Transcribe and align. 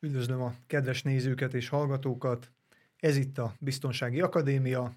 Üdvözlöm 0.00 0.42
a 0.42 0.54
kedves 0.66 1.02
nézőket 1.02 1.54
és 1.54 1.68
hallgatókat. 1.68 2.50
Ez 2.96 3.16
itt 3.16 3.38
a 3.38 3.54
Biztonsági 3.58 4.20
Akadémia. 4.20 4.94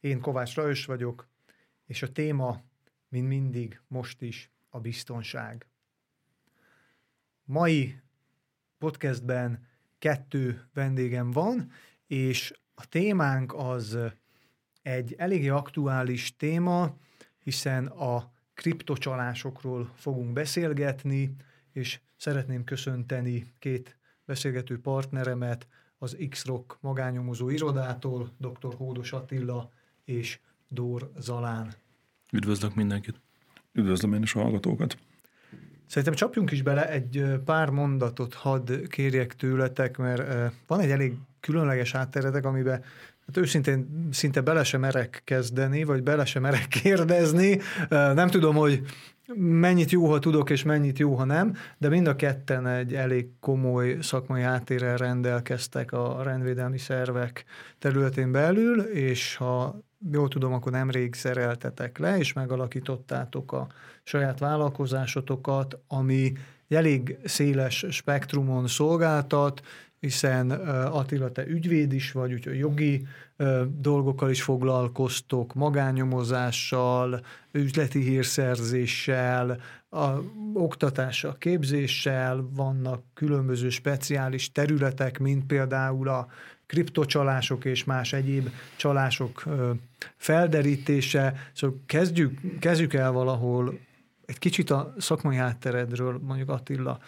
Én 0.00 0.20
Kovács 0.20 0.54
Rajos 0.54 0.84
vagyok, 0.84 1.28
és 1.86 2.02
a 2.02 2.12
téma, 2.12 2.62
mint 3.08 3.28
mindig, 3.28 3.80
most 3.88 4.22
is 4.22 4.50
a 4.68 4.80
biztonság. 4.80 5.66
Mai 7.44 8.00
podcastben 8.78 9.66
kettő 9.98 10.68
vendégem 10.72 11.30
van, 11.30 11.70
és 12.06 12.52
a 12.74 12.88
témánk 12.88 13.54
az 13.54 13.98
egy 14.82 15.14
eléggé 15.18 15.48
aktuális 15.48 16.36
téma, 16.36 16.96
hiszen 17.38 17.86
a 17.86 18.32
kriptocsalásokról 18.54 19.92
fogunk 19.96 20.32
beszélgetni, 20.32 21.36
és 21.72 22.00
szeretném 22.16 22.64
köszönteni 22.64 23.52
két 23.58 23.96
beszélgető 24.24 24.80
partneremet, 24.80 25.66
az 25.98 26.16
X-Rock 26.30 26.76
magányomozó 26.80 27.50
irodától, 27.50 28.30
dr. 28.38 28.74
Hódos 28.76 29.12
Attila 29.12 29.70
és 30.04 30.38
Dór 30.68 31.10
Zalán. 31.18 31.74
Üdvözlök 32.32 32.74
mindenkit! 32.74 33.20
Üdvözlöm 33.72 34.14
én 34.14 34.22
is 34.22 34.34
a 34.34 34.40
hallgatókat! 34.40 34.98
Szerintem 35.86 36.14
csapjunk 36.14 36.50
is 36.50 36.62
bele, 36.62 36.90
egy 36.90 37.24
pár 37.44 37.70
mondatot 37.70 38.34
hadd 38.34 38.88
kérjek 38.88 39.36
tőletek, 39.36 39.96
mert 39.96 40.52
van 40.66 40.80
egy 40.80 40.90
elég 40.90 41.14
különleges 41.40 41.94
átteretek, 41.94 42.44
amiben 42.44 42.84
Hát 43.26 43.36
őszintén 43.36 44.08
szinte 44.10 44.40
bele 44.40 44.64
sem 44.64 44.80
merek 44.80 45.22
kezdeni, 45.24 45.84
vagy 45.84 46.02
bele 46.02 46.24
sem 46.24 46.42
merek 46.42 46.68
kérdezni. 46.82 47.58
Nem 47.88 48.28
tudom, 48.28 48.54
hogy 48.54 48.82
mennyit 49.34 49.90
jó, 49.90 50.10
ha 50.10 50.18
tudok, 50.18 50.50
és 50.50 50.62
mennyit 50.62 50.98
jó, 50.98 51.14
ha 51.14 51.24
nem, 51.24 51.56
de 51.78 51.88
mind 51.88 52.06
a 52.06 52.16
ketten 52.16 52.66
egy 52.66 52.94
elég 52.94 53.28
komoly 53.40 53.98
szakmai 54.00 54.42
háttérrel 54.42 54.96
rendelkeztek 54.96 55.92
a 55.92 56.22
rendvédelmi 56.22 56.78
szervek 56.78 57.44
területén 57.78 58.32
belül, 58.32 58.80
és 58.80 59.36
ha 59.36 59.78
jól 60.12 60.28
tudom, 60.28 60.52
akkor 60.52 60.72
nemrég 60.72 61.14
szereltetek 61.14 61.98
le, 61.98 62.18
és 62.18 62.32
megalakítottátok 62.32 63.52
a 63.52 63.66
saját 64.02 64.38
vállalkozásotokat, 64.38 65.78
ami 65.88 66.32
elég 66.68 67.18
széles 67.24 67.86
spektrumon 67.90 68.66
szolgáltat, 68.66 69.62
hiszen 70.04 70.50
Attila, 70.90 71.32
te 71.32 71.46
ügyvéd 71.46 71.92
is 71.92 72.12
vagy, 72.12 72.32
úgyhogy 72.32 72.58
jogi 72.58 73.06
dolgokkal 73.66 74.30
is 74.30 74.42
foglalkoztok, 74.42 75.54
magányomozással, 75.54 77.20
üzleti 77.52 78.00
hírszerzéssel, 78.00 79.60
a 79.90 80.08
oktatással, 80.54 81.36
képzéssel, 81.38 82.48
vannak 82.54 83.02
különböző 83.14 83.68
speciális 83.68 84.52
területek, 84.52 85.18
mint 85.18 85.46
például 85.46 86.08
a 86.08 86.28
kriptocsalások 86.66 87.64
és 87.64 87.84
más 87.84 88.12
egyéb 88.12 88.48
csalások 88.76 89.44
felderítése. 90.16 91.34
Szóval 91.52 91.80
kezdjük, 91.86 92.58
kezdjük 92.58 92.94
el 92.94 93.12
valahol 93.12 93.78
egy 94.26 94.38
kicsit 94.38 94.70
a 94.70 94.94
szakmai 94.98 95.36
hátteredről, 95.36 96.20
mondjuk 96.22 96.48
Attila, 96.48 96.98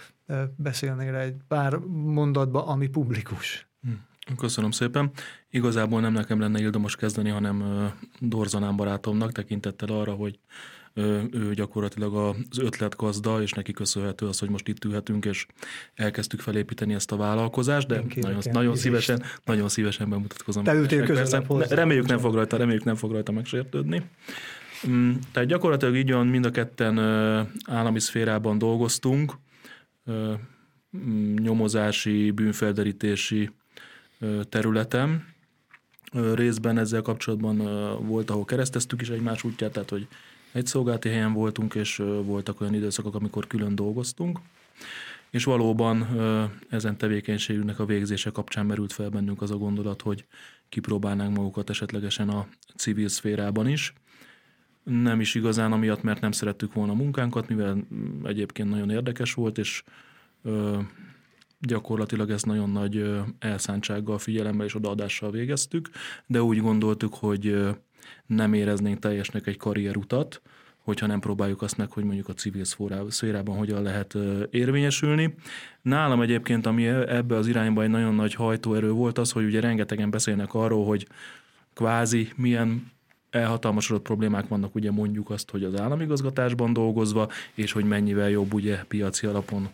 beszélnél 0.56 1.14
egy 1.14 1.34
pár 1.48 1.76
mondatba, 1.88 2.66
ami 2.66 2.86
publikus. 2.88 3.68
Hm. 3.82 3.90
Köszönöm 4.36 4.70
szépen. 4.70 5.10
Igazából 5.50 6.00
nem 6.00 6.12
nekem 6.12 6.40
lenne 6.40 6.60
ildomos 6.60 6.96
kezdeni, 6.96 7.30
hanem 7.30 7.90
Dorzanán 8.20 8.76
barátomnak 8.76 9.32
tekintettel 9.32 9.88
arra, 9.88 10.12
hogy 10.12 10.38
ő 11.30 11.52
gyakorlatilag 11.54 12.14
az 12.14 12.58
ötletgazda, 12.58 13.42
és 13.42 13.52
neki 13.52 13.72
köszönhető 13.72 14.26
az, 14.26 14.38
hogy 14.38 14.48
most 14.48 14.68
itt 14.68 14.84
ülhetünk, 14.84 15.24
és 15.24 15.46
elkezdtük 15.94 16.40
felépíteni 16.40 16.94
ezt 16.94 17.12
a 17.12 17.16
vállalkozást, 17.16 17.86
de 17.86 18.02
nagyon, 18.20 18.42
nagyon 18.52 18.76
szívesen, 18.76 19.22
nagyon 19.44 19.68
szívesen 19.68 20.08
bemutatkozom. 20.08 20.64
Te 20.64 20.74
ültél 20.74 21.04
közelebb 21.04 21.70
Reméljük 21.70 22.06
nem 22.06 22.18
fog 22.18 22.34
rajta, 22.34 22.56
reméljük 22.56 22.84
nem 22.84 22.94
fog 22.94 23.12
rajta 23.12 23.32
megsértődni. 23.32 24.02
Mm, 24.88 25.12
tehát 25.32 25.48
gyakorlatilag 25.48 25.96
így 25.96 26.12
van, 26.12 26.26
mind 26.26 26.46
a 26.46 26.50
ketten 26.50 26.98
állami 27.66 28.00
szférában 28.00 28.58
dolgoztunk, 28.58 29.32
nyomozási, 31.36 32.30
bűnfelderítési 32.30 33.50
területen. 34.48 35.34
Részben 36.34 36.78
ezzel 36.78 37.02
kapcsolatban 37.02 37.56
volt, 38.06 38.30
ahol 38.30 38.44
kereszteztük 38.44 39.00
is 39.00 39.08
egymás 39.08 39.44
útját, 39.44 39.72
tehát 39.72 39.90
hogy 39.90 40.06
egy 40.52 40.66
szolgálati 40.66 41.08
helyen 41.08 41.32
voltunk, 41.32 41.74
és 41.74 41.96
voltak 42.24 42.60
olyan 42.60 42.74
időszakok, 42.74 43.14
amikor 43.14 43.46
külön 43.46 43.74
dolgoztunk. 43.74 44.38
És 45.30 45.44
valóban 45.44 46.08
ezen 46.68 46.96
tevékenységünknek 46.96 47.78
a 47.78 47.84
végzése 47.86 48.30
kapcsán 48.30 48.66
merült 48.66 48.92
fel 48.92 49.08
bennünk 49.08 49.42
az 49.42 49.50
a 49.50 49.56
gondolat, 49.56 50.02
hogy 50.02 50.24
kipróbálnánk 50.68 51.36
magukat 51.36 51.70
esetlegesen 51.70 52.28
a 52.28 52.46
civil 52.76 53.08
szférában 53.08 53.68
is 53.68 53.92
nem 54.90 55.20
is 55.20 55.34
igazán 55.34 55.72
amiatt, 55.72 56.02
mert 56.02 56.20
nem 56.20 56.32
szerettük 56.32 56.72
volna 56.72 56.92
a 56.92 56.96
munkánkat, 56.96 57.48
mivel 57.48 57.86
egyébként 58.24 58.68
nagyon 58.70 58.90
érdekes 58.90 59.34
volt, 59.34 59.58
és 59.58 59.82
ö, 60.42 60.78
gyakorlatilag 61.60 62.30
ezt 62.30 62.46
nagyon 62.46 62.70
nagy 62.70 63.10
elszántsággal, 63.38 64.18
figyelemmel 64.18 64.66
és 64.66 64.74
odaadással 64.74 65.30
végeztük, 65.30 65.90
de 66.26 66.42
úgy 66.42 66.60
gondoltuk, 66.60 67.14
hogy 67.14 67.46
ö, 67.46 67.70
nem 68.26 68.52
éreznénk 68.52 68.98
teljesnek 68.98 69.46
egy 69.46 69.56
karrierutat, 69.56 70.42
hogyha 70.86 71.06
nem 71.06 71.20
próbáljuk 71.20 71.62
azt 71.62 71.76
meg, 71.76 71.90
hogy 71.90 72.04
mondjuk 72.04 72.28
a 72.28 72.32
civil 72.32 72.64
szférában 73.08 73.56
hogyan 73.56 73.82
lehet 73.82 74.16
érvényesülni. 74.50 75.34
Nálam 75.82 76.20
egyébként, 76.20 76.66
ami 76.66 76.86
ebbe 76.86 77.36
az 77.36 77.46
irányba 77.46 77.82
egy 77.82 77.90
nagyon 77.90 78.14
nagy 78.14 78.34
hajtóerő 78.34 78.90
volt 78.90 79.18
az, 79.18 79.32
hogy 79.32 79.44
ugye 79.44 79.60
rengetegen 79.60 80.10
beszélnek 80.10 80.54
arról, 80.54 80.86
hogy 80.86 81.06
kvázi 81.74 82.28
milyen 82.36 82.90
elhatalmasodott 83.36 84.02
problémák 84.02 84.48
vannak, 84.48 84.74
ugye 84.74 84.90
mondjuk 84.90 85.30
azt, 85.30 85.50
hogy 85.50 85.64
az 85.64 85.80
államigazgatásban 85.80 86.72
dolgozva, 86.72 87.28
és 87.54 87.72
hogy 87.72 87.84
mennyivel 87.84 88.30
jobb 88.30 88.54
ugye 88.54 88.76
piaci 88.88 89.26
alapon 89.26 89.68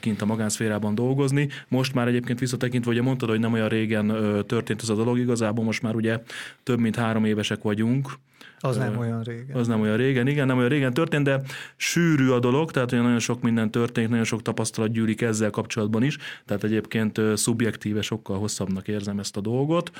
kint 0.00 0.22
a 0.22 0.26
magánszférában 0.26 0.94
dolgozni. 0.94 1.48
Most 1.68 1.94
már 1.94 2.08
egyébként 2.08 2.38
visszatekintve, 2.38 2.90
ugye 2.90 3.02
mondtad, 3.02 3.28
hogy 3.28 3.40
nem 3.40 3.52
olyan 3.52 3.68
régen 3.68 4.06
történt 4.46 4.82
ez 4.82 4.88
a 4.88 4.94
dolog, 4.94 5.18
igazából 5.18 5.64
most 5.64 5.82
már 5.82 5.94
ugye 5.94 6.22
több 6.62 6.78
mint 6.78 6.96
három 6.96 7.24
évesek 7.24 7.62
vagyunk, 7.62 8.12
az 8.60 8.76
nem 8.76 8.98
olyan 8.98 9.22
régen. 9.22 9.56
Az 9.56 9.66
nem 9.66 9.80
olyan 9.80 9.96
régen, 9.96 10.26
igen, 10.26 10.46
nem 10.46 10.56
olyan 10.56 10.68
régen 10.68 10.94
történt, 10.94 11.24
de 11.24 11.40
sűrű 11.76 12.28
a 12.28 12.38
dolog, 12.38 12.70
tehát 12.70 12.90
hogy 12.90 13.02
nagyon 13.02 13.18
sok 13.18 13.42
minden 13.42 13.70
történt, 13.70 14.08
nagyon 14.08 14.24
sok 14.24 14.42
tapasztalat 14.42 14.92
gyűlik 14.92 15.20
ezzel 15.20 15.50
kapcsolatban 15.50 16.02
is, 16.02 16.16
tehát 16.44 16.64
egyébként 16.64 17.20
szubjektíve 17.34 18.02
sokkal 18.02 18.38
hosszabbnak 18.38 18.88
érzem 18.88 19.18
ezt 19.18 19.36
a 19.36 19.40
dolgot. 19.40 19.90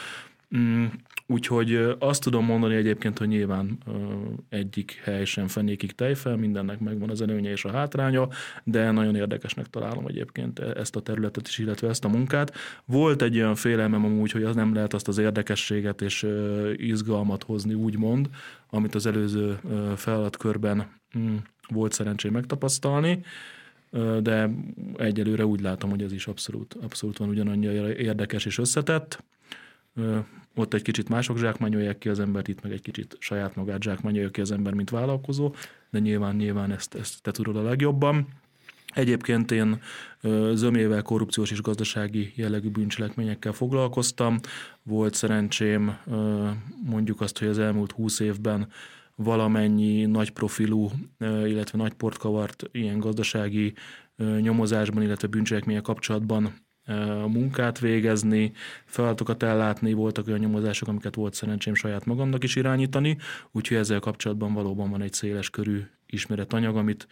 Mm, 0.57 0.87
úgyhogy 1.27 1.97
azt 1.99 2.23
tudom 2.23 2.45
mondani 2.45 2.75
egyébként, 2.75 3.19
hogy 3.19 3.29
nyilván 3.29 3.79
egyik 4.49 5.01
hely 5.05 5.25
sem 5.25 5.47
fenékig 5.49 5.93
tejfel, 5.93 6.37
mindennek 6.37 6.79
megvan 6.81 7.11
az 7.11 7.23
előnye 7.23 7.51
és 7.51 7.65
a 7.65 7.73
hátránya, 7.73 8.29
de 8.65 8.91
nagyon 8.91 9.15
érdekesnek 9.15 9.67
találom 9.67 10.07
egyébként 10.07 10.59
e, 10.59 10.65
ezt 10.65 10.97
a 10.97 11.01
területet 11.01 11.49
is, 11.49 11.59
illetve 11.59 11.89
ezt 11.89 12.05
a 12.05 12.09
munkát. 12.09 12.55
Volt 12.85 13.23
egy 13.23 13.37
olyan 13.37 13.55
félelmem 13.55 14.05
amúgy, 14.05 14.31
hogy 14.31 14.43
az 14.43 14.55
nem 14.55 14.75
lehet 14.75 14.95
azt 14.95 15.09
az 15.09 15.19
érdekességet 15.19 16.03
és 16.03 16.27
izgalmat 16.77 17.43
hozni, 17.43 17.75
úgymond, 17.75 18.29
amit 18.71 18.95
az 18.95 19.07
előző 19.07 19.59
feladatkörben 19.97 20.87
mm, 21.19 21.37
volt 21.69 21.93
szerencsém 21.93 22.33
megtapasztalni 22.33 23.23
de 24.21 24.51
egyelőre 24.97 25.47
úgy 25.47 25.61
látom, 25.61 25.91
hogy 25.91 26.03
ez 26.03 26.13
is 26.13 26.27
abszolút, 26.27 26.77
abszolút 26.83 27.19
van 27.19 27.29
ugyanannyira 27.29 27.95
érdekes 27.95 28.47
és 28.47 28.59
összetett 28.59 29.23
ott 30.55 30.75
egy 30.75 30.83
kicsit 30.83 31.09
mások 31.09 31.39
zsákmányolják 31.39 31.99
ki 31.99 32.09
az 32.09 32.21
embert, 32.21 32.49
itt 32.49 32.63
meg 32.63 32.73
egy 32.73 32.83
kicsit 32.83 33.17
saját 33.19 33.57
magát 33.57 33.83
zsákmányolja 33.83 34.31
ki 34.31 34.41
az 34.41 34.53
ember, 34.53 34.75
mint 34.75 34.91
vállalkozó, 34.91 35.55
de 35.91 35.99
nyilván, 35.99 36.37
nyilván 36.37 36.71
ezt, 36.71 36.95
ezt 36.95 37.23
te 37.23 37.31
tudod 37.31 37.57
a 37.57 37.63
legjobban. 37.63 38.29
Egyébként 38.95 39.51
én 39.51 39.81
zömével 40.53 41.03
korrupciós 41.03 41.51
és 41.51 41.63
gazdasági 41.63 42.33
jellegű 42.35 42.69
bűncselekményekkel 42.69 43.53
foglalkoztam. 43.53 44.39
Volt 44.83 45.15
szerencsém 45.15 45.97
mondjuk 46.85 47.21
azt, 47.21 47.39
hogy 47.39 47.49
az 47.49 47.59
elmúlt 47.59 47.93
húsz 47.93 48.21
évben 48.21 48.69
valamennyi 49.15 50.05
nagy 50.05 50.31
profilú, 50.31 50.91
illetve 51.21 51.79
nagy 51.79 51.93
portkavart 51.93 52.65
ilyen 52.73 52.99
gazdasági 52.99 53.75
nyomozásban, 54.41 55.03
illetve 55.03 55.29
bűncselekmények 55.29 55.83
kapcsolatban 55.83 56.55
munkát 57.27 57.79
végezni, 57.79 58.53
feladatokat 58.85 59.43
ellátni, 59.43 59.93
voltak 59.93 60.27
olyan 60.27 60.39
nyomozások, 60.39 60.89
amiket 60.89 61.15
volt 61.15 61.35
szerencsém 61.35 61.75
saját 61.75 62.05
magamnak 62.05 62.45
is 62.45 62.57
irányítani, 62.57 63.17
úgyhogy 63.51 63.77
ezzel 63.77 64.01
kapcsolatban 64.01 64.53
valóban 64.53 64.91
van 64.91 65.03
egy 65.03 65.13
széles 65.13 65.51
körű 65.51 65.83
ismeretanyag, 66.07 66.77
amit 66.77 67.09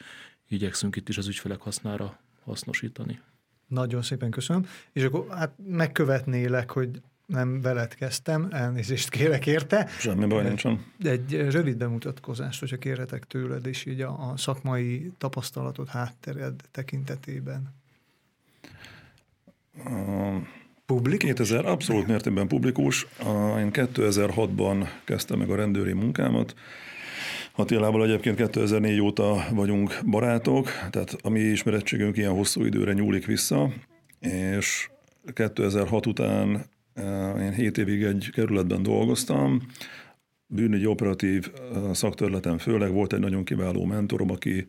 igyekszünk 0.49 0.97
itt 0.97 1.09
is 1.09 1.19
az 1.19 1.29
ügyfelek 1.29 1.61
hasznára 1.61 2.19
hasznosítani. 2.45 3.21
Nagyon 3.67 4.03
szépen 4.03 4.31
köszönöm. 4.31 4.67
És 4.93 5.03
akkor 5.03 5.27
hát 5.31 5.53
megkövetnélek, 5.67 6.71
hogy 6.71 7.01
nem 7.27 7.61
veled 7.61 7.95
kezdtem, 7.95 8.49
elnézést 8.51 9.09
kérek 9.09 9.47
érte. 9.47 9.89
Semmi 9.99 10.27
baj 10.27 10.43
nincsen. 10.43 10.85
Egy 11.03 11.51
rövid 11.51 11.77
bemutatkozást, 11.77 12.61
hogyha 12.61 12.77
kérhetek 12.77 13.25
tőled, 13.25 13.67
és 13.67 13.85
így 13.85 14.01
a, 14.01 14.31
a 14.31 14.37
szakmai 14.37 15.13
tapasztalatod, 15.19 15.89
háttered 15.89 16.61
tekintetében. 16.71 17.75
Publikus? 20.87 21.29
2000 21.29 21.67
abszolút 21.67 22.07
mértékben 22.07 22.49
publikus. 22.49 23.07
Én 23.59 23.71
2006-ban 23.73 24.89
kezdtem 25.05 25.39
meg 25.39 25.51
a 25.51 25.57
rendőri 25.57 25.93
munkámat. 25.93 26.55
Attilával 27.53 28.05
egyébként 28.05 28.37
2004 28.37 29.01
óta 29.01 29.45
vagyunk 29.51 29.99
barátok, 30.11 30.69
tehát 30.91 31.17
a 31.23 31.29
mi 31.29 31.41
ismerettségünk 31.41 32.17
ilyen 32.17 32.33
hosszú 32.33 32.65
időre 32.65 32.93
nyúlik 32.93 33.27
vissza, 33.27 33.73
és 34.21 34.91
2006 35.33 36.07
után 36.07 36.65
én 37.41 37.53
7 37.53 37.79
évig 37.79 38.03
egy 38.03 38.31
kerületben 38.33 38.83
dolgoztam, 38.83 39.63
bűnügyi 40.47 40.87
operatív 40.87 41.51
szakterületen 41.93 42.59
főleg 42.59 42.93
volt 42.93 43.13
egy 43.13 43.21
nagyon 43.21 43.45
kiváló 43.45 43.85
mentorom, 43.85 44.31
aki 44.31 44.67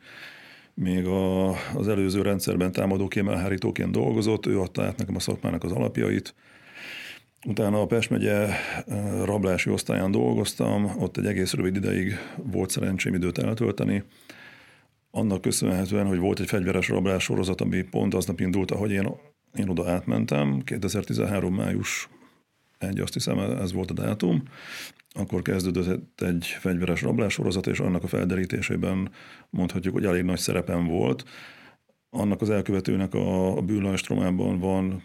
még 0.81 1.05
a, 1.05 1.49
az 1.49 1.87
előző 1.87 2.21
rendszerben 2.21 2.71
támadó 2.71 3.07
kémelhárítóként 3.07 3.91
dolgozott, 3.91 4.45
ő 4.45 4.59
adta 4.59 4.83
át 4.83 4.97
nekem 4.97 5.15
a 5.15 5.19
szakmának 5.19 5.63
az 5.63 5.71
alapjait. 5.71 6.35
Utána 7.45 7.81
a 7.81 7.85
Pest 7.85 8.09
megye 8.09 8.47
rablási 9.23 9.69
osztályán 9.69 10.11
dolgoztam, 10.11 10.91
ott 10.99 11.17
egy 11.17 11.25
egész 11.25 11.53
rövid 11.53 11.75
ideig 11.75 12.13
volt 12.35 12.69
szerencsém 12.69 13.13
időt 13.13 13.37
eltölteni. 13.37 14.03
Annak 15.11 15.41
köszönhetően, 15.41 16.05
hogy 16.05 16.19
volt 16.19 16.39
egy 16.39 16.47
fegyveres 16.47 16.87
rablás 16.87 17.23
sorozat, 17.23 17.61
ami 17.61 17.81
pont 17.81 18.13
aznap 18.13 18.39
indult, 18.39 18.71
ahogy 18.71 18.91
én, 18.91 19.09
én 19.55 19.69
oda 19.69 19.89
átmentem, 19.89 20.61
2013. 20.63 21.53
május 21.53 22.09
egy, 22.77 22.99
azt 22.99 23.13
hiszem 23.13 23.39
ez 23.39 23.73
volt 23.73 23.91
a 23.91 23.93
dátum, 23.93 24.43
akkor 25.17 25.41
kezdődött 25.41 26.21
egy 26.21 26.45
fegyveres 26.45 27.01
rablássorozat, 27.01 27.67
és 27.67 27.79
annak 27.79 28.03
a 28.03 28.07
felderítésében 28.07 29.11
mondhatjuk, 29.49 29.93
hogy 29.93 30.05
elég 30.05 30.23
nagy 30.23 30.37
szerepem 30.37 30.85
volt. 30.85 31.23
Annak 32.09 32.41
az 32.41 32.49
elkövetőnek 32.49 33.13
a, 33.13 33.57
a 33.57 33.61
bűnlajstromában 33.61 34.59
van 34.59 35.03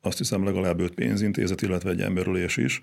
azt 0.00 0.18
hiszem 0.18 0.44
legalább 0.44 0.80
öt 0.80 0.94
pénzintézet, 0.94 1.62
illetve 1.62 1.90
egy 1.90 2.00
emberölés 2.00 2.56
is, 2.56 2.80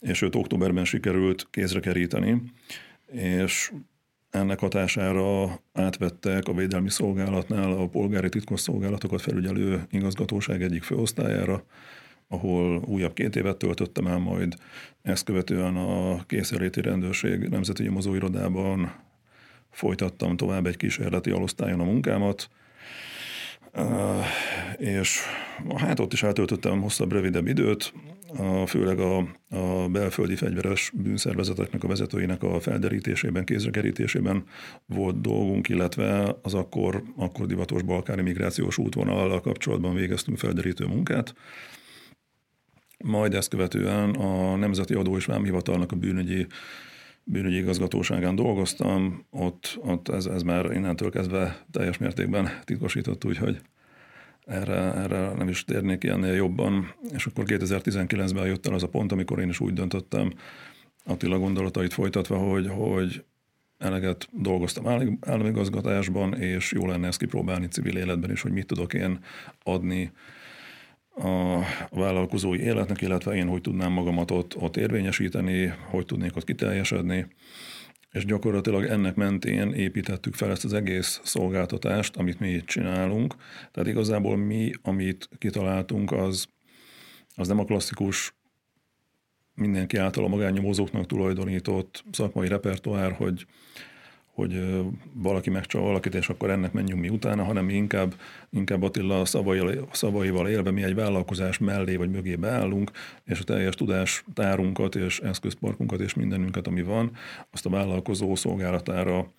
és 0.00 0.22
őt 0.22 0.34
októberben 0.34 0.84
sikerült 0.84 1.46
kézre 1.50 1.80
keríteni, 1.80 2.42
és 3.12 3.72
ennek 4.30 4.58
hatására 4.58 5.60
átvettek 5.72 6.48
a 6.48 6.54
Védelmi 6.54 6.90
Szolgálatnál 6.90 7.72
a 7.72 7.88
polgári 7.88 8.28
titkosszolgálatokat 8.28 9.20
felügyelő 9.20 9.86
igazgatóság 9.90 10.62
egyik 10.62 10.82
főosztályára, 10.82 11.64
ahol 12.28 12.82
újabb 12.86 13.12
két 13.12 13.36
évet 13.36 13.56
töltöttem 13.56 14.06
el, 14.06 14.18
majd 14.18 14.54
ezt 15.02 15.24
követően 15.24 15.76
a 15.76 16.24
kényszerléti 16.26 16.80
rendőrség 16.80 17.48
nemzeti 17.48 17.82
nyomozóirodában 17.82 18.92
folytattam 19.70 20.36
tovább 20.36 20.66
egy 20.66 20.76
kísérleti 20.76 21.30
alosztályon 21.30 21.80
a 21.80 21.84
munkámat, 21.84 22.50
és 24.76 25.20
hát 25.76 26.00
ott 26.00 26.12
is 26.12 26.22
eltöltöttem 26.22 26.80
hosszabb, 26.80 27.12
rövidebb 27.12 27.46
időt, 27.46 27.92
főleg 28.66 28.98
a, 28.98 29.16
a 29.48 29.88
belföldi 29.88 30.36
fegyveres 30.36 30.92
bűnszervezeteknek 30.94 31.84
a 31.84 31.88
vezetőinek 31.88 32.42
a 32.42 32.60
felderítésében, 32.60 33.44
kézrekerítésében 33.44 34.44
volt 34.86 35.20
dolgunk, 35.20 35.68
illetve 35.68 36.36
az 36.42 36.54
akkor, 36.54 37.02
akkor 37.16 37.46
divatos 37.46 37.82
balkáni 37.82 38.22
migrációs 38.22 38.78
útvonallal 38.78 39.40
kapcsolatban 39.40 39.94
végeztünk 39.94 40.38
felderítő 40.38 40.86
munkát. 40.86 41.34
Majd 43.06 43.34
ezt 43.34 43.48
követően 43.48 44.10
a 44.10 44.56
Nemzeti 44.56 44.94
Adó 44.94 45.16
és 45.16 45.24
Vámhivatalnak 45.24 45.92
a 45.92 45.96
bűnügyi 45.96 46.46
bűnügyi 47.28 47.56
igazgatóságán 47.56 48.34
dolgoztam, 48.34 49.24
ott, 49.30 49.78
ott 49.80 50.08
ez, 50.08 50.26
ez 50.26 50.42
már 50.42 50.70
innentől 50.72 51.10
kezdve 51.10 51.64
teljes 51.70 51.98
mértékben 51.98 52.48
titkosított, 52.64 53.24
úgyhogy 53.24 53.60
erre, 54.44 54.94
erre 54.94 55.32
nem 55.32 55.48
is 55.48 55.64
térnék 55.64 56.04
ennél 56.04 56.34
jobban. 56.34 56.94
És 57.12 57.26
akkor 57.26 57.44
2019-ben 57.46 58.46
jött 58.46 58.66
el 58.66 58.74
az 58.74 58.82
a 58.82 58.88
pont, 58.88 59.12
amikor 59.12 59.40
én 59.40 59.48
is 59.48 59.60
úgy 59.60 59.72
döntöttem, 59.72 60.32
Attila 61.04 61.38
gondolatait 61.38 61.92
folytatva, 61.92 62.36
hogy, 62.36 62.68
hogy 62.68 63.24
eleget 63.78 64.28
dolgoztam 64.32 64.86
államigazgatásban, 65.20 66.34
és 66.34 66.72
jó 66.72 66.86
lenne 66.86 67.06
ezt 67.06 67.18
kipróbálni 67.18 67.66
civil 67.66 67.96
életben 67.96 68.30
is, 68.30 68.42
hogy 68.42 68.52
mit 68.52 68.66
tudok 68.66 68.94
én 68.94 69.18
adni 69.62 70.12
a 71.16 71.60
vállalkozói 71.90 72.60
életnek, 72.60 73.00
illetve 73.00 73.34
én 73.34 73.48
hogy 73.48 73.60
tudnám 73.60 73.92
magamat 73.92 74.30
ott, 74.30 74.56
ott 74.56 74.76
érvényesíteni, 74.76 75.66
hogy 75.66 76.06
tudnék 76.06 76.36
ott 76.36 76.44
kiteljesedni. 76.44 77.26
És 78.12 78.24
gyakorlatilag 78.24 78.84
ennek 78.84 79.14
mentén 79.14 79.72
építettük 79.72 80.34
fel 80.34 80.50
ezt 80.50 80.64
az 80.64 80.72
egész 80.72 81.20
szolgáltatást, 81.24 82.16
amit 82.16 82.40
mi 82.40 82.48
itt 82.48 82.66
csinálunk. 82.66 83.34
Tehát 83.72 83.88
igazából 83.88 84.36
mi, 84.36 84.70
amit 84.82 85.28
kitaláltunk, 85.38 86.12
az, 86.12 86.48
az 87.34 87.48
nem 87.48 87.58
a 87.58 87.64
klasszikus 87.64 88.34
mindenki 89.54 89.96
által 89.96 90.24
a 90.24 90.28
magánnyomozóknak 90.28 91.06
tulajdonított 91.06 92.04
szakmai 92.10 92.48
repertoár, 92.48 93.12
hogy 93.12 93.46
hogy 94.36 94.82
valaki 95.12 95.50
megcsal 95.50 95.82
valakit, 95.82 96.14
és 96.14 96.28
akkor 96.28 96.50
ennek 96.50 96.72
menjünk 96.72 97.00
mi 97.00 97.08
utána, 97.08 97.44
hanem 97.44 97.68
inkább, 97.68 98.14
inkább 98.50 98.82
Attila 98.82 99.24
szavaival, 99.24 99.88
szavaival 99.92 100.48
élve 100.48 100.70
mi 100.70 100.82
egy 100.82 100.94
vállalkozás 100.94 101.58
mellé 101.58 101.96
vagy 101.96 102.10
mögé 102.10 102.34
beállunk, 102.34 102.90
és 103.24 103.40
a 103.40 103.44
teljes 103.44 103.74
tudástárunkat 103.74 104.94
és 104.94 105.20
eszközparkunkat 105.20 106.00
és 106.00 106.14
mindenünket, 106.14 106.66
ami 106.66 106.82
van, 106.82 107.10
azt 107.50 107.66
a 107.66 107.70
vállalkozó 107.70 108.34
szolgálatára 108.34 109.32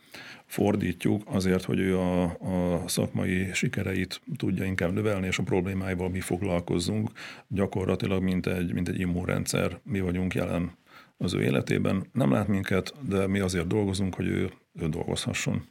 fordítjuk 0.46 1.22
azért, 1.26 1.64
hogy 1.64 1.80
ő 1.80 1.98
a, 1.98 2.24
a 2.24 2.88
szakmai 2.88 3.50
sikereit 3.54 4.22
tudja 4.38 4.66
inkább 4.66 4.94
növelni, 4.94 5.28
és 5.28 5.38
a 5.38 5.44
problémáival 5.44 6.10
mi 6.10 6.20
foglalkozzunk. 6.20 7.12
Gyakorlatilag, 7.48 8.24
mint 8.24 8.48
egy, 8.48 8.74
mint 8.74 8.88
egy 8.88 9.00
immunrendszer, 9.00 9.80
mi 9.84 10.00
vagyunk 10.00 10.34
jelen 10.34 10.72
az 11.18 11.34
ő 11.34 11.42
életében. 11.42 12.06
Nem 12.14 12.32
lát 12.32 12.48
minket, 12.48 12.94
de 13.08 13.28
mi 13.28 13.40
azért 13.40 13.68
dolgozunk, 13.68 14.16
hogy 14.16 14.28
ő, 14.28 14.52
ő 14.80 14.88
dolgozhasson, 14.90 15.66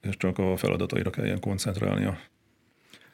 és 0.00 0.16
csak 0.16 0.38
a 0.38 0.56
feladataira 0.56 1.10
kelljen 1.10 1.40
koncentrálnia. 1.40 2.18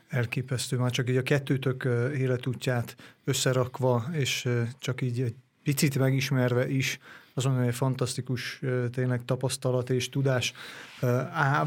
Elképesztő, 0.09 0.77
már 0.77 0.91
csak 0.91 1.09
így 1.09 1.17
a 1.17 1.23
kettőtök 1.23 1.89
életútját 2.17 2.97
összerakva, 3.25 4.05
és 4.13 4.49
csak 4.79 5.01
így 5.01 5.21
egy 5.21 5.35
picit 5.63 5.99
megismerve 5.99 6.69
is, 6.69 6.99
azon 7.35 7.61
egy 7.61 7.75
fantasztikus 7.75 8.61
tényleg 8.93 9.25
tapasztalat 9.25 9.91
és 9.91 10.09
tudás 10.09 10.53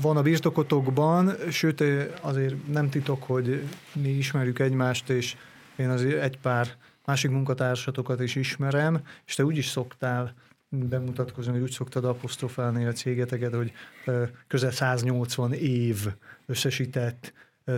van 0.02 0.18
a 0.18 0.22
birtokotokban, 0.22 1.36
sőt 1.52 1.84
azért 2.22 2.68
nem 2.68 2.90
titok, 2.90 3.24
hogy 3.24 3.64
mi 3.94 4.10
ismerjük 4.10 4.60
egymást, 4.60 5.10
és 5.10 5.36
én 5.76 5.90
azért 5.90 6.22
egy 6.22 6.38
pár 6.38 6.68
másik 7.06 7.32
munkatársatokat 7.32 8.22
is 8.22 8.36
ismerem, 8.36 9.02
és 9.26 9.36
te 9.36 9.46
úgy 9.46 9.58
is 9.58 9.68
szoktál 9.68 10.34
bemutatkozni, 10.74 11.52
hogy 11.52 11.62
úgy 11.62 11.72
szoktad 11.72 12.06
apostrofálni 12.06 12.86
a 12.86 12.92
cégeteket, 12.92 13.54
hogy 13.54 13.72
közel 14.48 14.72
180 14.72 15.54
év 15.54 16.08
összesített 16.46 17.34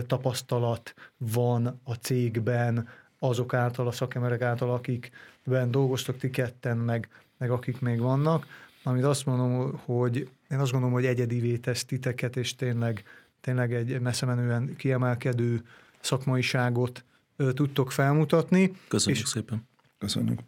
tapasztalat 0.06 0.94
van 1.16 1.80
a 1.84 1.94
cégben, 1.94 2.88
azok 3.18 3.54
által, 3.54 3.86
a 3.86 3.90
szakemberek 3.90 4.40
által, 4.40 4.72
akikben 4.72 5.70
dolgoztak 5.70 6.16
ti 6.16 6.30
ketten, 6.30 6.76
meg, 6.76 7.08
meg 7.38 7.50
akik 7.50 7.80
még 7.80 8.00
vannak, 8.00 8.46
amit 8.82 9.04
azt 9.04 9.26
mondom, 9.26 9.80
hogy 9.84 10.28
én 10.50 10.58
azt 10.58 10.70
gondolom, 10.70 10.94
hogy 10.94 11.06
egyedivé 11.06 11.56
tesz 11.56 11.84
titeket, 11.84 12.36
és 12.36 12.54
tényleg, 12.54 13.04
tényleg 13.40 13.74
egy 13.74 14.00
messze 14.00 14.26
menően 14.26 14.76
kiemelkedő 14.76 15.62
szakmaiságot 16.00 17.04
tudtok 17.36 17.92
felmutatni. 17.92 18.72
Köszönjük 18.88 19.22
és, 19.22 19.28
szépen. 19.28 19.68
Köszönjük. 19.98 20.40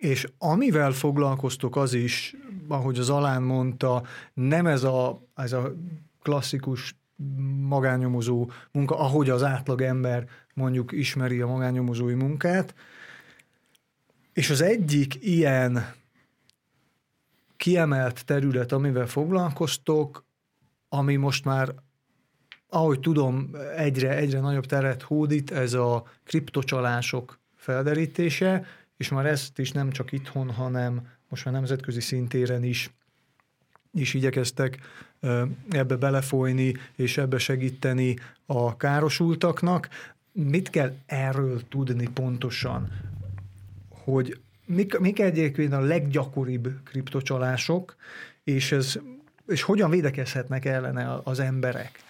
És 0.00 0.28
amivel 0.38 0.92
foglalkoztok 0.92 1.76
az 1.76 1.94
is, 1.94 2.36
ahogy 2.68 2.98
az 2.98 3.10
Alán 3.10 3.42
mondta, 3.42 4.02
nem 4.34 4.66
ez 4.66 4.84
a, 4.84 5.26
ez 5.34 5.52
a 5.52 5.72
klasszikus 6.22 6.96
magánnyomozó 7.68 8.50
munka, 8.72 8.98
ahogy 8.98 9.30
az 9.30 9.42
átlag 9.42 9.82
ember 9.82 10.28
mondjuk 10.54 10.92
ismeri 10.92 11.40
a 11.40 11.46
magánnyomozói 11.46 12.14
munkát, 12.14 12.74
és 14.32 14.50
az 14.50 14.60
egyik 14.60 15.24
ilyen 15.24 15.94
kiemelt 17.56 18.24
terület, 18.24 18.72
amivel 18.72 19.06
foglalkoztok, 19.06 20.24
ami 20.88 21.16
most 21.16 21.44
már 21.44 21.74
ahogy 22.68 23.00
tudom, 23.00 23.50
egyre, 23.76 24.16
egyre 24.16 24.40
nagyobb 24.40 24.66
teret 24.66 25.02
hódít 25.02 25.50
ez 25.50 25.72
a 25.72 26.04
kriptocsalások 26.24 27.38
felderítése, 27.56 28.66
és 29.00 29.08
már 29.08 29.26
ezt 29.26 29.58
is 29.58 29.72
nem 29.72 29.90
csak 29.90 30.12
itthon, 30.12 30.50
hanem 30.50 31.08
most 31.28 31.44
már 31.44 31.54
nemzetközi 31.54 32.00
szintéren 32.00 32.64
is, 32.64 32.90
is 33.92 34.14
igyekeztek 34.14 34.78
ebbe 35.70 35.96
belefolyni, 35.96 36.74
és 36.96 37.18
ebbe 37.18 37.38
segíteni 37.38 38.16
a 38.46 38.76
károsultaknak. 38.76 39.88
Mit 40.32 40.70
kell 40.70 40.94
erről 41.06 41.68
tudni 41.68 42.08
pontosan, 42.14 42.90
hogy 43.88 44.40
mik, 44.66 44.98
mik 44.98 45.18
egyébként 45.18 45.72
a 45.72 45.80
leggyakoribb 45.80 46.68
kriptocsalások, 46.84 47.96
és, 48.44 48.72
ez, 48.72 48.98
és 49.46 49.62
hogyan 49.62 49.90
védekezhetnek 49.90 50.64
ellene 50.64 51.20
az 51.24 51.38
emberek? 51.38 52.02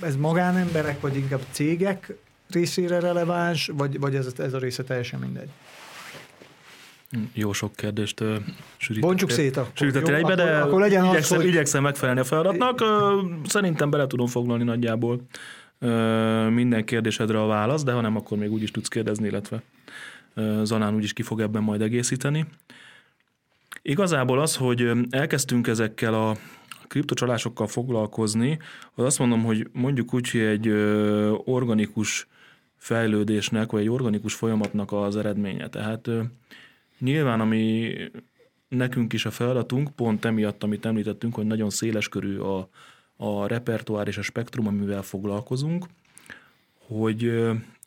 ez 0.00 0.16
magánemberek, 0.16 1.00
vagy 1.00 1.16
inkább 1.16 1.42
cégek 1.50 2.14
részére 2.50 3.00
releváns, 3.00 3.70
vagy, 3.74 3.98
vagy 3.98 4.14
ez, 4.14 4.26
ez 4.38 4.52
a 4.52 4.58
része 4.58 4.82
teljesen 4.82 5.20
mindegy? 5.20 5.50
Jó 7.32 7.52
sok 7.52 7.76
kérdést 7.76 8.20
uh, 8.20 8.36
Bontsuk 9.00 9.30
szét 9.30 9.56
akkor. 9.56 9.70
Sűrítettél 9.74 10.14
egybe, 10.14 10.34
de 10.34 10.42
akkor, 10.42 10.68
akkor 10.68 10.80
legyen 10.80 11.04
igyekszem, 11.04 11.38
az, 11.38 11.44
hogy... 11.44 11.52
igyekszem 11.52 11.82
megfelelni 11.82 12.20
a 12.20 12.24
feladatnak. 12.24 12.84
Szerintem 13.46 13.90
bele 13.90 14.06
tudom 14.06 14.26
foglalni 14.26 14.64
nagyjából 14.64 15.20
minden 16.50 16.84
kérdésedre 16.84 17.42
a 17.42 17.46
válasz, 17.46 17.82
de 17.82 17.92
ha 17.92 18.00
nem, 18.00 18.16
akkor 18.16 18.38
még 18.38 18.52
úgy 18.52 18.62
is 18.62 18.70
tudsz 18.70 18.88
kérdezni, 18.88 19.26
illetve 19.26 19.62
Zanán 20.62 20.94
úgyis 20.94 21.12
ki 21.12 21.22
fog 21.22 21.40
ebben 21.40 21.62
majd 21.62 21.82
egészíteni. 21.82 22.46
Igazából 23.82 24.40
az, 24.40 24.56
hogy 24.56 24.90
elkezdtünk 25.10 25.66
ezekkel 25.66 26.14
a 26.14 26.36
kriptocsalásokkal 26.88 27.66
foglalkozni, 27.66 28.58
az 28.94 29.04
azt 29.04 29.18
mondom, 29.18 29.44
hogy 29.44 29.68
mondjuk 29.72 30.14
úgy, 30.14 30.30
hogy 30.30 30.40
egy 30.40 30.68
organikus 31.44 32.26
fejlődésnek, 32.76 33.70
vagy 33.70 33.80
egy 33.80 33.90
organikus 33.90 34.34
folyamatnak 34.34 34.92
az 34.92 35.16
eredménye. 35.16 35.68
Tehát 35.68 36.08
nyilván, 37.04 37.40
ami 37.40 37.94
nekünk 38.68 39.12
is 39.12 39.26
a 39.26 39.30
feladatunk, 39.30 39.94
pont 39.94 40.24
emiatt, 40.24 40.62
amit 40.62 40.86
említettünk, 40.86 41.34
hogy 41.34 41.46
nagyon 41.46 41.70
széles 41.70 42.08
körű 42.08 42.38
a, 42.38 42.68
a 43.16 43.46
repertoár 43.46 44.08
és 44.08 44.18
a 44.18 44.22
spektrum, 44.22 44.66
amivel 44.66 45.02
foglalkozunk, 45.02 45.86
hogy 46.86 47.32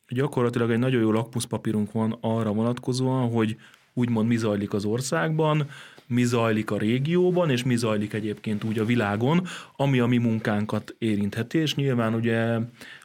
gyakorlatilag 0.08 0.72
egy 0.72 0.80
nagyon 0.80 1.02
jó 1.02 1.12
lakmuszpapírunk 1.12 1.92
van 1.92 2.18
arra 2.22 2.54
vonatkozóan, 2.54 3.30
hogy 3.30 3.58
úgymond 3.94 4.28
mi 4.28 4.38
zajlik 4.38 4.74
az 4.74 4.86
országban, 4.86 5.70
mi 6.08 6.24
zajlik 6.24 6.72
a 6.72 6.78
régióban, 6.78 7.50
és 7.50 7.64
mi 7.64 7.76
zajlik 7.76 8.14
egyébként 8.14 8.64
úgy 8.64 8.80
a 8.80 8.86
világon, 8.86 9.48
ami 9.76 10.00
a 10.00 10.06
mi 10.06 10.18
munkánkat 10.18 10.96
érintheti, 10.98 11.58
és 11.58 11.76
nyilván 11.76 12.14
ugye 12.14 12.58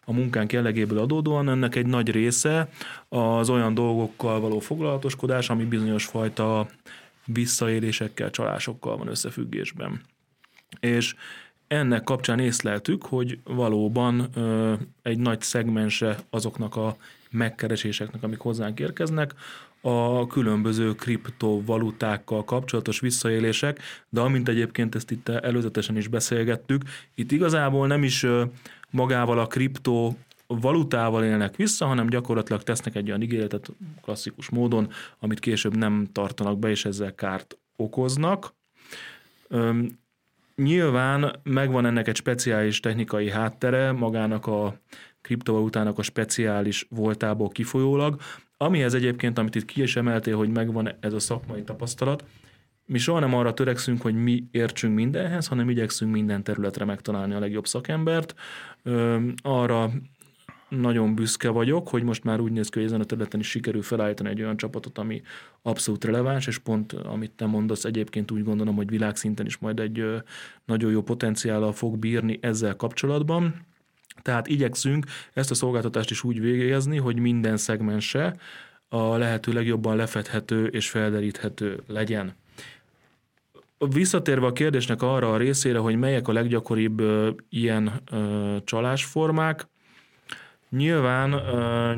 a 0.05 0.13
munkánk 0.13 0.53
jellegéből 0.53 0.99
adódóan 0.99 1.49
ennek 1.49 1.75
egy 1.75 1.87
nagy 1.87 2.11
része 2.11 2.69
az 3.09 3.51
olyan 3.51 3.75
dolgokkal 3.75 4.41
való 4.41 4.59
foglalatoskodás, 4.59 5.51
ami 5.51 5.65
bizonyos 5.65 6.05
fajta 6.05 6.69
visszaélésekkel, 7.27 8.31
csalásokkal 8.31 8.97
van 8.97 9.09
összefüggésben. 9.09 10.01
És 10.81 11.15
ennek 11.67 12.05
kapcsán 12.05 12.39
észleltük, 12.39 13.07
hogy 13.07 13.39
valóban 13.45 14.29
ö, 14.35 14.73
egy 15.03 15.19
nagy 15.19 15.41
szegmense 15.41 16.19
azoknak 16.31 16.77
a 16.77 16.97
megkereséseknek, 17.31 18.23
amik 18.23 18.39
hozzánk 18.39 18.81
érkeznek, 18.81 19.35
a 19.81 20.27
különböző 20.27 20.95
kriptovalutákkal 20.95 22.45
kapcsolatos 22.45 23.01
visszaélések, 23.01 23.81
de 24.09 24.21
amint 24.21 24.49
egyébként 24.49 24.95
ezt 24.95 25.11
itt 25.11 25.29
előzetesen 25.29 25.97
is 25.97 26.09
beszélgettük, 26.09 26.83
itt 27.15 27.33
igazából 27.33 27.87
nem 27.87 28.03
is 28.03 28.27
magával 28.93 29.39
a 29.39 29.47
kripto 29.47 30.15
valutával 30.47 31.25
élnek 31.25 31.57
vissza, 31.57 31.87
hanem 31.87 32.09
gyakorlatilag 32.09 32.63
tesznek 32.63 32.95
egy 32.95 33.09
olyan 33.09 33.23
ígéretet 33.23 33.71
klasszikus 34.03 34.51
módon, 34.51 34.89
amit 35.19 35.41
később 35.41 35.77
nem 35.77 36.09
tartanak 36.13 36.59
be, 36.59 36.69
és 36.69 36.85
ezzel 36.85 37.15
kárt 37.15 37.59
okoznak. 37.77 38.55
Nyilván 40.57 41.41
megvan 41.43 41.87
ennek 41.87 42.09
egy 42.09 42.17
speciális 42.17 42.81
technikai 42.81 43.31
háttere, 43.31 43.93
magának 43.93 44.47
a 44.47 44.81
kriptovalutának 45.21 45.99
a 45.99 46.03
speciális 46.03 46.87
voltából 46.91 47.49
kifolyólag, 47.49 48.21
amihez 48.57 48.95
egyébként, 48.95 49.39
amit 49.39 49.55
itt 49.55 49.65
ki 49.65 49.83
is 49.83 49.97
emeltél, 49.97 50.37
hogy 50.37 50.49
megvan 50.49 50.95
ez 51.01 51.13
a 51.13 51.19
szakmai 51.19 51.63
tapasztalat, 51.63 52.25
mi 52.93 52.99
soha 52.99 53.19
nem 53.19 53.35
arra 53.35 53.55
törekszünk, 53.55 54.03
hogy 54.03 54.15
mi 54.15 54.45
értsünk 54.51 54.95
mindenhez, 54.95 55.47
hanem 55.47 55.71
igyekszünk 55.71 56.13
minden 56.13 56.43
területre 56.43 56.85
megtalálni 56.85 57.35
a 57.35 57.39
legjobb 57.39 57.67
szakembert. 57.67 58.35
arra 59.43 59.91
nagyon 60.69 61.15
büszke 61.15 61.49
vagyok, 61.49 61.89
hogy 61.89 62.03
most 62.03 62.25
már 62.25 62.41
úgy 62.41 62.53
néz 62.53 62.69
ki, 62.69 62.79
hogy 62.79 62.89
ezen 62.89 63.01
a 63.01 63.05
területen 63.05 63.41
is 63.41 63.49
sikerül 63.49 63.83
felállítani 63.83 64.29
egy 64.29 64.43
olyan 64.43 64.57
csapatot, 64.57 64.99
ami 64.99 65.23
abszolút 65.63 66.05
releváns, 66.05 66.47
és 66.47 66.59
pont 66.59 66.93
amit 66.93 67.31
te 67.31 67.47
mondasz, 67.47 67.85
egyébként 67.85 68.31
úgy 68.31 68.45
gondolom, 68.45 68.75
hogy 68.75 68.91
világszinten 68.91 69.47
is 69.47 69.59
majd 69.59 69.81
egy 69.81 70.05
nagyon 70.65 70.91
jó 70.91 71.03
potenciállal 71.03 71.73
fog 71.73 71.99
bírni 71.99 72.39
ezzel 72.43 72.77
kapcsolatban. 72.77 73.67
Tehát 74.23 74.47
igyekszünk 74.47 75.07
ezt 75.33 75.51
a 75.51 75.55
szolgáltatást 75.55 76.11
is 76.11 76.25
úgy 76.25 76.41
végezni, 76.41 76.99
hogy 76.99 77.19
minden 77.19 77.57
szegmense 77.57 78.37
a 78.89 79.17
lehető 79.17 79.53
legjobban 79.53 79.97
lefedhető 79.97 80.67
és 80.67 80.91
felderíthető 80.91 81.83
legyen. 81.87 82.41
Visszatérve 83.91 84.47
a 84.47 84.53
kérdésnek 84.53 85.03
arra 85.03 85.33
a 85.33 85.37
részére, 85.37 85.79
hogy 85.79 85.97
melyek 85.97 86.29
a 86.29 86.33
leggyakoribb 86.33 87.03
ilyen 87.49 88.03
csalásformák, 88.65 89.71
Nyilván, 90.77 91.41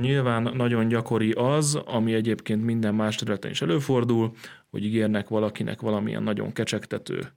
nyilván 0.01 0.51
nagyon 0.55 0.89
gyakori 0.89 1.31
az, 1.31 1.75
ami 1.75 2.15
egyébként 2.15 2.65
minden 2.65 2.95
más 2.95 3.17
területen 3.17 3.51
is 3.51 3.63
előfordul, 3.63 4.33
hogy 4.71 4.85
ígérnek 4.85 5.29
valakinek 5.29 5.81
valamilyen 5.81 6.23
nagyon 6.23 6.53
kecsegtető 6.53 7.33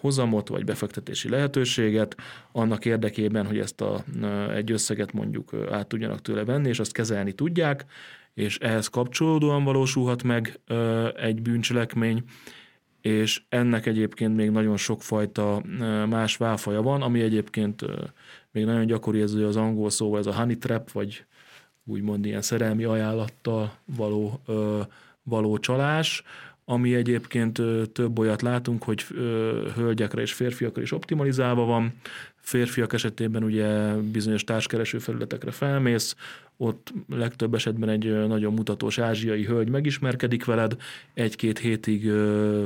hozamot 0.00 0.48
vagy 0.48 0.64
befektetési 0.64 1.28
lehetőséget, 1.28 2.16
annak 2.52 2.84
érdekében, 2.84 3.46
hogy 3.46 3.58
ezt 3.58 3.80
a, 3.80 4.04
egy 4.54 4.70
összeget 4.70 5.12
mondjuk 5.12 5.50
át 5.70 5.86
tudjanak 5.86 6.22
tőle 6.22 6.44
venni, 6.44 6.68
és 6.68 6.78
azt 6.78 6.92
kezelni 6.92 7.32
tudják, 7.32 7.84
és 8.34 8.58
ehhez 8.58 8.88
kapcsolódóan 8.88 9.64
valósulhat 9.64 10.22
meg 10.22 10.60
egy 11.16 11.42
bűncselekmény, 11.42 12.22
és 13.00 13.42
ennek 13.48 13.86
egyébként 13.86 14.36
még 14.36 14.50
nagyon 14.50 14.76
sokfajta 14.76 15.62
más 16.08 16.36
válfaja 16.36 16.82
van, 16.82 17.02
ami 17.02 17.20
egyébként 17.20 17.84
még 18.52 18.64
nagyon 18.64 18.86
gyakori 18.86 19.20
ez 19.20 19.32
az 19.32 19.56
angol 19.56 19.90
szó, 19.90 20.16
ez 20.16 20.26
a 20.26 20.34
honey 20.34 20.58
trap, 20.58 20.90
vagy 20.90 21.24
úgymond 21.84 22.24
ilyen 22.24 22.42
szerelmi 22.42 22.84
ajánlattal 22.84 23.72
való, 23.96 24.40
való 25.22 25.58
csalás, 25.58 26.22
ami 26.70 26.94
egyébként 26.94 27.62
több 27.92 28.18
olyat 28.18 28.42
látunk, 28.42 28.82
hogy 28.82 29.02
hölgyekre 29.74 30.20
és 30.20 30.32
férfiakra 30.32 30.82
is 30.82 30.92
optimalizálva 30.92 31.64
van. 31.64 31.92
Férfiak 32.40 32.92
esetében 32.92 33.44
ugye 33.44 33.94
bizonyos 33.94 34.44
társkereső 34.44 34.98
felületekre 34.98 35.50
felmész, 35.50 36.16
ott 36.56 36.92
legtöbb 37.08 37.54
esetben 37.54 37.88
egy 37.88 38.26
nagyon 38.26 38.54
mutatós 38.54 38.98
ázsiai 38.98 39.44
hölgy 39.44 39.68
megismerkedik 39.68 40.44
veled, 40.44 40.76
egy-két 41.14 41.58
hétig 41.58 42.10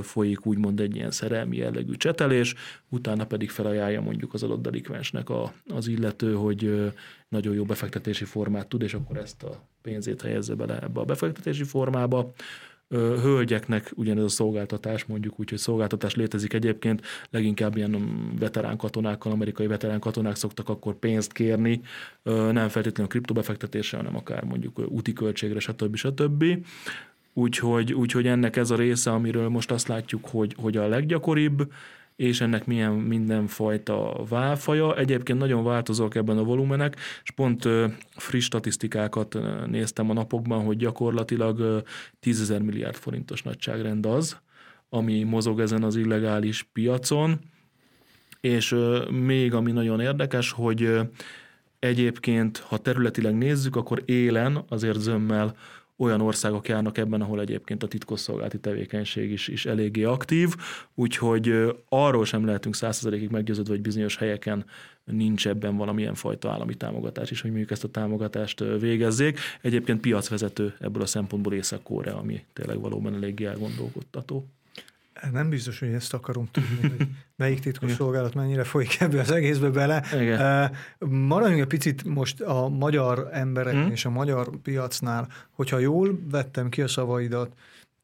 folyik 0.03 0.47
úgymond 0.47 0.81
egy 0.81 0.97
ilyen 0.97 1.11
szerelmi 1.11 1.57
jellegű 1.57 1.93
csetelés, 1.93 2.55
utána 2.89 3.27
pedig 3.27 3.51
felajánlja 3.51 4.01
mondjuk 4.01 4.35
az 4.35 4.43
adott 4.43 4.63
delikvensnek 4.63 5.31
a, 5.31 5.53
az 5.69 5.89
illető, 5.89 6.35
hogy 6.35 6.93
nagyon 7.29 7.55
jó 7.55 7.65
befektetési 7.65 8.25
formát 8.25 8.67
tud, 8.67 8.83
és 8.83 8.95
akkor 8.95 9.17
ezt 9.17 9.43
a 9.43 9.63
pénzét 9.83 10.23
helyezze 10.23 10.55
bele 10.55 10.83
ebbe 10.83 11.01
a 11.01 11.05
befektetési 11.05 11.65
formába 11.65 12.33
hölgyeknek 12.88 13.93
ugyanez 13.95 14.25
a 14.25 14.29
szolgáltatás, 14.29 15.05
mondjuk 15.05 15.41
úgy, 15.41 15.49
hogy 15.49 15.59
szolgáltatás 15.59 16.14
létezik 16.14 16.53
egyébként, 16.53 17.03
leginkább 17.31 17.76
ilyen 17.76 17.97
veterán 18.38 18.76
katonákkal, 18.76 19.33
amerikai 19.33 19.67
veterán 19.67 20.00
katonák 20.00 20.37
szoktak 20.37 20.69
akkor 20.69 20.95
pénzt 20.95 21.33
kérni, 21.33 21.81
nem 22.23 22.69
feltétlenül 22.69 23.11
kriptobefektetésre, 23.11 23.97
hanem 23.97 24.17
akár 24.17 24.45
mondjuk 24.45 24.81
úti 24.88 25.12
költségre, 25.12 25.59
stb. 25.59 25.97
stb. 25.97 26.45
Úgyhogy, 27.33 27.93
úgyhogy 27.93 28.26
ennek 28.26 28.57
ez 28.57 28.71
a 28.71 28.76
része, 28.76 29.11
amiről 29.11 29.49
most 29.49 29.71
azt 29.71 29.88
látjuk, 29.88 30.26
hogy, 30.26 30.55
hogy 30.59 30.76
a 30.76 30.88
leggyakoribb, 30.88 31.73
és 32.16 32.40
ennek 32.40 32.66
milyen 32.66 32.92
mindenfajta 32.92 34.25
válfaja. 34.28 34.97
Egyébként 34.97 35.38
nagyon 35.38 35.64
változók 35.64 36.14
ebben 36.14 36.38
a 36.38 36.44
volumenek, 36.44 36.97
és 37.23 37.30
pont 37.30 37.68
friss 38.16 38.44
statisztikákat 38.44 39.38
néztem 39.66 40.11
a 40.11 40.12
napokban, 40.12 40.64
hogy 40.64 40.76
gyakorlatilag 40.76 41.83
10 42.21 42.40
ezer 42.40 42.62
milliárd 42.62 42.94
forintos 42.94 43.42
nagyságrend 43.42 44.06
az, 44.06 44.38
ami 44.88 45.23
mozog 45.23 45.61
ezen 45.61 45.83
az 45.83 45.97
illegális 45.97 46.62
piacon, 46.73 47.38
és 48.40 48.76
még 49.11 49.54
ami 49.54 49.73
nagyon 49.73 50.00
érdekes, 50.00 50.50
hogy 50.50 51.00
egyébként, 51.78 52.59
ha 52.59 52.78
területileg 52.78 53.35
nézzük, 53.35 53.76
akkor 53.76 54.02
élen 54.04 54.64
azért 54.68 55.00
zömmel 55.00 55.56
olyan 55.97 56.21
országok 56.21 56.69
járnak 56.69 56.99
ebben, 56.99 57.21
ahol 57.21 57.41
egyébként 57.41 57.83
a 57.83 57.89
titkosszolgálati 57.89 58.59
tevékenység 58.59 59.31
is, 59.31 59.49
is 59.49 59.67
eléggé 59.67 60.03
aktív, 60.03 60.55
úgyhogy 60.95 61.75
arról 61.89 62.25
sem 62.25 62.47
lehetünk 62.47 62.75
százszerzelékig 62.75 63.31
meggyőződve, 63.31 63.73
hogy 63.73 63.83
bizonyos 63.83 64.17
helyeken 64.17 64.65
nincs 65.05 65.49
ebben 65.49 65.77
valamilyen 65.77 66.15
fajta 66.15 66.51
állami 66.51 66.75
támogatás 66.75 67.31
is, 67.31 67.41
hogy 67.41 67.51
mondjuk 67.51 67.71
ezt 67.71 67.85
a 67.85 67.91
támogatást 67.91 68.65
végezzék. 68.81 69.39
Egyébként 69.63 70.01
piacvezető 70.01 70.75
ebből 70.81 71.03
a 71.03 71.07
szempontból 71.07 71.55
Észak-Korea, 71.55 72.19
ami 72.19 72.45
tényleg 72.53 72.81
valóban 72.81 73.15
eléggé 73.15 73.45
elgondolkodtató. 73.45 74.47
Nem 75.33 75.49
biztos, 75.49 75.78
hogy 75.78 75.92
ezt 75.92 76.14
akarom 76.14 76.49
tudni, 76.50 76.88
hogy 76.97 77.09
melyik 77.37 77.61
titkos 77.61 77.92
szolgálat 77.92 78.35
mennyire 78.35 78.64
folyik 78.64 79.00
ebbe 79.00 79.21
az 79.21 79.30
egészbe 79.30 79.68
bele. 79.68 80.04
Igen. 80.21 80.71
Maradjunk 80.99 81.61
egy 81.61 81.66
picit 81.66 82.04
most 82.04 82.40
a 82.40 82.68
magyar 82.68 83.28
emberek 83.33 83.75
hmm. 83.75 83.90
és 83.90 84.04
a 84.04 84.11
magyar 84.11 84.49
piacnál. 84.62 85.28
Hogyha 85.50 85.78
jól 85.78 86.18
vettem 86.30 86.68
ki 86.68 86.83
a 86.83 86.88
szavaidat, 86.88 87.52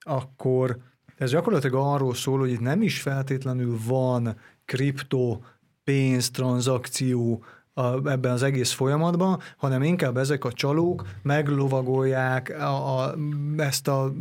akkor 0.00 0.78
ez 1.16 1.30
gyakorlatilag 1.30 1.86
arról 1.86 2.14
szól, 2.14 2.38
hogy 2.38 2.50
itt 2.50 2.60
nem 2.60 2.82
is 2.82 3.00
feltétlenül 3.00 3.78
van 3.86 4.36
kripto 4.64 5.40
pénztranzakció 5.84 7.44
a, 7.74 8.08
ebben 8.08 8.32
az 8.32 8.42
egész 8.42 8.70
folyamatban, 8.70 9.40
hanem 9.56 9.82
inkább 9.82 10.16
ezek 10.16 10.44
a 10.44 10.52
csalók 10.52 11.06
meglovagolják 11.22 12.48
a, 12.58 12.98
a, 12.98 13.14
ezt 13.56 13.88
a 13.88 14.12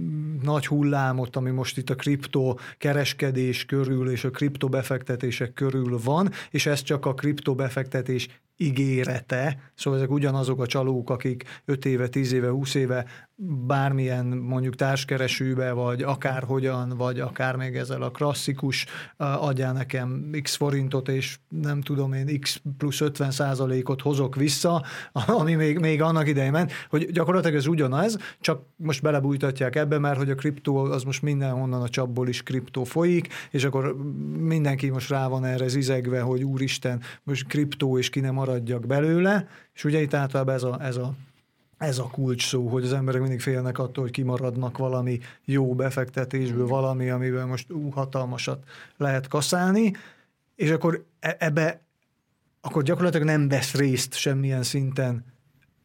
nagy 0.41 0.67
hullámot, 0.67 1.35
ami 1.35 1.49
most 1.49 1.77
itt 1.77 1.89
a 1.89 1.95
kripto 1.95 2.55
kereskedés 2.77 3.65
körül 3.65 4.09
és 4.09 4.23
a 4.23 4.29
kripto 4.29 4.67
befektetések 4.67 5.53
körül 5.53 5.99
van, 6.03 6.31
és 6.49 6.65
ez 6.65 6.81
csak 6.81 7.05
a 7.05 7.13
kripto 7.13 7.55
befektetés 7.55 8.27
ígérete, 8.57 9.71
szóval 9.75 9.99
ezek 9.99 10.11
ugyanazok 10.11 10.61
a 10.61 10.65
csalók, 10.65 11.09
akik 11.09 11.43
5 11.65 11.85
éve, 11.85 12.07
10 12.07 12.31
éve, 12.31 12.49
20 12.49 12.73
éve 12.73 13.05
bármilyen 13.41 14.25
mondjuk 14.25 14.75
társkeresőbe, 14.75 15.71
vagy 15.71 16.01
akárhogyan, 16.01 16.89
vagy 16.97 17.19
akár 17.19 17.55
még 17.55 17.75
ezzel 17.75 18.01
a 18.01 18.11
klasszikus 18.11 18.85
adjál 19.17 19.73
nekem 19.73 20.29
x 20.41 20.55
forintot, 20.55 21.07
és 21.07 21.37
nem 21.49 21.81
tudom 21.81 22.13
én 22.13 22.39
x 22.39 22.61
plusz 22.77 23.01
50 23.01 23.31
százalékot 23.31 24.01
hozok 24.01 24.35
vissza, 24.35 24.83
ami 25.39 25.53
még, 25.53 25.79
még 25.79 26.01
annak 26.01 26.27
idején 26.27 26.51
ment, 26.51 26.71
hogy 26.89 27.11
gyakorlatilag 27.11 27.55
ez 27.55 27.65
ugyanaz, 27.65 28.17
csak 28.39 28.61
most 28.75 29.01
belebújtatják 29.01 29.75
ebbe, 29.75 29.99
mert 29.99 30.17
hogy 30.17 30.29
a 30.29 30.35
kriptó 30.35 30.77
az 30.77 31.03
most 31.03 31.21
mindenhonnan 31.21 31.81
a 31.81 31.89
csapból 31.89 32.27
is 32.27 32.43
kriptó 32.43 32.83
folyik, 32.83 33.27
és 33.51 33.63
akkor 33.63 33.95
mindenki 34.39 34.89
most 34.89 35.09
rá 35.09 35.27
van 35.27 35.45
erre 35.45 35.67
zizegve, 35.67 36.21
hogy 36.21 36.43
úristen, 36.43 37.01
most 37.23 37.47
kriptó, 37.47 37.97
és 37.97 38.09
ki 38.09 38.19
nem 38.19 38.33
maradjak 38.33 38.87
belőle, 38.87 39.47
és 39.73 39.83
ugye 39.83 40.01
itt 40.01 40.13
általában 40.13 40.55
ez 40.55 40.63
a, 40.63 40.77
ez 40.81 40.97
a 40.97 41.13
ez 41.79 41.97
a 41.97 42.09
kulcs 42.11 42.47
szó, 42.47 42.67
hogy 42.67 42.83
az 42.83 42.93
emberek 42.93 43.21
mindig 43.21 43.41
félnek 43.41 43.77
attól, 43.77 44.03
hogy 44.03 44.13
kimaradnak 44.13 44.77
valami 44.77 45.19
jó 45.45 45.75
befektetésből, 45.75 46.67
valami, 46.67 47.09
amiben 47.09 47.47
most 47.47 47.71
ú, 47.71 47.89
hatalmasat 47.89 48.63
lehet 48.97 49.27
kaszálni, 49.27 49.93
és 50.55 50.69
akkor 50.69 51.05
e, 51.19 51.35
ebbe 51.39 51.81
akkor 52.61 52.83
gyakorlatilag 52.83 53.25
nem 53.25 53.47
vesz 53.47 53.73
részt 53.73 54.13
semmilyen 54.13 54.63
szinten 54.63 55.25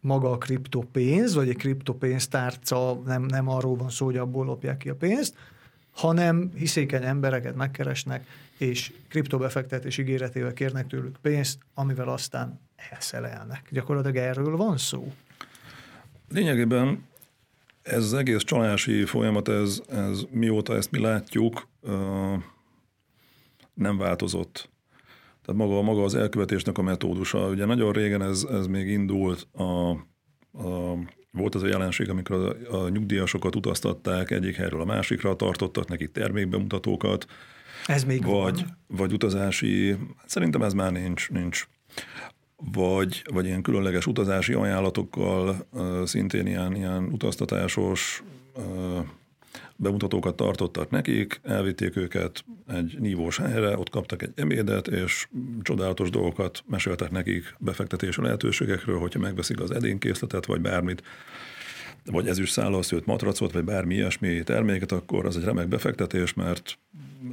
maga 0.00 0.30
a 0.30 0.38
kriptopénz, 0.38 1.34
vagy 1.34 1.48
egy 1.48 1.56
kriptopénztárca, 1.56 3.00
nem, 3.04 3.22
nem 3.22 3.48
arról 3.48 3.76
van 3.76 3.90
szó, 3.90 4.04
hogy 4.04 4.16
abból 4.16 4.44
lopják 4.44 4.76
ki 4.76 4.88
a 4.88 4.94
pénzt, 4.94 5.34
hanem 5.90 6.50
hiszékeny 6.54 7.04
embereket 7.04 7.54
megkeresnek, 7.54 8.26
és 8.58 8.92
kriptobefektetés 9.08 9.98
ígéretével 9.98 10.52
kérnek 10.52 10.86
tőlük 10.86 11.16
pénzt, 11.22 11.58
amivel 11.74 12.08
aztán 12.08 12.60
elszelelnek. 12.90 13.68
Gyakorlatilag 13.70 14.16
erről 14.16 14.56
van 14.56 14.76
szó. 14.76 15.12
Lényegében 16.28 17.04
ez 17.82 18.04
az 18.04 18.14
egész 18.14 18.42
csalási 18.42 19.04
folyamat, 19.04 19.48
ez, 19.48 19.82
ez 19.88 20.22
mióta 20.30 20.76
ezt 20.76 20.90
mi 20.90 20.98
látjuk, 20.98 21.68
nem 23.74 23.98
változott. 23.98 24.70
Tehát 25.44 25.60
maga, 25.60 25.82
maga 25.82 26.02
az 26.02 26.14
elkövetésnek 26.14 26.78
a 26.78 26.82
metódusa. 26.82 27.48
Ugye 27.48 27.64
nagyon 27.64 27.92
régen 27.92 28.22
ez, 28.22 28.46
ez 28.50 28.66
még 28.66 28.88
indult, 28.88 29.46
a, 29.52 29.90
a, 30.52 30.98
volt 31.30 31.54
az 31.54 31.62
a 31.62 31.66
jelenség, 31.66 32.10
amikor 32.10 32.56
a, 32.70 32.76
a 32.76 32.88
nyugdíjasokat 32.88 33.56
utaztatták 33.56 34.30
egyik 34.30 34.56
helyről 34.56 34.80
a 34.80 34.84
másikra, 34.84 35.36
tartottak 35.36 35.88
nekik 35.88 36.12
termékbemutatókat. 36.12 37.26
Ez 37.86 38.04
még 38.04 38.22
vagy, 38.24 38.60
van. 38.60 38.78
vagy 38.86 39.12
utazási, 39.12 39.96
szerintem 40.26 40.62
ez 40.62 40.72
már 40.72 40.92
nincs, 40.92 41.30
nincs 41.30 41.66
vagy, 42.56 43.24
vagy 43.32 43.46
ilyen 43.46 43.62
különleges 43.62 44.06
utazási 44.06 44.52
ajánlatokkal, 44.52 45.66
szintén 46.04 46.46
ilyen, 46.46 46.74
ilyen 46.74 47.04
utaztatásos 47.04 48.22
bemutatókat 49.76 50.36
tartottak 50.36 50.90
nekik, 50.90 51.40
elvitték 51.42 51.96
őket 51.96 52.44
egy 52.68 52.96
nívós 52.98 53.38
helyre, 53.38 53.78
ott 53.78 53.90
kaptak 53.90 54.22
egy 54.22 54.32
ebédet, 54.34 54.88
és 54.88 55.28
csodálatos 55.62 56.10
dolgokat 56.10 56.64
meséltek 56.66 57.10
nekik 57.10 57.54
befektetési 57.58 58.22
lehetőségekről, 58.22 58.98
hogyha 58.98 59.20
megveszik 59.20 59.60
az 59.60 59.70
edénkészletet, 59.70 60.46
vagy 60.46 60.60
bármit, 60.60 61.02
vagy 62.04 62.28
ezüst 62.28 62.52
szállal 62.52 62.82
szőtt 62.82 63.06
matracot, 63.06 63.52
vagy 63.52 63.64
bármi 63.64 63.94
ilyesmi 63.94 64.42
terméket, 64.42 64.92
akkor 64.92 65.26
az 65.26 65.36
egy 65.36 65.44
remek 65.44 65.68
befektetés, 65.68 66.34
mert 66.34 66.78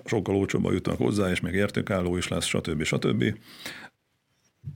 sokkal 0.05 0.35
olcsóbban 0.35 0.73
jutnak 0.73 0.97
hozzá, 0.97 1.29
és 1.29 1.39
még 1.39 1.53
értékálló 1.53 2.17
is 2.17 2.27
lesz, 2.27 2.45
stb. 2.45 2.83
stb. 2.83 3.23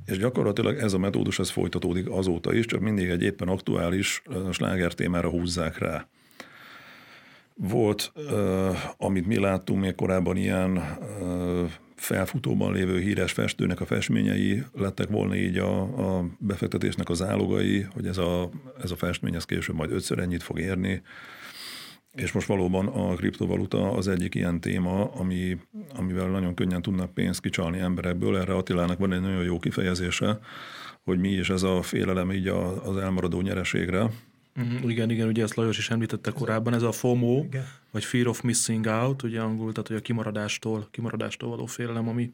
És 0.05 0.17
gyakorlatilag 0.17 0.77
ez 0.77 0.93
a 0.93 0.97
metódus 0.97 1.39
ez 1.39 1.49
folytatódik 1.49 2.09
azóta 2.09 2.53
is, 2.53 2.65
csak 2.65 2.79
mindig 2.79 3.09
egy 3.09 3.23
éppen 3.23 3.47
aktuális 3.47 4.21
sláger 4.51 4.93
témára 4.93 5.29
húzzák 5.29 5.77
rá. 5.77 6.07
Volt, 7.53 8.13
amit 8.97 9.27
mi 9.27 9.39
láttunk 9.39 9.81
még 9.81 9.95
korábban, 9.95 10.37
ilyen 10.37 10.97
felfutóban 11.95 12.73
lévő 12.73 12.99
híres 12.99 13.31
festőnek 13.31 13.81
a 13.81 13.85
festményei 13.85 14.63
lettek 14.73 15.09
volna 15.09 15.35
így 15.35 15.57
a, 15.57 15.81
a 16.17 16.25
befektetésnek 16.39 17.09
az 17.09 17.21
álogai, 17.21 17.81
hogy 17.93 18.07
ez 18.07 18.17
a, 18.17 18.49
ez 18.81 18.91
a 18.91 18.95
festmény 18.95 19.35
ez 19.35 19.45
később 19.45 19.75
majd 19.75 19.91
ötször 19.91 20.19
ennyit 20.19 20.43
fog 20.43 20.59
érni. 20.59 21.01
És 22.15 22.31
most 22.31 22.47
valóban 22.47 22.87
a 22.87 23.15
kriptovaluta 23.15 23.91
az 23.91 24.07
egyik 24.07 24.35
ilyen 24.35 24.59
téma, 24.59 25.11
ami, 25.11 25.57
amivel 25.95 26.27
nagyon 26.27 26.53
könnyen 26.53 26.81
tudnak 26.81 27.13
pénzt 27.13 27.41
kicsalni 27.41 27.79
emberekből. 27.79 28.37
Erre 28.37 28.55
Attilának 28.55 28.97
van 28.97 29.13
egy 29.13 29.21
nagyon 29.21 29.43
jó 29.43 29.59
kifejezése, 29.59 30.39
hogy 31.03 31.19
mi 31.19 31.29
is 31.29 31.49
ez 31.49 31.63
a 31.63 31.81
félelem 31.81 32.31
így 32.31 32.47
az 32.47 32.97
elmaradó 32.97 33.41
nyereségre. 33.41 34.09
Uh-huh, 34.57 34.89
igen, 34.91 35.09
igen, 35.09 35.27
ugye 35.27 35.43
ezt 35.43 35.55
Lajos 35.55 35.77
is 35.77 35.89
említette 35.89 36.31
korábban, 36.31 36.73
ez 36.73 36.81
a 36.81 36.91
FOMO, 36.91 37.43
igen. 37.43 37.67
vagy 37.91 38.03
Fear 38.03 38.27
of 38.27 38.41
Missing 38.41 38.85
Out, 38.85 39.23
ugye 39.23 39.41
angol, 39.41 39.71
tehát 39.71 39.87
hogy 39.87 39.97
a 39.97 40.01
kimaradástól, 40.01 40.87
kimaradástól 40.91 41.49
való 41.49 41.65
félelem, 41.65 42.07
ami 42.07 42.33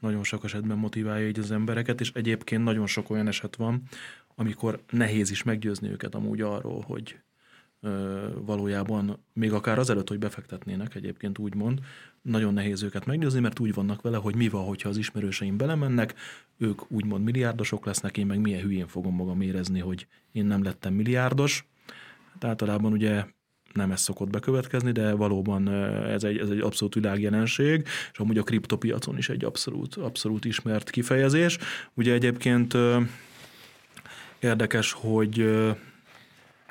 nagyon 0.00 0.24
sok 0.24 0.44
esetben 0.44 0.78
motiválja 0.78 1.28
így 1.28 1.38
az 1.38 1.50
embereket, 1.50 2.00
és 2.00 2.12
egyébként 2.14 2.64
nagyon 2.64 2.86
sok 2.86 3.10
olyan 3.10 3.26
eset 3.26 3.56
van, 3.56 3.82
amikor 4.34 4.82
nehéz 4.90 5.30
is 5.30 5.42
meggyőzni 5.42 5.88
őket 5.88 6.14
amúgy 6.14 6.40
arról, 6.40 6.80
hogy 6.86 7.16
valójában 8.44 9.24
még 9.32 9.52
akár 9.52 9.78
azelőtt, 9.78 10.08
hogy 10.08 10.18
befektetnének 10.18 10.94
egyébként 10.94 11.38
úgymond, 11.38 11.80
nagyon 12.22 12.54
nehéz 12.54 12.82
őket 12.82 13.06
meggyőzni, 13.06 13.40
mert 13.40 13.58
úgy 13.58 13.74
vannak 13.74 14.02
vele, 14.02 14.16
hogy 14.16 14.34
mi 14.34 14.48
van, 14.48 14.64
hogyha 14.64 14.88
az 14.88 14.96
ismerőseim 14.96 15.56
belemennek, 15.56 16.14
ők 16.58 16.90
úgymond 16.90 17.24
milliárdosok 17.24 17.86
lesznek, 17.86 18.16
én 18.16 18.26
meg 18.26 18.40
milyen 18.40 18.60
hülyén 18.60 18.86
fogom 18.86 19.14
magam 19.14 19.40
érezni, 19.40 19.80
hogy 19.80 20.06
én 20.32 20.44
nem 20.44 20.62
lettem 20.62 20.94
milliárdos. 20.94 21.66
Hát 22.32 22.44
általában 22.44 22.92
ugye 22.92 23.24
nem 23.72 23.90
ez 23.90 24.00
szokott 24.00 24.30
bekövetkezni, 24.30 24.92
de 24.92 25.12
valóban 25.12 25.68
ez 26.08 26.24
egy, 26.24 26.38
ez 26.38 26.48
egy 26.48 26.60
abszolút 26.60 26.94
világjelenség, 26.94 27.86
és 28.12 28.18
amúgy 28.18 28.38
a 28.38 28.42
kriptopiacon 28.42 29.18
is 29.18 29.28
egy 29.28 29.44
abszolút, 29.44 29.94
abszolút 29.94 30.44
ismert 30.44 30.90
kifejezés. 30.90 31.58
Ugye 31.94 32.12
egyébként 32.12 32.76
érdekes, 34.40 34.92
hogy 34.92 35.46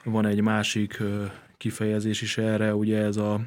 van 0.03 0.25
egy 0.25 0.41
másik 0.41 1.01
kifejezés 1.57 2.21
is 2.21 2.37
erre, 2.37 2.75
ugye 2.75 2.97
ez 2.97 3.17
a 3.17 3.41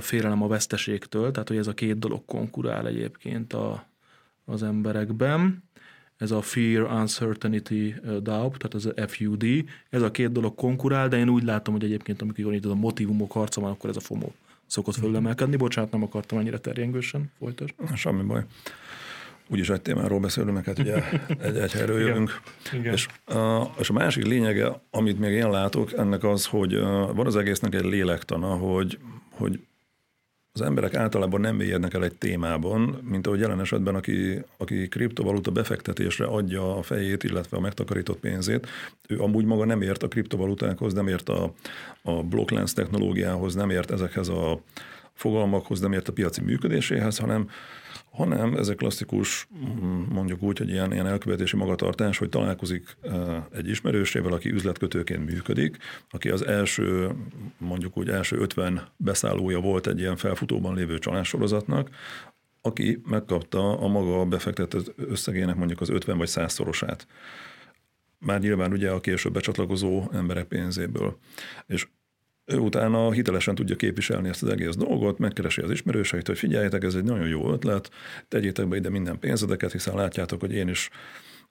félelem 0.00 0.42
a 0.42 0.48
veszteségtől, 0.48 1.30
tehát 1.30 1.48
hogy 1.48 1.56
ez 1.56 1.66
a 1.66 1.74
két 1.74 1.98
dolog 1.98 2.24
konkurál 2.24 2.86
egyébként 2.86 3.52
a, 3.52 3.86
az 4.44 4.62
emberekben. 4.62 5.66
Ez 6.16 6.30
a 6.30 6.42
Fear, 6.42 6.92
Uncertainty, 7.00 7.94
Doubt, 8.02 8.58
tehát 8.58 8.74
ez 8.74 8.84
a 8.84 9.08
FUD, 9.08 9.44
ez 9.90 10.02
a 10.02 10.10
két 10.10 10.32
dolog 10.32 10.54
konkurál, 10.54 11.08
de 11.08 11.16
én 11.16 11.28
úgy 11.28 11.42
látom, 11.42 11.74
hogy 11.74 11.84
egyébként 11.84 12.22
amikor 12.22 12.54
itt 12.54 12.64
a 12.64 12.74
motivumok 12.74 13.32
harca 13.32 13.60
van, 13.60 13.70
akkor 13.70 13.90
ez 13.90 13.96
a 13.96 14.00
FOMO 14.00 14.30
szokott 14.66 14.94
fölemelkedni. 14.94 15.56
Bocsánat, 15.56 15.90
nem 15.90 16.02
akartam 16.02 16.38
annyira 16.38 16.60
terjengősen 16.60 17.30
folytasd. 17.38 17.74
Semmi 17.94 18.22
baj 18.22 18.44
úgyis 19.48 19.70
egy 19.70 19.80
témáról 19.80 20.20
beszélünk, 20.20 20.54
meg 20.54 20.64
hát 20.64 20.78
ugye 20.78 21.02
egy, 21.46 21.56
egy 21.56 21.72
helyről 21.72 22.00
jövünk. 22.00 22.40
Igen. 22.66 22.80
Igen. 22.80 22.92
És, 22.92 23.06
a, 23.24 23.62
és 23.78 23.90
a 23.90 23.92
másik 23.92 24.26
lényege, 24.26 24.80
amit 24.90 25.18
még 25.18 25.32
én 25.32 25.50
látok, 25.50 25.92
ennek 25.92 26.24
az, 26.24 26.46
hogy 26.46 26.80
van 27.14 27.26
az 27.26 27.36
egésznek 27.36 27.74
egy 27.74 27.84
lélektana, 27.84 28.46
hogy, 28.46 28.98
hogy 29.30 29.60
az 30.52 30.66
emberek 30.66 30.94
általában 30.94 31.40
nem 31.40 31.56
mélyednek 31.56 31.94
el 31.94 32.04
egy 32.04 32.14
témában, 32.14 32.98
mint 33.02 33.26
ahogy 33.26 33.40
jelen 33.40 33.60
esetben, 33.60 33.94
aki, 33.94 34.42
aki 34.56 34.88
kriptovaluta 34.88 35.50
befektetésre 35.50 36.26
adja 36.26 36.76
a 36.76 36.82
fejét, 36.82 37.24
illetve 37.24 37.56
a 37.56 37.60
megtakarított 37.60 38.18
pénzét, 38.18 38.66
ő 39.08 39.18
amúgy 39.18 39.44
maga 39.44 39.64
nem 39.64 39.82
ért 39.82 40.02
a 40.02 40.08
kriptovalutákhoz, 40.08 40.92
nem 40.92 41.08
ért 41.08 41.28
a, 41.28 41.52
a 42.02 42.22
blokklánc 42.22 42.72
technológiához, 42.72 43.54
nem 43.54 43.70
ért 43.70 43.90
ezekhez 43.90 44.28
a 44.28 44.60
fogalmakhoz, 45.12 45.80
nem 45.80 45.92
ért 45.92 46.08
a 46.08 46.12
piaci 46.12 46.40
működéséhez, 46.40 47.18
hanem 47.18 47.50
hanem 48.18 48.54
ez 48.54 48.68
egy 48.68 48.76
klasszikus, 48.76 49.48
mondjuk 50.08 50.42
úgy, 50.42 50.58
hogy 50.58 50.68
ilyen, 50.68 50.92
ilyen 50.92 51.06
elkövetési 51.06 51.56
magatartás, 51.56 52.18
hogy 52.18 52.28
találkozik 52.28 52.96
egy 53.52 53.68
ismerősével, 53.68 54.32
aki 54.32 54.50
üzletkötőként 54.50 55.24
működik, 55.24 55.76
aki 56.10 56.28
az 56.28 56.46
első, 56.46 57.10
mondjuk 57.58 57.96
úgy 57.96 58.08
első 58.08 58.36
50 58.36 58.88
beszállója 58.96 59.60
volt 59.60 59.86
egy 59.86 59.98
ilyen 59.98 60.16
felfutóban 60.16 60.74
lévő 60.74 60.98
csalássorozatnak, 60.98 61.90
aki 62.60 63.00
megkapta 63.04 63.78
a 63.78 63.88
maga 63.88 64.24
befektetett 64.24 64.92
összegének 64.96 65.56
mondjuk 65.56 65.80
az 65.80 65.88
50 65.88 66.18
vagy 66.18 66.28
100 66.28 66.52
szorosát. 66.52 67.06
Már 68.18 68.40
nyilván 68.40 68.72
ugye 68.72 68.90
a 68.90 69.00
később 69.00 69.32
becsatlakozó 69.32 70.08
emberek 70.12 70.46
pénzéből. 70.46 71.18
És 71.66 71.86
utána 72.56 73.10
hitelesen 73.10 73.54
tudja 73.54 73.76
képviselni 73.76 74.28
ezt 74.28 74.42
az 74.42 74.48
egész 74.48 74.74
dolgot, 74.74 75.18
megkeresi 75.18 75.60
az 75.60 75.70
ismerőseit, 75.70 76.26
hogy 76.26 76.38
figyeljetek, 76.38 76.84
ez 76.84 76.94
egy 76.94 77.04
nagyon 77.04 77.28
jó 77.28 77.52
ötlet, 77.52 77.90
tegyétek 78.28 78.68
be 78.68 78.76
ide 78.76 78.90
minden 78.90 79.18
pénzedeket, 79.18 79.72
hiszen 79.72 79.94
látjátok, 79.94 80.40
hogy 80.40 80.52
én 80.52 80.68
is 80.68 80.90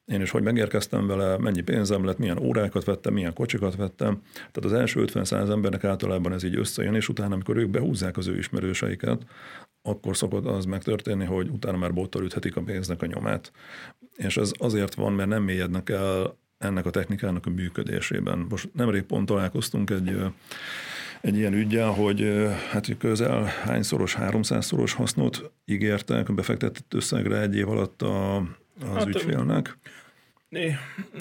én 0.06 0.22
is 0.22 0.30
hogy 0.30 0.44
megérkeztem 0.44 1.08
vele, 1.08 1.38
mennyi 1.38 1.62
pénzem 1.62 2.06
lett, 2.06 2.18
milyen 2.18 2.38
órákat 2.38 2.84
vettem, 2.84 3.14
milyen 3.14 3.34
kocsikat 3.34 3.76
vettem. 3.76 4.22
Tehát 4.34 4.64
az 4.64 4.74
első 4.74 5.02
50 5.02 5.50
embernek 5.50 5.84
általában 5.84 6.34
ez 6.34 6.44
így 6.44 6.56
összejön, 6.56 6.96
és 6.96 7.10
utána, 7.10 7.34
amikor 7.34 7.58
ők 7.58 7.70
behúzzák 7.70 8.18
az 8.18 8.28
ő 8.28 8.38
ismerőseiket, 8.38 9.22
akkor 9.82 10.18
szokott 10.18 10.46
az 10.46 10.66
megtörténni, 10.66 11.26
hogy 11.26 11.50
utána 11.50 11.78
már 11.78 11.94
bottal 11.94 12.24
üthetik 12.24 12.56
a 12.56 12.62
pénznek 12.62 13.02
a 13.02 13.06
nyomát. 13.06 13.52
És 14.16 14.38
ez 14.38 14.52
azért 14.58 14.94
van, 14.94 15.14
mert 15.14 15.30
nem 15.30 15.44
mélyednek 15.44 15.90
el 15.90 16.38
ennek 16.58 16.86
a 16.86 16.90
technikának 16.90 17.46
a 17.46 17.50
működésében. 17.50 18.46
Most 18.50 18.70
nemrég 18.74 19.02
pont 19.02 19.26
találkoztunk 19.26 19.90
egy, 19.90 20.18
egy 21.22 21.38
ilyen 21.38 21.54
ügyel, 21.54 21.90
hogy 21.90 22.48
hát 22.70 22.98
közel 22.98 23.44
hányszoros, 23.44 24.16
háromszázszoros 24.16 24.94
hasznot 24.94 25.52
ígértek 25.66 26.34
befektetett 26.34 26.94
összegre 26.94 27.42
egy 27.42 27.56
év 27.56 27.70
alatt 27.70 28.02
a, 28.02 28.36
az 28.36 28.44
hát, 28.94 29.08
ügyfélnek. 29.08 29.78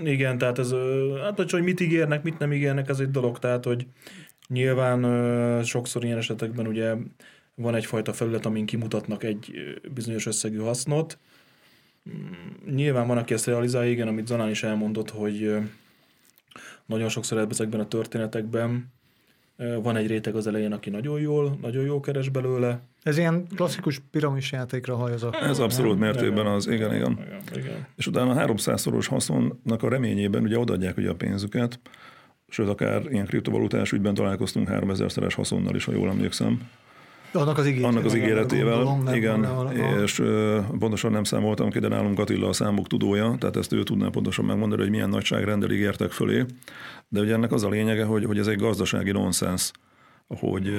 Igen, 0.05 0.39
tehát 0.39 0.59
ez, 0.59 0.75
hát 1.23 1.51
hogy 1.51 1.63
mit 1.63 1.81
ígérnek, 1.81 2.23
mit 2.23 2.39
nem 2.39 2.53
ígérnek, 2.53 2.89
ez 2.89 2.99
egy 2.99 3.11
dolog, 3.11 3.39
tehát 3.39 3.65
hogy 3.65 3.87
nyilván 4.49 5.63
sokszor 5.63 6.05
ilyen 6.05 6.19
esetekben 6.19 6.67
ugye 6.67 6.95
van 7.55 7.75
egyfajta 7.75 8.13
felület, 8.13 8.47
amin 8.47 8.67
kimutatnak 8.67 9.23
egy 9.23 9.53
bizonyos 9.95 10.27
összegű 10.27 10.59
hasznot. 10.59 11.19
Mm, 12.09 12.75
nyilván 12.75 13.07
van, 13.07 13.19
aki 13.19 13.35
ezt 13.35 13.47
realizálja, 13.47 13.91
igen, 13.91 14.09
amit 14.09 14.27
Zanán 14.27 14.51
is 14.51 14.63
elmondott, 14.63 15.11
hogy 15.11 15.57
nagyon 16.87 17.09
sokszor 17.09 17.47
ezekben 17.51 17.81
a 17.81 17.89
történetekben 17.89 18.95
van 19.83 19.97
egy 19.97 20.07
réteg 20.07 20.35
az 20.37 20.47
elején, 20.47 20.73
aki 20.73 20.91
nagyon 20.91 21.21
jól, 21.21 21.59
nagyon 21.63 21.85
jól 21.85 22.01
keres 22.01 22.29
belőle. 22.29 22.81
Ez 23.03 23.19
ilyen 23.19 23.47
klasszikus 23.55 24.01
piramis 24.11 24.53
játékra 24.53 24.97
hajazok. 24.97 25.37
Ez 25.37 25.59
abszolút 25.59 25.99
mértékben 25.99 26.47
az, 26.47 26.67
igen, 26.67 26.95
igen. 26.95 27.13
igen, 27.27 27.65
igen. 27.65 27.87
És 27.97 28.07
utána 28.07 28.31
a 28.31 28.47
300-szoros 28.47 29.07
haszonnak 29.09 29.83
a 29.83 29.89
reményében 29.89 30.43
ugye 30.43 30.59
odaadják 30.59 30.97
ugye 30.97 31.11
a 31.11 31.15
pénzüket, 31.15 31.81
sőt 32.49 32.69
akár 32.69 33.03
ilyen 33.11 33.27
kriptovalutás 33.27 33.93
ügyben 33.93 34.15
találkoztunk 34.15 34.69
3000-szeres 34.71 35.33
haszonnal 35.37 35.75
is, 35.75 35.85
ha 35.85 35.93
jól 35.93 36.09
emlékszem. 36.09 36.69
Annak 37.33 37.59
az, 37.59 37.73
Annak 37.83 38.05
az 38.05 38.15
ígéretével, 38.15 38.83
gondolom, 38.83 39.15
igen, 39.15 39.41
nem, 39.41 40.03
és 40.03 40.19
uh, 40.19 40.65
pontosan 40.79 41.11
nem 41.13 41.25
számoltam 41.25 41.71
ki, 41.71 41.79
de 41.79 41.89
nálunk 41.89 42.19
Attila 42.19 42.49
a 42.49 42.53
számok 42.53 42.87
tudója, 42.87 43.37
tehát 43.39 43.57
ezt 43.57 43.73
ő 43.73 43.83
tudná 43.83 44.09
pontosan 44.09 44.45
megmondani, 44.45 44.81
hogy 44.81 44.91
milyen 44.91 45.09
nagyságrendel 45.09 45.71
ígértek 45.71 46.11
fölé, 46.11 46.45
de 47.09 47.21
ugye 47.21 47.33
ennek 47.33 47.53
az 47.53 47.65
a 47.65 47.69
lényege, 47.69 48.05
hogy, 48.05 48.25
hogy 48.25 48.39
ez 48.39 48.47
egy 48.47 48.59
gazdasági 48.59 49.11
nonsens, 49.11 49.71
hogy, 50.27 50.71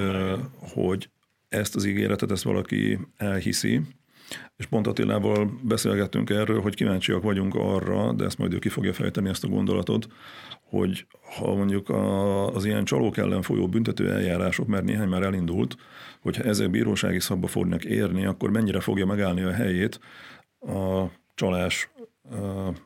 hogy 0.60 1.10
ezt 1.50 1.76
az 1.76 1.86
ígéretet, 1.86 2.32
ezt 2.32 2.44
valaki 2.44 3.00
elhiszi, 3.18 3.82
és 4.56 4.66
pont 4.66 4.88
Attilával 4.88 5.60
beszélgettünk 5.62 6.30
erről, 6.30 6.62
hogy 6.62 6.76
kíváncsiak 6.76 7.24
vagyunk 7.24 7.56
arra, 7.56 8.14
de 8.14 8.26
ezt 8.26 8.38
majd 8.38 8.54
ő 8.54 8.60
ki 8.60 8.70
fogja 8.70 8.94
fejteni 8.94 9.30
ezt 9.30 9.44
a 9.44 9.48
gondolatot, 9.48 10.08
hogy 10.64 11.06
ha 11.38 11.56
mondjuk 11.56 11.90
a, 11.90 12.48
az 12.54 12.66
ilyen 12.66 12.84
csalók 12.84 13.18
ellen 13.18 13.42
folyó 13.42 13.68
büntető 13.68 14.12
eljárások, 14.12 14.68
mert 14.68 14.84
néhány 14.84 15.08
már 15.08 15.24
elindult, 15.24 15.78
hogyha 16.20 16.44
ezek 16.44 16.70
bírósági 16.70 17.20
szabba 17.20 17.48
fognak 17.48 17.86
érni, 17.86 18.26
akkor 18.26 18.52
mennyire 18.52 18.80
fogja 18.80 19.06
megállni 19.06 19.42
a 19.42 19.52
helyét 19.52 20.00
a 20.60 21.06
csalás 21.36 21.90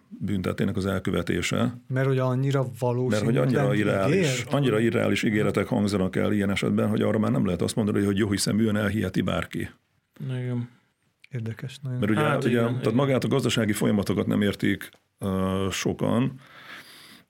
büntetének 0.08 0.77
az 0.77 0.86
elkövetése. 0.86 1.77
Mert 1.88 2.08
hogy 2.08 2.17
annyira 2.17 2.65
valószínű. 2.80 3.10
Mert 3.10 3.23
hogy 3.23 3.38
annyira 3.38 3.73
irreális, 3.73 4.43
annyira 4.49 4.80
irreális 4.80 5.23
ígéretek 5.23 5.67
hangzanak 5.67 6.15
el 6.15 6.32
ilyen 6.32 6.49
esetben, 6.49 6.89
hogy 6.89 7.01
arra 7.01 7.19
már 7.19 7.32
nem 7.32 7.45
lehet 7.45 7.62
azt 7.62 7.75
mondani, 7.75 8.04
hogy 8.04 8.17
jó 8.17 8.30
hiszeműen 8.30 8.75
elhiheti 8.77 9.21
bárki. 9.21 9.69
Igen. 10.30 10.69
Érdekes. 11.32 11.80
Nagyon. 11.82 12.00
Mert 12.00 12.12
ugye, 12.12 12.22
hát, 12.22 12.44
ugye 12.44 12.50
igen, 12.50 12.65
tehát 12.65 12.82
igen. 12.82 12.96
magát 12.96 13.24
a 13.24 13.28
gazdasági 13.28 13.74
folyamatokat 13.74 14.28
nem 14.28 14.41
értik 14.41 14.89
uh, 15.20 15.70
sokan, 15.70 16.39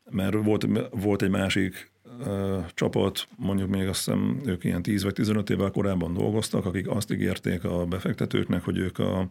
mert 0.10 0.36
volt, 0.44 0.68
volt 0.92 1.22
egy 1.22 1.30
másik 1.30 1.92
uh, 2.20 2.66
csapat, 2.74 3.28
mondjuk 3.36 3.70
még 3.70 3.88
azt 3.88 4.06
hiszem 4.06 4.42
ők 4.46 4.64
ilyen 4.64 4.82
10 4.82 5.04
vagy 5.04 5.14
15 5.14 5.50
évvel 5.50 5.72
korábban 5.72 6.14
dolgoztak, 6.14 6.66
akik 6.66 6.88
azt 6.88 7.12
ígérték 7.12 7.64
a 7.64 7.86
befektetőknek, 7.86 8.64
hogy 8.64 8.78
ők 8.78 9.00
a 9.00 9.30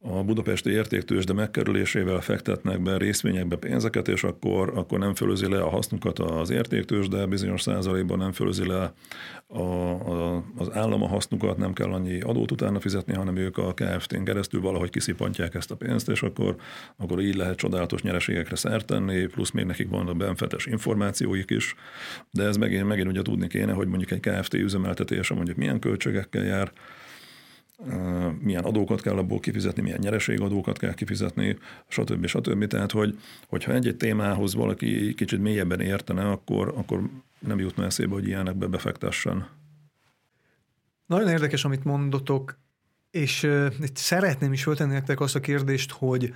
a 0.00 0.22
budapesti 0.22 0.70
értéktősde 0.70 1.32
megkerülésével 1.32 2.20
fektetnek 2.20 2.82
be 2.82 2.96
részvényekbe 2.96 3.56
pénzeket, 3.56 4.08
és 4.08 4.24
akkor, 4.24 4.72
akkor 4.74 4.98
nem 4.98 5.14
fölözi 5.14 5.48
le 5.48 5.60
a 5.60 5.68
hasznukat 5.68 6.18
az 6.18 6.50
értéktősde, 6.50 7.26
bizonyos 7.26 7.62
százalékban 7.62 8.18
nem 8.18 8.32
fölözi 8.32 8.66
le 8.66 8.92
a, 9.46 9.62
a, 9.62 10.44
az 10.56 10.72
állam 10.72 11.02
a 11.02 11.08
hasznukat, 11.08 11.56
nem 11.56 11.72
kell 11.72 11.92
annyi 11.92 12.20
adót 12.20 12.50
utána 12.50 12.80
fizetni, 12.80 13.14
hanem 13.14 13.36
ők 13.36 13.58
a 13.58 13.74
KFT-n 13.74 14.22
keresztül 14.22 14.60
valahogy 14.60 14.90
kiszipantják 14.90 15.54
ezt 15.54 15.70
a 15.70 15.76
pénzt, 15.76 16.08
és 16.08 16.22
akkor, 16.22 16.56
akkor 16.96 17.20
így 17.20 17.36
lehet 17.36 17.56
csodálatos 17.56 18.02
nyereségekre 18.02 18.56
szert 18.56 18.86
tenni, 18.86 19.26
plusz 19.26 19.50
még 19.50 19.64
nekik 19.64 19.88
vannak 19.88 20.16
benfetes 20.16 20.66
információik 20.66 21.50
is, 21.50 21.74
de 22.30 22.44
ez 22.44 22.56
megint, 22.56 22.86
megint 22.86 23.08
ugye 23.08 23.22
tudni 23.22 23.46
kéne, 23.46 23.72
hogy 23.72 23.88
mondjuk 23.88 24.10
egy 24.10 24.20
KFT 24.20 24.54
üzemeltetése 24.54 25.34
mondjuk 25.34 25.56
milyen 25.56 25.78
költségekkel 25.78 26.44
jár, 26.44 26.72
milyen 28.38 28.64
adókat 28.64 29.00
kell 29.00 29.16
abból 29.16 29.40
kifizetni, 29.40 29.82
milyen 29.82 29.98
nyereségadókat 30.02 30.78
kell 30.78 30.94
kifizetni, 30.94 31.58
stb. 31.88 32.26
stb. 32.26 32.66
Tehát, 32.66 32.92
hogy, 32.92 33.18
hogyha 33.48 33.72
egy-egy 33.72 33.96
témához 33.96 34.54
valaki 34.54 35.14
kicsit 35.14 35.40
mélyebben 35.40 35.80
értene, 35.80 36.30
akkor, 36.30 36.72
akkor 36.76 37.08
nem 37.38 37.58
jutna 37.58 37.84
eszébe, 37.84 38.12
hogy 38.12 38.26
ilyenekbe 38.26 38.66
befektessen. 38.66 39.48
Nagyon 41.06 41.28
érdekes, 41.28 41.64
amit 41.64 41.84
mondotok, 41.84 42.58
és 43.10 43.42
uh, 43.42 43.66
szeretném 43.94 44.52
is 44.52 44.62
föltenni 44.62 44.92
nektek 44.92 45.20
azt 45.20 45.34
a 45.34 45.40
kérdést, 45.40 45.90
hogy 45.90 46.34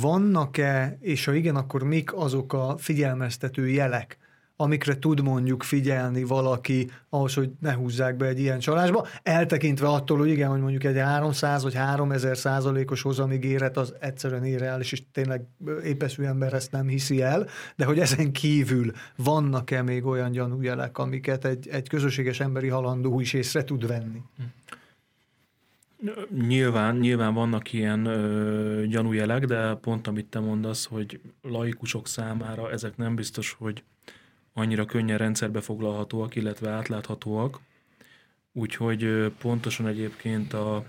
vannak-e, 0.00 0.98
és 1.00 1.24
ha 1.24 1.34
igen, 1.34 1.56
akkor 1.56 1.82
mik 1.82 2.14
azok 2.14 2.52
a 2.52 2.76
figyelmeztető 2.78 3.68
jelek, 3.68 4.18
amikre 4.60 4.98
tud 4.98 5.22
mondjuk 5.22 5.62
figyelni 5.62 6.24
valaki 6.24 6.90
ahhoz, 7.08 7.34
hogy 7.34 7.50
ne 7.60 7.72
húzzák 7.72 8.16
be 8.16 8.26
egy 8.26 8.38
ilyen 8.38 8.58
csalásba, 8.58 9.06
eltekintve 9.22 9.88
attól, 9.88 10.18
hogy 10.18 10.28
igen, 10.28 10.50
hogy 10.50 10.60
mondjuk 10.60 10.84
egy 10.84 10.98
300 10.98 11.62
vagy 11.62 11.74
3000 11.74 12.36
százalékos 12.36 13.02
hozamigéret 13.02 13.76
az 13.76 13.94
egyszerűen 14.00 14.44
irreális, 14.44 14.92
és 14.92 15.02
tényleg 15.12 15.42
épeszű 15.84 16.22
ember 16.22 16.52
ezt 16.52 16.72
nem 16.72 16.88
hiszi 16.88 17.22
el, 17.22 17.46
de 17.76 17.84
hogy 17.84 17.98
ezen 17.98 18.32
kívül 18.32 18.92
vannak-e 19.16 19.82
még 19.82 20.06
olyan 20.06 20.30
gyanújelek, 20.30 20.98
amiket 20.98 21.44
egy, 21.44 21.68
egy 21.68 21.88
közösséges 21.88 22.40
emberi 22.40 22.68
halandó 22.68 23.20
is 23.20 23.32
észre 23.32 23.64
tud 23.64 23.86
venni? 23.86 24.22
Nyilván, 26.46 26.96
nyilván 26.96 27.34
vannak 27.34 27.72
ilyen 27.72 28.04
ö, 28.04 28.86
gyanújelek, 28.86 29.44
de 29.44 29.74
pont 29.74 30.06
amit 30.06 30.26
te 30.26 30.38
mondasz, 30.38 30.86
hogy 30.86 31.20
laikusok 31.42 32.06
számára 32.06 32.70
ezek 32.70 32.96
nem 32.96 33.14
biztos, 33.14 33.56
hogy 33.58 33.82
annyira 34.52 34.84
könnyen 34.84 35.18
rendszerbe 35.18 35.60
foglalhatóak, 35.60 36.34
illetve 36.34 36.70
átláthatóak. 36.70 37.60
Úgyhogy 38.52 39.32
pontosan 39.38 39.86
egyébként 39.86 40.52
a, 40.52 40.84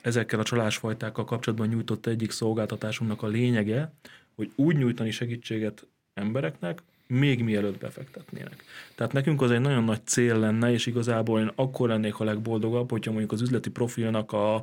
ezekkel 0.00 0.40
a 0.40 0.42
csalásfajtákkal 0.42 1.24
kapcsolatban 1.24 1.68
nyújtott 1.68 2.06
egyik 2.06 2.30
szolgáltatásunknak 2.30 3.22
a 3.22 3.26
lényege, 3.26 3.92
hogy 4.34 4.52
úgy 4.54 4.76
nyújtani 4.76 5.10
segítséget 5.10 5.86
embereknek, 6.14 6.82
még 7.06 7.42
mielőtt 7.42 7.78
befektetnének. 7.78 8.64
Tehát 8.94 9.12
nekünk 9.12 9.42
az 9.42 9.50
egy 9.50 9.60
nagyon 9.60 9.84
nagy 9.84 10.06
cél 10.06 10.38
lenne, 10.38 10.72
és 10.72 10.86
igazából 10.86 11.40
én 11.40 11.50
akkor 11.54 11.88
lennék 11.88 12.20
a 12.20 12.24
legboldogabb, 12.24 12.90
hogyha 12.90 13.10
mondjuk 13.10 13.32
az 13.32 13.40
üzleti 13.40 13.70
profilnak 13.70 14.32
a, 14.32 14.54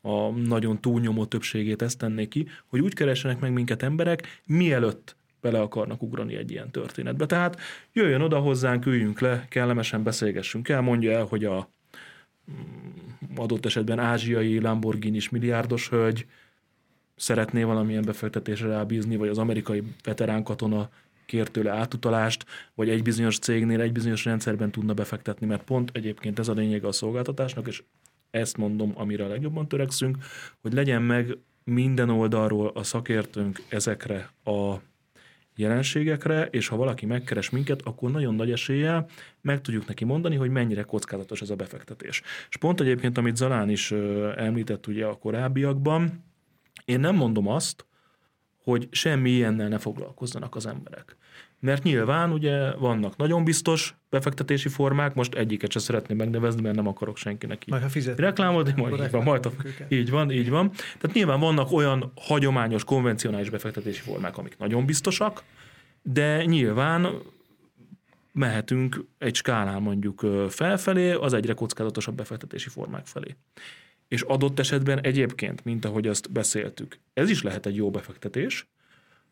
a 0.00 0.30
nagyon 0.30 0.80
túlnyomó 0.80 1.24
többségét 1.24 1.82
ezt 1.82 1.98
tennék 1.98 2.28
ki, 2.28 2.46
hogy 2.66 2.80
úgy 2.80 2.94
keressenek 2.94 3.40
meg 3.40 3.52
minket 3.52 3.82
emberek, 3.82 4.40
mielőtt 4.46 5.16
bele 5.46 5.60
akarnak 5.60 6.02
ugrani 6.02 6.36
egy 6.36 6.50
ilyen 6.50 6.70
történetbe. 6.70 7.26
Tehát 7.26 7.60
jöjjön 7.92 8.20
oda 8.20 8.38
hozzánk, 8.38 8.86
üljünk 8.86 9.20
le, 9.20 9.46
kellemesen 9.48 10.02
beszélgessünk 10.02 10.68
el, 10.68 10.80
mondja 10.80 11.12
el, 11.12 11.24
hogy 11.24 11.44
a 11.44 11.68
mm, 12.50 13.36
adott 13.36 13.66
esetben 13.66 13.98
ázsiai 13.98 14.60
lamborghini 14.60 15.20
milliárdos 15.30 15.88
hölgy 15.88 16.26
szeretné 17.16 17.62
valamilyen 17.62 18.02
befektetésre 18.02 18.68
rábízni, 18.68 19.16
vagy 19.16 19.28
az 19.28 19.38
amerikai 19.38 19.82
veterán 20.04 20.42
katona 20.42 20.88
kér 21.26 21.48
tőle 21.48 21.70
átutalást, 21.70 22.44
vagy 22.74 22.88
egy 22.88 23.02
bizonyos 23.02 23.38
cégnél, 23.38 23.80
egy 23.80 23.92
bizonyos 23.92 24.24
rendszerben 24.24 24.70
tudna 24.70 24.94
befektetni, 24.94 25.46
mert 25.46 25.62
pont 25.62 25.90
egyébként 25.92 26.38
ez 26.38 26.48
a 26.48 26.52
lényeg 26.52 26.84
a 26.84 26.92
szolgáltatásnak, 26.92 27.66
és 27.66 27.82
ezt 28.30 28.56
mondom, 28.56 28.92
amire 28.94 29.24
a 29.24 29.28
legjobban 29.28 29.68
törekszünk, 29.68 30.16
hogy 30.60 30.72
legyen 30.72 31.02
meg 31.02 31.38
minden 31.64 32.10
oldalról 32.10 32.70
a 32.74 32.82
szakértőnk 32.82 33.62
ezekre 33.68 34.30
a 34.44 34.76
jelenségekre, 35.56 36.46
és 36.46 36.68
ha 36.68 36.76
valaki 36.76 37.06
megkeres 37.06 37.50
minket, 37.50 37.82
akkor 37.82 38.10
nagyon 38.10 38.34
nagy 38.34 38.50
eséllyel 38.50 39.08
meg 39.40 39.60
tudjuk 39.60 39.86
neki 39.86 40.04
mondani, 40.04 40.36
hogy 40.36 40.50
mennyire 40.50 40.82
kockázatos 40.82 41.40
ez 41.40 41.50
a 41.50 41.56
befektetés. 41.56 42.22
És 42.48 42.56
pont 42.56 42.80
egyébként, 42.80 43.18
amit 43.18 43.36
Zalán 43.36 43.68
is 43.68 43.92
említett 44.36 44.86
ugye 44.86 45.06
a 45.06 45.14
korábbiakban, 45.14 46.24
én 46.84 47.00
nem 47.00 47.14
mondom 47.14 47.48
azt, 47.48 47.86
hogy 48.62 48.88
semmi 48.90 49.30
ilyennel 49.30 49.68
ne 49.68 49.78
foglalkozzanak 49.78 50.54
az 50.54 50.66
emberek. 50.66 51.16
Mert 51.60 51.82
nyilván 51.82 52.32
ugye 52.32 52.72
vannak 52.72 53.16
nagyon 53.16 53.44
biztos 53.44 53.94
befektetési 54.10 54.68
formák, 54.68 55.14
most 55.14 55.34
egyiket 55.34 55.70
sem 55.70 55.82
szeretném 55.82 56.16
megnevezni, 56.16 56.60
mert 56.62 56.76
nem 56.76 56.86
akarok 56.86 57.16
senkinek 57.16 57.62
így 57.62 57.68
Majd 57.70 57.82
ha 57.82 57.88
fizet. 57.88 58.18
reklámolni, 58.18 58.72
majd 58.76 59.00
így 59.00 59.10
van, 59.10 59.22
majd 59.22 59.46
a, 59.46 59.50
így 59.88 60.10
van, 60.10 60.30
így 60.30 60.50
van. 60.50 60.70
Tehát 60.70 61.12
nyilván 61.12 61.40
vannak 61.40 61.72
olyan 61.72 62.12
hagyományos, 62.14 62.84
konvencionális 62.84 63.50
befektetési 63.50 64.00
formák, 64.00 64.38
amik 64.38 64.58
nagyon 64.58 64.86
biztosak, 64.86 65.42
de 66.02 66.44
nyilván 66.44 67.08
mehetünk 68.32 69.04
egy 69.18 69.34
skálán 69.34 69.82
mondjuk 69.82 70.26
felfelé, 70.48 71.12
az 71.12 71.32
egyre 71.32 71.52
kockázatosabb 71.52 72.14
befektetési 72.14 72.68
formák 72.68 73.06
felé. 73.06 73.36
És 74.08 74.22
adott 74.22 74.58
esetben 74.58 75.00
egyébként, 75.00 75.64
mint 75.64 75.84
ahogy 75.84 76.06
azt 76.06 76.32
beszéltük, 76.32 76.98
ez 77.14 77.30
is 77.30 77.42
lehet 77.42 77.66
egy 77.66 77.76
jó 77.76 77.90
befektetés, 77.90 78.68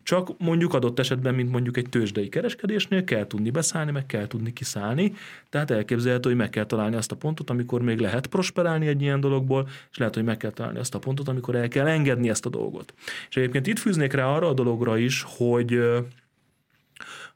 csak 0.05 0.39
mondjuk 0.39 0.75
adott 0.75 0.99
esetben, 0.99 1.35
mint 1.35 1.51
mondjuk 1.51 1.77
egy 1.77 1.89
tőzsdei 1.89 2.29
kereskedésnél 2.29 3.05
kell 3.05 3.27
tudni 3.27 3.51
beszállni, 3.51 3.91
meg 3.91 4.07
kell 4.07 4.27
tudni 4.27 4.53
kiszállni, 4.53 5.13
tehát 5.51 5.71
elképzelhető, 5.71 6.29
hogy 6.29 6.39
meg 6.39 6.51
kell 6.51 6.65
találni 6.65 6.97
azt 6.97 7.13
a 7.13 7.17
pontot, 7.17 7.51
amikor 7.51 7.83
még 7.83 7.99
lehet 7.99 8.27
prosperálni 8.27 8.87
egy 8.87 9.03
ilyen 9.03 9.21
dologból, 9.21 9.69
és 9.91 9.97
lehet, 9.97 10.15
hogy 10.15 10.25
meg 10.25 10.37
kell 10.37 10.51
találni 10.51 10.79
azt 10.79 10.95
a 10.95 10.99
pontot, 10.99 11.29
amikor 11.29 11.55
el 11.55 11.69
kell 11.69 11.87
engedni 11.87 12.29
ezt 12.29 12.47
a 12.47 12.49
dolgot. 12.49 12.95
És 13.29 13.37
egyébként 13.37 13.67
itt 13.67 13.79
fűznék 13.79 14.13
rá 14.13 14.27
arra 14.27 14.49
a 14.49 14.53
dologra 14.53 14.99
is, 14.99 15.25
hogy 15.27 15.81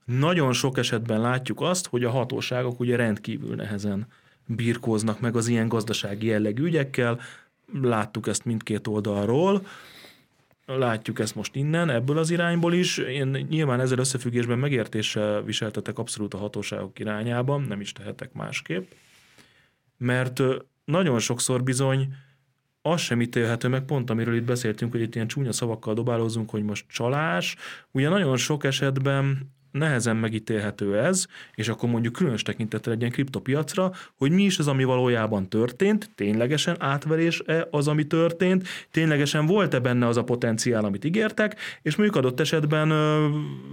nagyon 0.04 0.52
sok 0.52 0.78
esetben 0.78 1.20
látjuk 1.20 1.60
azt, 1.60 1.86
hogy 1.86 2.04
a 2.04 2.10
hatóságok 2.10 2.80
ugye 2.80 2.96
rendkívül 2.96 3.54
nehezen 3.54 4.06
birkóznak 4.46 5.20
meg 5.20 5.36
az 5.36 5.48
ilyen 5.48 5.68
gazdasági 5.68 6.26
jellegű 6.26 6.62
ügyekkel, 6.62 7.20
láttuk 7.82 8.26
ezt 8.26 8.44
mindkét 8.44 8.86
oldalról, 8.86 9.66
látjuk 10.76 11.18
ezt 11.18 11.34
most 11.34 11.54
innen, 11.54 11.90
ebből 11.90 12.18
az 12.18 12.30
irányból 12.30 12.74
is. 12.74 12.98
Én 12.98 13.46
nyilván 13.48 13.80
ezzel 13.80 13.98
összefüggésben 13.98 14.58
megértéssel 14.58 15.42
viseltetek 15.42 15.98
abszolút 15.98 16.34
a 16.34 16.38
hatóságok 16.38 16.98
irányában, 16.98 17.62
nem 17.62 17.80
is 17.80 17.92
tehetek 17.92 18.32
másképp, 18.32 18.90
mert 19.96 20.42
nagyon 20.84 21.18
sokszor 21.18 21.62
bizony 21.62 22.14
az 22.82 23.00
sem 23.00 23.20
ítélhető 23.20 23.68
meg, 23.68 23.84
pont 23.84 24.10
amiről 24.10 24.34
itt 24.34 24.44
beszéltünk, 24.44 24.92
hogy 24.92 25.00
itt 25.00 25.14
ilyen 25.14 25.26
csúnya 25.26 25.52
szavakkal 25.52 25.94
dobálózunk, 25.94 26.50
hogy 26.50 26.62
most 26.62 26.84
csalás. 26.88 27.56
Ugye 27.90 28.08
nagyon 28.08 28.36
sok 28.36 28.64
esetben 28.64 29.56
nehezen 29.70 30.16
megítélhető 30.16 30.98
ez, 30.98 31.26
és 31.54 31.68
akkor 31.68 31.88
mondjuk 31.88 32.12
különös 32.12 32.42
tekintettel 32.42 32.92
egy 32.92 33.00
ilyen 33.00 33.12
kriptopiacra, 33.12 33.92
hogy 34.16 34.30
mi 34.30 34.42
is 34.42 34.58
az, 34.58 34.68
ami 34.68 34.84
valójában 34.84 35.48
történt, 35.48 36.10
ténylegesen 36.14 36.76
átverés-e 36.78 37.68
az, 37.70 37.88
ami 37.88 38.06
történt, 38.06 38.68
ténylegesen 38.90 39.46
volt-e 39.46 39.78
benne 39.78 40.06
az 40.06 40.16
a 40.16 40.24
potenciál, 40.24 40.84
amit 40.84 41.04
ígértek, 41.04 41.56
és 41.82 41.96
mondjuk 41.96 42.18
adott 42.18 42.40
esetben, 42.40 42.92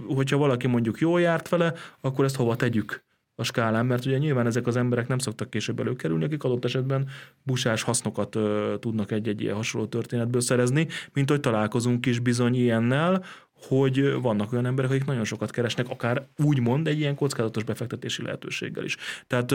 hogyha 0.06 0.36
valaki 0.36 0.66
mondjuk 0.66 0.98
jól 0.98 1.20
járt 1.20 1.48
vele, 1.48 1.72
akkor 2.00 2.24
ezt 2.24 2.36
hova 2.36 2.56
tegyük 2.56 3.04
a 3.38 3.44
skálán, 3.44 3.86
mert 3.86 4.04
ugye 4.04 4.18
nyilván 4.18 4.46
ezek 4.46 4.66
az 4.66 4.76
emberek 4.76 5.08
nem 5.08 5.18
szoktak 5.18 5.50
később 5.50 5.80
előkerülni, 5.80 6.24
akik 6.24 6.44
adott 6.44 6.64
esetben 6.64 7.08
busás 7.42 7.82
hasznokat 7.82 8.34
ö, 8.34 8.74
tudnak 8.80 9.10
egy-egy 9.10 9.40
ilyen 9.40 9.54
hasonló 9.54 9.86
történetből 9.86 10.40
szerezni, 10.40 10.86
mint 11.12 11.30
hogy 11.30 11.40
találkozunk 11.40 12.06
is 12.06 12.18
bizony 12.18 12.54
ilyennel, 12.54 13.24
hogy 13.62 14.12
vannak 14.20 14.52
olyan 14.52 14.66
emberek, 14.66 14.90
akik 14.90 15.04
nagyon 15.04 15.24
sokat 15.24 15.50
keresnek, 15.50 15.88
akár 15.88 16.26
úgymond 16.36 16.86
egy 16.86 16.98
ilyen 16.98 17.14
kockázatos 17.14 17.64
befektetési 17.64 18.22
lehetőséggel 18.22 18.84
is. 18.84 18.96
Tehát 19.26 19.54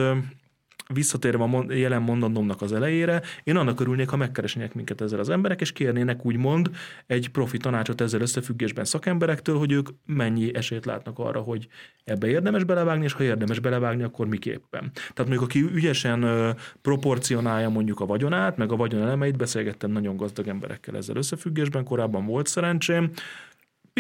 visszatérve 0.94 1.44
a 1.44 1.74
jelen 1.74 2.02
mondanomnak 2.02 2.62
az 2.62 2.74
elejére, 2.74 3.22
én 3.44 3.56
annak 3.56 3.80
örülnék, 3.80 4.10
ha 4.10 4.16
megkeresnének 4.16 4.74
minket 4.74 5.02
ezzel 5.02 5.20
az 5.20 5.30
emberek, 5.30 5.62
és 5.62 5.72
kérnének 5.72 6.26
úgymond 6.26 6.70
egy 7.08 7.30
profi 7.30 7.58
tanácsot 7.58 8.02
ezzel 8.02 8.22
összefüggésben 8.22 8.86
szakemberektől, 8.86 9.58
hogy 9.58 9.72
ők 9.72 9.90
mennyi 10.06 10.56
esélyt 10.56 10.86
látnak 10.86 11.20
arra, 11.20 11.40
hogy 11.40 11.68
ebbe 12.04 12.28
érdemes 12.28 12.64
belevágni, 12.64 13.04
és 13.04 13.14
ha 13.14 13.24
érdemes 13.24 13.60
belevágni, 13.60 14.04
akkor 14.04 14.28
miképpen. 14.28 14.92
Tehát 14.94 15.18
mondjuk 15.18 15.42
aki 15.42 15.62
ügyesen 15.62 16.56
proporcionálja 16.82 17.70
mondjuk 17.70 18.00
a 18.00 18.06
vagyonát, 18.06 18.58
meg 18.58 18.72
a 18.72 18.76
vagyon 18.76 19.02
elemeit, 19.02 19.38
beszélgettem 19.38 19.92
nagyon 19.92 20.18
gazdag 20.18 20.48
emberekkel 20.48 20.96
ezzel 20.96 21.16
összefüggésben, 21.16 21.84
korábban 21.84 22.26
volt 22.26 22.48
szerencsém, 22.48 23.12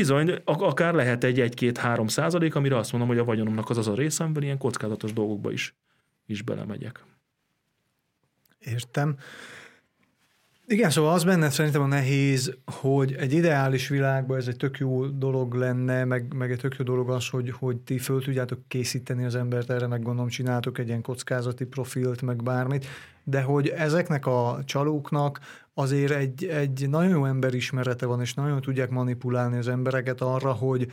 Bizony, 0.01 0.41
akár 0.45 0.93
lehet 0.93 1.23
egy 1.23 1.53
1-2-3 1.55 2.07
százalék, 2.07 2.55
amire 2.55 2.77
azt 2.77 2.91
mondom, 2.91 3.09
hogy 3.09 3.19
a 3.19 3.23
vagyonomnak 3.23 3.69
az 3.69 3.77
az 3.77 3.87
a 3.87 3.95
része, 3.95 4.23
amiben 4.23 4.43
ilyen 4.43 4.57
kockázatos 4.57 5.13
dolgokba 5.13 5.51
is, 5.51 5.75
is 6.25 6.41
belemegyek. 6.41 7.03
Értem. 8.59 9.15
Igen, 10.67 10.89
szóval 10.89 11.13
az 11.13 11.23
benne 11.23 11.49
szerintem 11.49 11.81
a 11.81 11.85
nehéz, 11.85 12.57
hogy 12.65 13.13
egy 13.13 13.33
ideális 13.33 13.87
világban 13.87 14.37
ez 14.37 14.47
egy 14.47 14.57
tök 14.57 14.77
jó 14.77 15.05
dolog 15.05 15.53
lenne, 15.53 16.03
meg, 16.05 16.33
meg 16.33 16.51
egy 16.51 16.59
tök 16.59 16.75
jó 16.77 16.85
dolog 16.85 17.09
az, 17.09 17.29
hogy, 17.29 17.51
hogy 17.51 17.77
ti 17.77 17.97
föl 17.97 18.21
tudjátok 18.21 18.59
készíteni 18.67 19.25
az 19.25 19.35
embert 19.35 19.69
erre, 19.69 19.87
meg 19.87 20.01
gondolom 20.01 20.29
csináltok 20.29 20.77
egy 20.77 20.87
ilyen 20.87 21.01
kockázati 21.01 21.65
profilt, 21.65 22.21
meg 22.21 22.43
bármit, 22.43 22.85
de 23.23 23.41
hogy 23.41 23.67
ezeknek 23.67 24.25
a 24.25 24.59
csalóknak 24.65 25.39
azért 25.73 26.11
egy, 26.11 26.45
egy 26.45 26.89
nagyon 26.89 27.09
jó 27.09 27.25
emberismerete 27.25 28.05
van, 28.05 28.21
és 28.21 28.33
nagyon 28.33 28.61
tudják 28.61 28.89
manipulálni 28.89 29.57
az 29.57 29.67
embereket 29.67 30.21
arra, 30.21 30.51
hogy, 30.53 30.87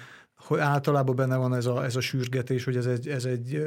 hogy 0.47 0.59
általában 0.59 1.17
benne 1.17 1.37
van 1.37 1.55
ez 1.55 1.67
a, 1.67 1.85
ez 1.85 1.97
a 1.97 2.01
sürgetés, 2.01 2.65
hogy 2.65 2.77
ez 2.77 2.87
egy, 2.87 3.09
ez 3.09 3.25
egy 3.25 3.63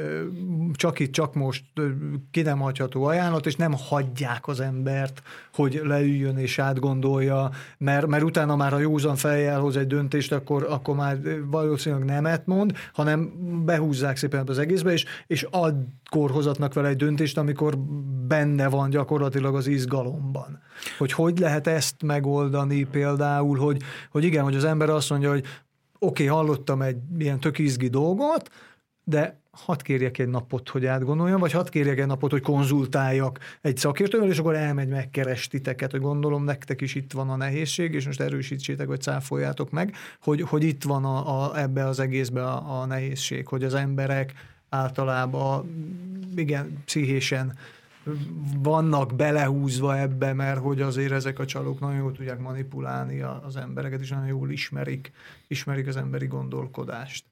csak 0.72 0.98
itt, 0.98 1.12
csak 1.12 1.34
most 1.34 1.64
ki 2.30 2.42
nem 2.42 2.58
hagyható 2.58 3.04
ajánlat, 3.04 3.46
és 3.46 3.56
nem 3.56 3.72
hagyják 3.88 4.48
az 4.48 4.60
embert, 4.60 5.22
hogy 5.54 5.80
leüljön 5.84 6.36
és 6.36 6.58
átgondolja, 6.58 7.50
mert, 7.78 8.06
mert 8.06 8.22
utána 8.22 8.56
már 8.56 8.72
a 8.72 8.78
józan 8.78 9.16
fejjel 9.16 9.60
hoz 9.60 9.76
egy 9.76 9.86
döntést, 9.86 10.32
akkor, 10.32 10.66
akkor 10.68 10.96
már 10.96 11.18
valószínűleg 11.50 12.04
nemet 12.04 12.46
mond, 12.46 12.72
hanem 12.92 13.32
behúzzák 13.64 14.16
szépen 14.16 14.48
az 14.48 14.58
egészbe, 14.58 14.92
és, 14.92 15.04
és 15.26 15.46
akkor 15.50 16.30
hozatnak 16.30 16.74
vele 16.74 16.88
egy 16.88 16.96
döntést, 16.96 17.38
amikor 17.38 17.78
benne 18.26 18.68
van 18.68 18.90
gyakorlatilag 18.90 19.54
az 19.54 19.66
izgalomban. 19.66 20.60
Hogy 20.98 21.12
hogy 21.12 21.38
lehet 21.38 21.66
ezt 21.66 22.02
megoldani 22.02 22.84
például, 22.84 23.58
hogy, 23.58 23.82
hogy 24.10 24.24
igen, 24.24 24.44
hogy 24.44 24.56
az 24.56 24.64
ember 24.64 24.88
azt 24.88 25.10
mondja, 25.10 25.30
hogy 25.30 25.44
oké, 26.02 26.24
okay, 26.24 26.26
hallottam 26.26 26.82
egy 26.82 26.96
ilyen 27.18 27.40
tök 27.40 27.58
izgi 27.58 27.88
dolgot, 27.88 28.50
de 29.04 29.40
hadd 29.50 29.82
kérjek 29.82 30.18
egy 30.18 30.28
napot, 30.28 30.68
hogy 30.68 30.86
átgondoljam, 30.86 31.40
vagy 31.40 31.52
hadd 31.52 31.70
kérjek 31.70 31.98
egy 31.98 32.06
napot, 32.06 32.30
hogy 32.30 32.40
konzultáljak 32.40 33.38
egy 33.60 33.76
szakértővel, 33.76 34.28
és 34.28 34.38
akkor 34.38 34.54
elmegy 34.54 34.88
megkeres 34.88 35.48
titeket, 35.48 35.90
hogy 35.90 36.00
gondolom 36.00 36.44
nektek 36.44 36.80
is 36.80 36.94
itt 36.94 37.12
van 37.12 37.30
a 37.30 37.36
nehézség, 37.36 37.94
és 37.94 38.06
most 38.06 38.20
erősítsétek, 38.20 38.86
vagy 38.86 39.00
cáfoljátok 39.00 39.70
meg, 39.70 39.94
hogy, 40.22 40.40
hogy 40.40 40.64
itt 40.64 40.82
van 40.82 41.04
a, 41.04 41.44
a, 41.44 41.58
ebbe 41.58 41.86
az 41.86 42.00
egészbe 42.00 42.44
a, 42.44 42.80
a 42.80 42.86
nehézség, 42.86 43.46
hogy 43.46 43.64
az 43.64 43.74
emberek 43.74 44.32
általában 44.68 45.64
igen, 46.36 46.82
pszichésen 46.84 47.56
vannak 48.62 49.14
belehúzva 49.14 49.98
ebbe, 49.98 50.32
mert 50.32 50.60
hogy 50.60 50.80
azért 50.80 51.12
ezek 51.12 51.38
a 51.38 51.44
csalók 51.44 51.80
nagyon 51.80 51.96
jól 51.96 52.12
tudják 52.12 52.38
manipulálni 52.38 53.20
az 53.20 53.56
embereket, 53.56 54.00
és 54.00 54.10
nagyon 54.10 54.26
jól 54.26 54.50
ismerik, 54.50 55.12
ismerik 55.46 55.86
az 55.86 55.96
emberi 55.96 56.26
gondolkodást. 56.26 57.24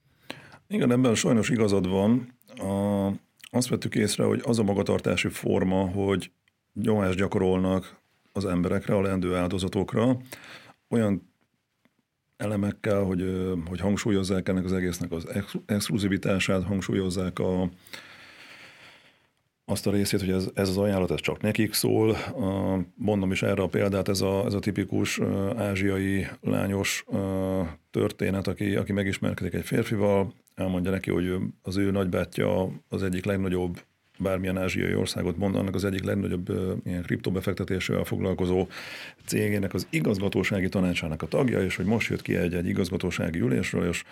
Igen, 0.67 0.93
ebben 0.93 1.15
sajnos 1.15 1.49
igazad 1.49 1.89
van. 1.89 2.35
A, 2.57 3.07
azt 3.51 3.69
vettük 3.69 3.95
észre, 3.95 4.25
hogy 4.25 4.43
az 4.45 4.59
a 4.59 4.63
magatartási 4.63 5.29
forma, 5.29 5.89
hogy 5.89 6.31
nyomást 6.75 7.19
gyakorolnak 7.19 7.97
az 8.33 8.45
emberekre, 8.45 8.95
a 8.95 9.01
leendő 9.01 9.37
áldozatokra, 9.37 10.17
olyan 10.89 11.29
elemekkel, 12.37 13.03
hogy, 13.03 13.53
hogy 13.67 13.81
hangsúlyozzák 13.81 14.49
ennek 14.49 14.65
az 14.65 14.73
egésznek 14.73 15.13
az 15.13 15.27
exkluzivitását, 15.67 16.65
hangsúlyozzák 16.65 17.39
a, 17.39 17.71
azt 19.71 19.87
a 19.87 19.91
részét, 19.91 20.21
hogy 20.21 20.31
ez, 20.31 20.49
ez 20.55 20.69
az 20.69 20.77
ajánlat 20.77 21.11
ez 21.11 21.21
csak 21.21 21.41
nekik 21.41 21.73
szól. 21.73 22.17
Mondom 22.95 23.33
is 23.33 23.43
erre 23.43 23.63
a 23.63 23.67
példát, 23.67 24.09
ez 24.09 24.21
a, 24.21 24.45
ez 24.45 24.55
a 24.55 24.59
tipikus 24.59 25.21
ázsiai 25.57 26.27
lányos 26.41 27.05
történet, 27.91 28.47
aki, 28.47 28.77
aki 28.77 28.93
megismerkedik 28.93 29.55
egy 29.55 29.65
férfival, 29.65 30.33
elmondja 30.55 30.91
neki, 30.91 31.11
hogy 31.11 31.37
az 31.63 31.77
ő 31.77 31.91
nagybátyja 31.91 32.73
az 32.89 33.03
egyik 33.03 33.25
legnagyobb 33.25 33.81
bármilyen 34.19 34.59
ázsiai 34.59 34.95
országot 34.95 35.37
mondanak, 35.37 35.75
az 35.75 35.85
egyik 35.85 36.05
legnagyobb 36.05 36.53
ilyen 36.85 37.03
kriptobefektetésével 37.03 38.05
foglalkozó 38.05 38.67
cégének 39.25 39.75
az 39.75 39.87
igazgatósági 39.91 40.69
tanácsának 40.69 41.23
a 41.23 41.27
tagja, 41.27 41.63
és 41.63 41.77
hogy 41.77 41.85
most 41.85 42.11
jött 42.11 42.23
ki 42.23 42.37
egy, 42.37 42.55
egy 42.55 42.69
igazgatósági 42.69 43.39
ülésről, 43.39 43.89
és 43.89 44.05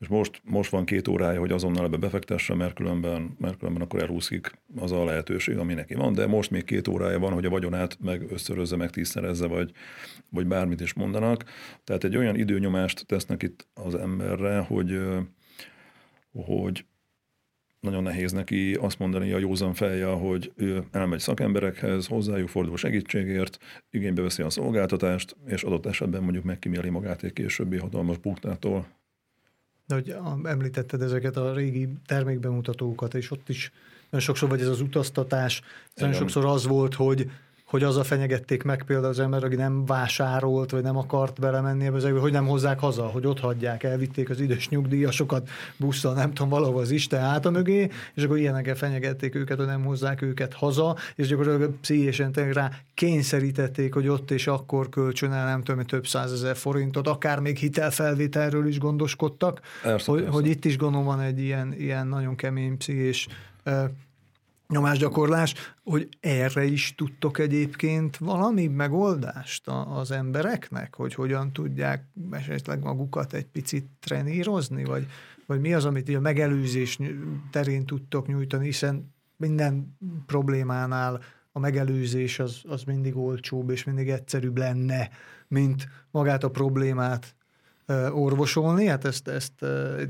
és 0.00 0.08
most, 0.08 0.40
most 0.44 0.70
van 0.70 0.84
két 0.84 1.08
órája, 1.08 1.40
hogy 1.40 1.52
azonnal 1.52 1.84
ebbe 1.84 1.96
befektesse, 1.96 2.54
mert 2.54 2.74
különben, 2.74 3.36
mert 3.38 3.58
különben 3.58 3.82
akkor 3.82 4.00
elhúszik 4.00 4.52
az 4.76 4.92
a 4.92 5.04
lehetőség, 5.04 5.58
ami 5.58 5.74
neki 5.74 5.94
van, 5.94 6.12
de 6.12 6.26
most 6.26 6.50
még 6.50 6.64
két 6.64 6.88
órája 6.88 7.18
van, 7.18 7.32
hogy 7.32 7.44
a 7.44 7.50
vagyonát 7.50 7.98
meg 8.00 8.30
összörözze, 8.30 8.76
meg 8.76 8.90
tízszerezze, 8.90 9.46
vagy, 9.46 9.72
vagy 10.30 10.46
bármit 10.46 10.80
is 10.80 10.92
mondanak. 10.92 11.44
Tehát 11.84 12.04
egy 12.04 12.16
olyan 12.16 12.36
időnyomást 12.36 13.06
tesznek 13.06 13.42
itt 13.42 13.66
az 13.74 13.94
emberre, 13.94 14.58
hogy, 14.58 15.00
hogy 16.32 16.84
nagyon 17.80 18.02
nehéz 18.02 18.32
neki 18.32 18.74
azt 18.74 18.98
mondani 18.98 19.32
a 19.32 19.38
józan 19.38 19.74
fejje, 19.74 20.06
hogy 20.06 20.52
ő 20.56 20.84
elmegy 20.90 21.20
szakemberekhez, 21.20 22.06
hozzájuk 22.06 22.48
fordul 22.48 22.76
segítségért, 22.76 23.58
igénybe 23.90 24.22
veszi 24.22 24.42
a 24.42 24.50
szolgáltatást, 24.50 25.36
és 25.46 25.62
adott 25.62 25.86
esetben 25.86 26.22
mondjuk 26.22 26.44
megkíméli 26.44 26.88
magát 26.88 27.22
egy 27.22 27.32
későbbi 27.32 27.76
hatalmas 27.76 28.18
buktától, 28.18 28.86
De 29.90 29.96
hogy 29.96 30.14
említetted 30.44 31.02
ezeket 31.02 31.36
a 31.36 31.54
régi 31.54 31.88
termékbemutatókat, 32.06 33.14
és 33.14 33.30
ott 33.30 33.48
is 33.48 33.72
nagyon 34.10 34.26
sokszor 34.26 34.48
vagy 34.48 34.60
ez 34.60 34.68
az 34.68 34.80
utaztatás, 34.80 35.62
nagyon 35.94 36.14
sokszor 36.14 36.44
az 36.44 36.66
volt, 36.66 36.94
hogy 36.94 37.30
hogy 37.70 37.82
azzal 37.82 38.04
fenyegették 38.04 38.62
meg 38.62 38.82
például 38.82 39.08
az 39.08 39.18
ember, 39.18 39.44
aki 39.44 39.54
nem 39.54 39.86
vásárolt, 39.86 40.70
vagy 40.70 40.82
nem 40.82 40.96
akart 40.96 41.40
belemenni 41.40 41.84
ebbe 41.84 41.96
egészbe, 41.96 42.20
hogy 42.20 42.32
nem 42.32 42.46
hozzák 42.46 42.78
haza, 42.78 43.06
hogy 43.06 43.26
ott 43.26 43.40
hagyják, 43.40 43.82
elvitték 43.82 44.30
az 44.30 44.40
idős 44.40 44.68
nyugdíjasokat 44.68 45.48
busszal, 45.76 46.14
nem 46.14 46.32
tudom, 46.32 46.48
valahol 46.48 46.80
az 46.80 46.90
Isten 46.90 47.20
háta 47.20 47.50
mögé, 47.50 47.88
és 48.14 48.22
akkor 48.22 48.38
ilyenekkel 48.38 48.74
fenyegették 48.74 49.34
őket, 49.34 49.58
hogy 49.58 49.66
nem 49.66 49.84
hozzák 49.84 50.22
őket 50.22 50.54
haza, 50.54 50.96
és 51.14 51.26
gyakorlatilag 51.26 51.72
pszichésen 51.80 52.32
rá 52.32 52.70
kényszerítették, 52.94 53.94
hogy 53.94 54.08
ott 54.08 54.30
és 54.30 54.46
akkor 54.46 54.88
kölcsön 54.88 55.32
el, 55.32 55.44
nem 55.44 55.62
tudom, 55.62 55.84
több 55.84 56.06
százezer 56.06 56.56
forintot, 56.56 57.08
akár 57.08 57.38
még 57.38 57.56
hitelfelvételről 57.56 58.66
is 58.66 58.78
gondoskodtak, 58.78 59.60
persze, 59.82 60.10
hogy, 60.10 60.20
persze. 60.20 60.34
hogy 60.36 60.46
itt 60.46 60.64
is 60.64 60.76
gondolom 60.78 61.06
van 61.06 61.20
egy 61.20 61.40
ilyen, 61.40 61.74
ilyen 61.78 62.06
nagyon 62.06 62.36
kemény 62.36 62.76
pszichés 62.76 63.28
nyomásgyakorlás, 64.70 65.54
hogy 65.84 66.08
erre 66.20 66.64
is 66.64 66.94
tudtok 66.94 67.38
egyébként 67.38 68.16
valami 68.16 68.66
megoldást 68.66 69.68
az 69.68 70.10
embereknek, 70.10 70.94
hogy 70.94 71.14
hogyan 71.14 71.52
tudják 71.52 72.04
esetleg 72.30 72.82
magukat 72.82 73.32
egy 73.32 73.46
picit 73.46 73.86
trenírozni, 74.00 74.84
vagy, 74.84 75.06
vagy 75.46 75.60
mi 75.60 75.74
az, 75.74 75.84
amit 75.84 76.14
a 76.14 76.20
megelőzés 76.20 76.98
terén 77.50 77.86
tudtok 77.86 78.26
nyújtani, 78.26 78.64
hiszen 78.64 79.14
minden 79.36 79.96
problémánál 80.26 81.20
a 81.52 81.58
megelőzés 81.58 82.38
az, 82.38 82.60
az 82.68 82.82
mindig 82.82 83.16
olcsóbb 83.16 83.70
és 83.70 83.84
mindig 83.84 84.08
egyszerűbb 84.08 84.58
lenne, 84.58 85.10
mint 85.48 85.88
magát 86.10 86.44
a 86.44 86.50
problémát 86.50 87.34
orvosolni, 88.12 88.86
hát 88.86 89.04
ezt, 89.04 89.28
ezt 89.28 89.62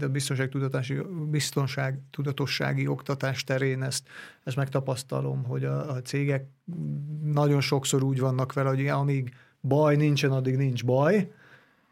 a 0.03 0.09
biztonságtudatási, 0.09 1.03
biztonságtudatossági 1.31 2.87
oktatás 2.87 3.45
terén 3.45 3.83
ezt, 3.83 4.09
ezt 4.45 4.57
megtapasztalom, 4.57 5.45
hogy 5.45 5.65
a, 5.65 5.91
a 5.91 6.03
cégek 6.03 6.47
nagyon 7.25 7.61
sokszor 7.61 8.03
úgy 8.03 8.21
vannak 8.21 8.53
vele, 8.53 8.69
hogy 8.69 8.87
amíg 8.87 9.35
baj 9.61 9.97
nincsen, 9.97 10.31
addig 10.31 10.57
nincs 10.57 10.85
baj, 10.85 11.31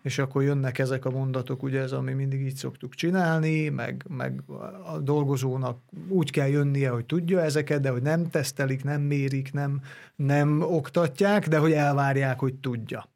és 0.03 0.19
akkor 0.19 0.43
jönnek 0.43 0.79
ezek 0.79 1.05
a 1.05 1.11
mondatok, 1.11 1.63
ugye 1.63 1.81
ez, 1.81 1.93
ami 1.93 2.13
mindig 2.13 2.41
így 2.41 2.55
szoktuk 2.55 2.95
csinálni, 2.95 3.69
meg, 3.69 4.05
meg 4.09 4.43
a 4.85 4.99
dolgozónak 4.99 5.79
úgy 6.09 6.31
kell 6.31 6.49
jönnie, 6.49 6.91
hogy 6.91 7.07
tudja 7.07 7.41
ezeket, 7.41 7.81
de 7.81 7.91
hogy 7.91 8.03
nem 8.03 8.31
tesztelik, 8.31 8.85
nem 8.85 9.01
mérik, 9.01 9.53
nem, 9.53 9.81
nem 10.17 10.61
oktatják, 10.63 11.49
de 11.49 11.59
hogy 11.59 11.73
elvárják, 11.73 12.39
hogy 12.39 12.55
tudja. 12.55 13.09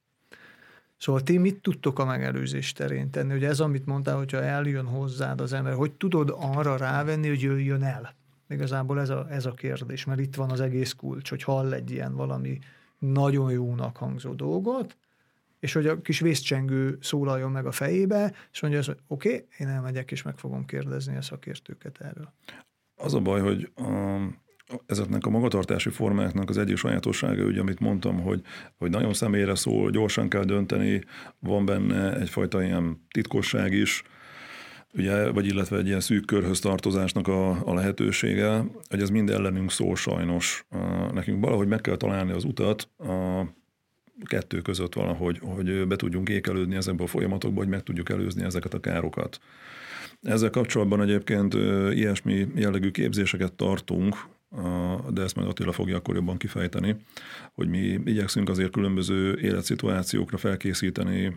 Szóval 1.02 1.22
ti 1.22 1.38
mit 1.38 1.60
tudtok 1.60 1.98
a 1.98 2.04
megelőzés 2.04 2.72
terén 2.72 3.10
tenni? 3.10 3.32
Hogy 3.32 3.44
ez, 3.44 3.60
amit 3.60 3.86
mondtál, 3.86 4.16
hogyha 4.16 4.42
eljön 4.42 4.86
hozzád 4.86 5.40
az 5.40 5.52
ember, 5.52 5.74
hogy 5.74 5.92
tudod 5.92 6.34
arra 6.36 6.76
rávenni, 6.76 7.28
hogy 7.28 7.40
jöjjön 7.40 7.82
el? 7.82 8.14
Igazából 8.48 9.00
ez 9.00 9.08
a, 9.08 9.26
ez 9.30 9.46
a 9.46 9.52
kérdés, 9.52 10.04
mert 10.04 10.20
itt 10.20 10.34
van 10.34 10.50
az 10.50 10.60
egész 10.60 10.92
kulcs, 10.92 11.30
hogy 11.30 11.42
hall 11.42 11.72
egy 11.72 11.90
ilyen 11.90 12.14
valami 12.14 12.58
nagyon 12.98 13.50
jónak 13.50 13.96
hangzó 13.96 14.32
dolgot, 14.32 14.96
és 15.60 15.72
hogy 15.72 15.86
a 15.86 16.00
kis 16.00 16.20
vészcsengő 16.20 16.98
szólaljon 17.00 17.50
meg 17.50 17.66
a 17.66 17.72
fejébe, 17.72 18.32
és 18.52 18.60
mondja 18.60 18.78
azt, 18.78 18.88
hogy 18.88 18.98
oké, 19.06 19.28
okay, 19.28 19.46
én 19.58 19.68
elmegyek, 19.68 20.10
és 20.10 20.22
meg 20.22 20.38
fogom 20.38 20.64
kérdezni 20.64 21.16
a 21.16 21.22
szakértőket 21.22 22.00
erről. 22.00 22.32
Az 22.96 23.14
a 23.14 23.20
baj, 23.20 23.40
hogy 23.40 23.72
ezeknek 24.87 25.26
a 25.26 25.30
magatartási 25.30 25.90
formáknak 25.90 26.48
az 26.48 26.58
egyik 26.58 26.76
sajátossága, 26.76 27.44
ugye, 27.44 27.61
amit 27.61 27.80
mondtam, 27.80 28.20
hogy, 28.20 28.40
hogy 28.76 28.90
nagyon 28.90 29.12
személyre 29.12 29.54
szól, 29.54 29.90
gyorsan 29.90 30.28
kell 30.28 30.44
dönteni, 30.44 31.04
van 31.38 31.64
benne 31.64 32.16
egyfajta 32.16 32.62
ilyen 32.62 33.06
titkosság 33.11 33.72
is, 33.72 34.02
ugye, 34.94 35.30
vagy 35.30 35.46
illetve 35.46 35.76
egy 35.76 35.87
ilyen 35.87 36.00
szűk 36.00 36.26
körhöz 36.26 36.61
tartozásnak 36.61 37.28
a, 37.28 37.68
a 37.68 37.74
lehetősége, 37.74 38.64
hogy 38.88 39.00
ez 39.00 39.11
mind 39.11 39.30
ellenünk 39.30 39.70
szól 39.70 39.96
sajnos. 39.96 40.66
Nekünk 41.12 41.44
valahogy 41.44 41.68
meg 41.68 41.80
kell 41.80 41.96
találni 41.96 42.32
az 42.32 42.44
utat 42.44 42.88
a 42.98 43.44
kettő 44.24 44.61
között 44.61 44.94
valahogy, 44.94 45.38
hogy 45.42 45.87
be 45.87 45.96
tudjunk 45.96 46.28
ékelődni 46.28 46.74
ezekbe 46.74 47.02
a 47.02 47.06
folyamatokba, 47.06 47.61
hogy 47.61 47.68
meg 47.68 47.82
tudjuk 47.82 48.11
előzni 48.11 48.44
ezeket 48.44 48.74
a 48.74 48.80
károkat. 48.80 49.38
Ezzel 50.22 50.50
kapcsolatban 50.50 51.02
egyébként 51.02 51.54
ilyesmi 51.94 52.46
jellegű 52.54 52.90
képzéseket 52.90 53.52
tartunk, 53.52 54.16
de 55.10 55.22
ezt 55.22 55.34
majd 55.34 55.48
Attila 55.48 55.72
fogja 55.72 55.96
akkor 55.96 56.14
jobban 56.14 56.36
kifejteni, 56.36 56.96
hogy 57.52 57.68
mi 57.68 57.78
igyekszünk 58.04 58.48
azért 58.48 58.72
különböző 58.72 59.38
életszituációkra 59.40 60.36
felkészíteni 60.36 61.36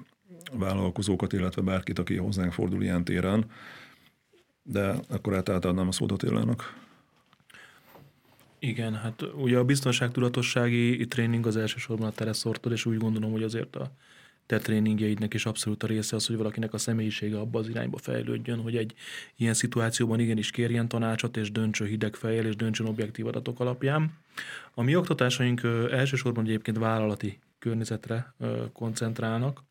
vállalkozókat, 0.52 1.34
illetve 1.34 1.62
bárkit, 1.62 2.00
aki 2.00 2.16
hozzánk 2.16 2.52
fordul 2.52 2.84
ilyen 2.84 3.04
téren, 3.04 3.46
de 4.64 4.96
akkor 5.10 5.36
átadnám 5.36 5.88
a 5.88 5.92
szót 5.92 6.12
Attilának. 6.12 6.84
Igen, 8.60 8.96
hát 8.96 9.22
ugye 9.36 9.58
a 9.58 9.64
biztonságtudatossági 9.64 11.08
tréning 11.08 11.46
az 11.46 11.58
elsősorban 11.58 12.08
a 12.08 12.12
tereszortól, 12.12 12.72
és 12.72 12.86
úgy 12.86 12.98
gondolom, 12.98 13.32
hogy 13.32 13.44
azért 13.44 13.76
a 13.76 13.92
te 14.46 14.58
tréningjeidnek 14.58 15.34
is 15.34 15.46
abszolút 15.46 15.84
a 15.84 15.88
része 15.88 16.16
az, 16.16 16.26
hogy 16.26 16.38
valakinek 16.38 16.74
a 16.74 16.78
személyisége 16.78 17.40
abba 17.40 17.60
az 17.60 17.70
irányba 17.70 17.98
fejlődjön, 17.98 18.60
hogy 18.60 18.76
egy 18.76 18.94
ilyen 19.36 19.54
szituációban 19.54 20.20
igenis 20.20 20.52
kérjen 20.52 20.88
tanácsot, 20.88 21.38
és 21.38 21.52
döntsön 21.52 21.88
hideg 21.88 22.16
fejjel, 22.16 22.46
és 22.46 22.56
döntsön 22.56 22.88
objektív 22.88 23.28
adatok 23.28 23.60
alapján. 23.60 24.14
A 24.74 24.82
mi 24.82 24.96
oktatásaink 24.96 25.62
elsősorban 25.92 26.46
egyébként 26.46 26.78
vállalati 26.78 27.40
környezetre 27.60 28.34
koncentrálnak, 28.74 29.64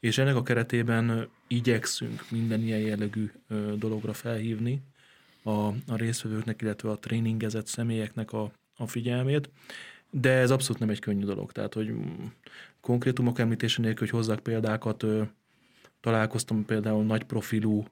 és 0.00 0.18
ennek 0.18 0.36
a 0.36 0.42
keretében 0.42 1.28
igyekszünk 1.46 2.24
minden 2.30 2.60
ilyen 2.60 2.80
jellegű 2.80 3.30
dologra 3.74 4.12
felhívni 4.12 4.82
a, 5.42 5.50
a 5.66 5.96
résztvevőknek, 5.96 6.62
illetve 6.62 6.90
a 6.90 6.98
tréningezett 6.98 7.66
személyeknek 7.66 8.32
a, 8.32 8.52
a 8.76 8.86
figyelmét, 8.86 9.50
de 10.10 10.30
ez 10.30 10.50
abszolút 10.50 10.80
nem 10.80 10.90
egy 10.90 10.98
könnyű 10.98 11.24
dolog. 11.24 11.52
Tehát, 11.52 11.74
hogy 11.74 11.94
konkrétumok 12.80 13.38
említése 13.38 13.82
nélkül, 13.82 14.06
hogy 14.06 14.16
hozzák 14.16 14.40
példákat, 14.40 15.04
találkoztam 16.00 16.64
például 16.64 17.04
nagy 17.04 17.24
profilú 17.24 17.84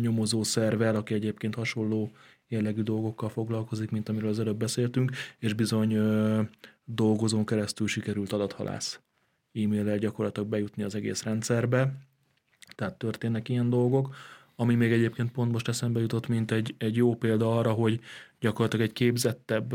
nyomozó 0.00 0.42
szervel, 0.42 0.96
aki 0.96 1.14
egyébként 1.14 1.54
hasonló 1.54 2.10
jellegű 2.48 2.82
dolgokkal 2.82 3.28
foglalkozik, 3.28 3.90
mint 3.90 4.08
amiről 4.08 4.30
az 4.30 4.38
előbb 4.38 4.56
beszéltünk, 4.56 5.10
és 5.38 5.52
bizony 5.52 5.92
ö, 5.92 6.40
dolgozón 6.84 7.44
keresztül 7.44 7.86
sikerült 7.86 8.32
adathalász 8.32 9.00
e-mail-el 9.54 9.98
gyakorlatilag 9.98 10.48
bejutni 10.48 10.82
az 10.82 10.94
egész 10.94 11.22
rendszerbe, 11.22 11.92
tehát 12.76 12.98
történnek 12.98 13.48
ilyen 13.48 13.70
dolgok, 13.70 14.14
ami 14.56 14.74
még 14.74 14.92
egyébként 14.92 15.32
pont 15.32 15.52
most 15.52 15.68
eszembe 15.68 16.00
jutott, 16.00 16.28
mint 16.28 16.50
egy, 16.50 16.74
egy 16.78 16.96
jó 16.96 17.14
példa 17.14 17.58
arra, 17.58 17.72
hogy 17.72 18.00
gyakorlatilag 18.40 18.86
egy 18.86 18.92
képzettebb 18.92 19.72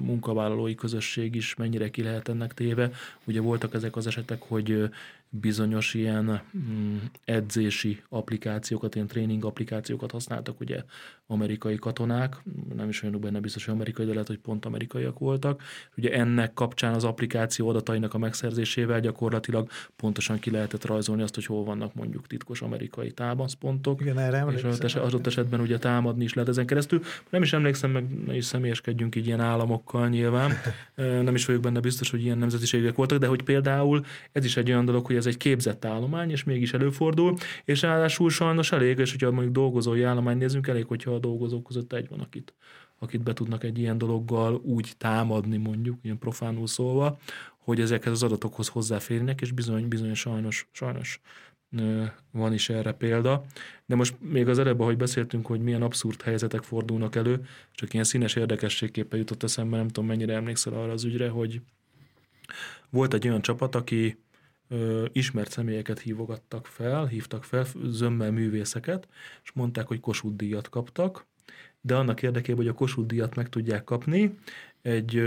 munkavállalói 0.00 0.74
közösség 0.74 1.34
is 1.34 1.54
mennyire 1.54 1.90
ki 1.90 2.02
lehet 2.02 2.28
ennek 2.28 2.54
téve. 2.54 2.90
Ugye 3.24 3.40
voltak 3.40 3.74
ezek 3.74 3.96
az 3.96 4.06
esetek, 4.06 4.42
hogy 4.42 4.90
bizonyos 5.28 5.94
ilyen 5.94 6.40
mm, 6.56 6.96
edzési 7.24 8.02
applikációkat, 8.08 8.94
ilyen 8.94 9.06
tréning 9.06 9.44
applikációkat 9.44 10.10
használtak 10.10 10.60
ugye 10.60 10.82
amerikai 11.26 11.76
katonák, 11.76 12.36
nem 12.76 12.88
is 12.88 13.02
olyanok 13.02 13.20
benne 13.20 13.40
biztos, 13.40 13.64
hogy 13.64 13.74
amerikai, 13.74 14.06
de 14.06 14.12
lehet, 14.12 14.26
hogy 14.26 14.38
pont 14.38 14.64
amerikaiak 14.64 15.18
voltak. 15.18 15.62
Ugye 15.96 16.12
ennek 16.12 16.54
kapcsán 16.54 16.94
az 16.94 17.04
applikáció 17.04 17.68
adatainak 17.68 18.14
a 18.14 18.18
megszerzésével 18.18 19.00
gyakorlatilag 19.00 19.68
pontosan 19.96 20.38
ki 20.38 20.50
lehetett 20.50 20.84
rajzolni 20.84 21.22
azt, 21.22 21.34
hogy 21.34 21.46
hol 21.46 21.64
vannak 21.64 21.94
mondjuk 21.94 22.26
titkos 22.26 22.62
amerikai 22.62 23.10
támaszpontok. 23.10 24.00
Igen, 24.00 24.18
erre 24.18 24.46
és 24.82 24.94
adott 24.94 25.26
esetben 25.26 25.60
ugye 25.60 25.78
támadni 25.78 26.24
is 26.24 26.34
lehet 26.34 26.50
ezen 26.50 26.66
keresztül. 26.66 27.02
Nem 27.30 27.42
is 27.42 27.52
emlékszem, 27.52 27.90
meg 27.90 28.05
ne 28.26 28.36
is 28.36 28.44
személyeskedjünk 28.44 29.14
így 29.14 29.26
ilyen 29.26 29.40
államokkal 29.40 30.08
nyilván. 30.08 30.52
Nem 30.96 31.34
is 31.34 31.46
vagyok 31.46 31.62
benne 31.62 31.80
biztos, 31.80 32.10
hogy 32.10 32.24
ilyen 32.24 32.38
nemzetiségek 32.38 32.94
voltak, 32.94 33.18
de 33.18 33.26
hogy 33.26 33.42
például 33.42 34.04
ez 34.32 34.44
is 34.44 34.56
egy 34.56 34.70
olyan 34.70 34.84
dolog, 34.84 35.06
hogy 35.06 35.16
ez 35.16 35.26
egy 35.26 35.36
képzett 35.36 35.84
állomány, 35.84 36.30
és 36.30 36.44
mégis 36.44 36.72
előfordul, 36.72 37.36
és 37.64 37.82
ráadásul 37.82 38.30
sajnos 38.30 38.72
elég, 38.72 38.98
és 38.98 39.10
hogyha 39.10 39.30
mondjuk 39.30 39.54
dolgozói 39.54 40.02
állomány 40.02 40.36
nézünk, 40.36 40.66
elég, 40.66 40.86
hogyha 40.86 41.10
a 41.10 41.18
dolgozók 41.18 41.64
között 41.64 41.92
egy 41.92 42.08
van, 42.08 42.20
akit, 42.20 42.54
akit 42.98 43.22
be 43.22 43.32
tudnak 43.32 43.64
egy 43.64 43.78
ilyen 43.78 43.98
dologgal 43.98 44.60
úgy 44.64 44.92
támadni 44.98 45.56
mondjuk, 45.56 45.98
ilyen 46.02 46.18
profánul 46.18 46.66
szólva, 46.66 47.18
hogy 47.58 47.80
ezekhez 47.80 48.12
az 48.12 48.22
adatokhoz 48.22 48.68
hozzáférnek, 48.68 49.40
és 49.40 49.52
bizony, 49.52 49.88
bizony 49.88 50.14
sajnos, 50.14 50.68
sajnos 50.72 51.20
van 52.30 52.52
is 52.52 52.68
erre 52.68 52.92
példa. 52.92 53.44
De 53.86 53.94
most 53.94 54.14
még 54.20 54.48
az 54.48 54.58
előbb, 54.58 54.80
ahogy 54.80 54.96
beszéltünk, 54.96 55.46
hogy 55.46 55.60
milyen 55.60 55.82
abszurd 55.82 56.22
helyzetek 56.22 56.62
fordulnak 56.62 57.16
elő, 57.16 57.46
csak 57.72 57.92
ilyen 57.92 58.04
színes 58.04 58.34
érdekességképpen 58.34 59.18
jutott 59.18 59.42
eszembe, 59.42 59.76
nem 59.76 59.86
tudom 59.86 60.06
mennyire 60.06 60.34
emlékszel 60.34 60.72
arra 60.72 60.92
az 60.92 61.04
ügyre, 61.04 61.28
hogy 61.28 61.60
volt 62.90 63.14
egy 63.14 63.28
olyan 63.28 63.42
csapat, 63.42 63.74
aki 63.74 64.18
ö, 64.68 65.04
ismert 65.12 65.50
személyeket 65.50 65.98
hívogattak 65.98 66.66
fel, 66.66 67.06
hívtak 67.06 67.44
fel, 67.44 67.66
zömmel 67.84 68.30
művészeket, 68.30 69.08
és 69.42 69.52
mondták, 69.52 69.86
hogy 69.86 70.00
Kossuth 70.00 70.36
díjat 70.36 70.68
kaptak, 70.68 71.26
de 71.80 71.96
annak 71.96 72.22
érdekében, 72.22 72.56
hogy 72.56 72.68
a 72.68 72.72
Kossuth 72.72 73.08
díjat 73.08 73.34
meg 73.34 73.48
tudják 73.48 73.84
kapni, 73.84 74.38
egy, 74.86 75.22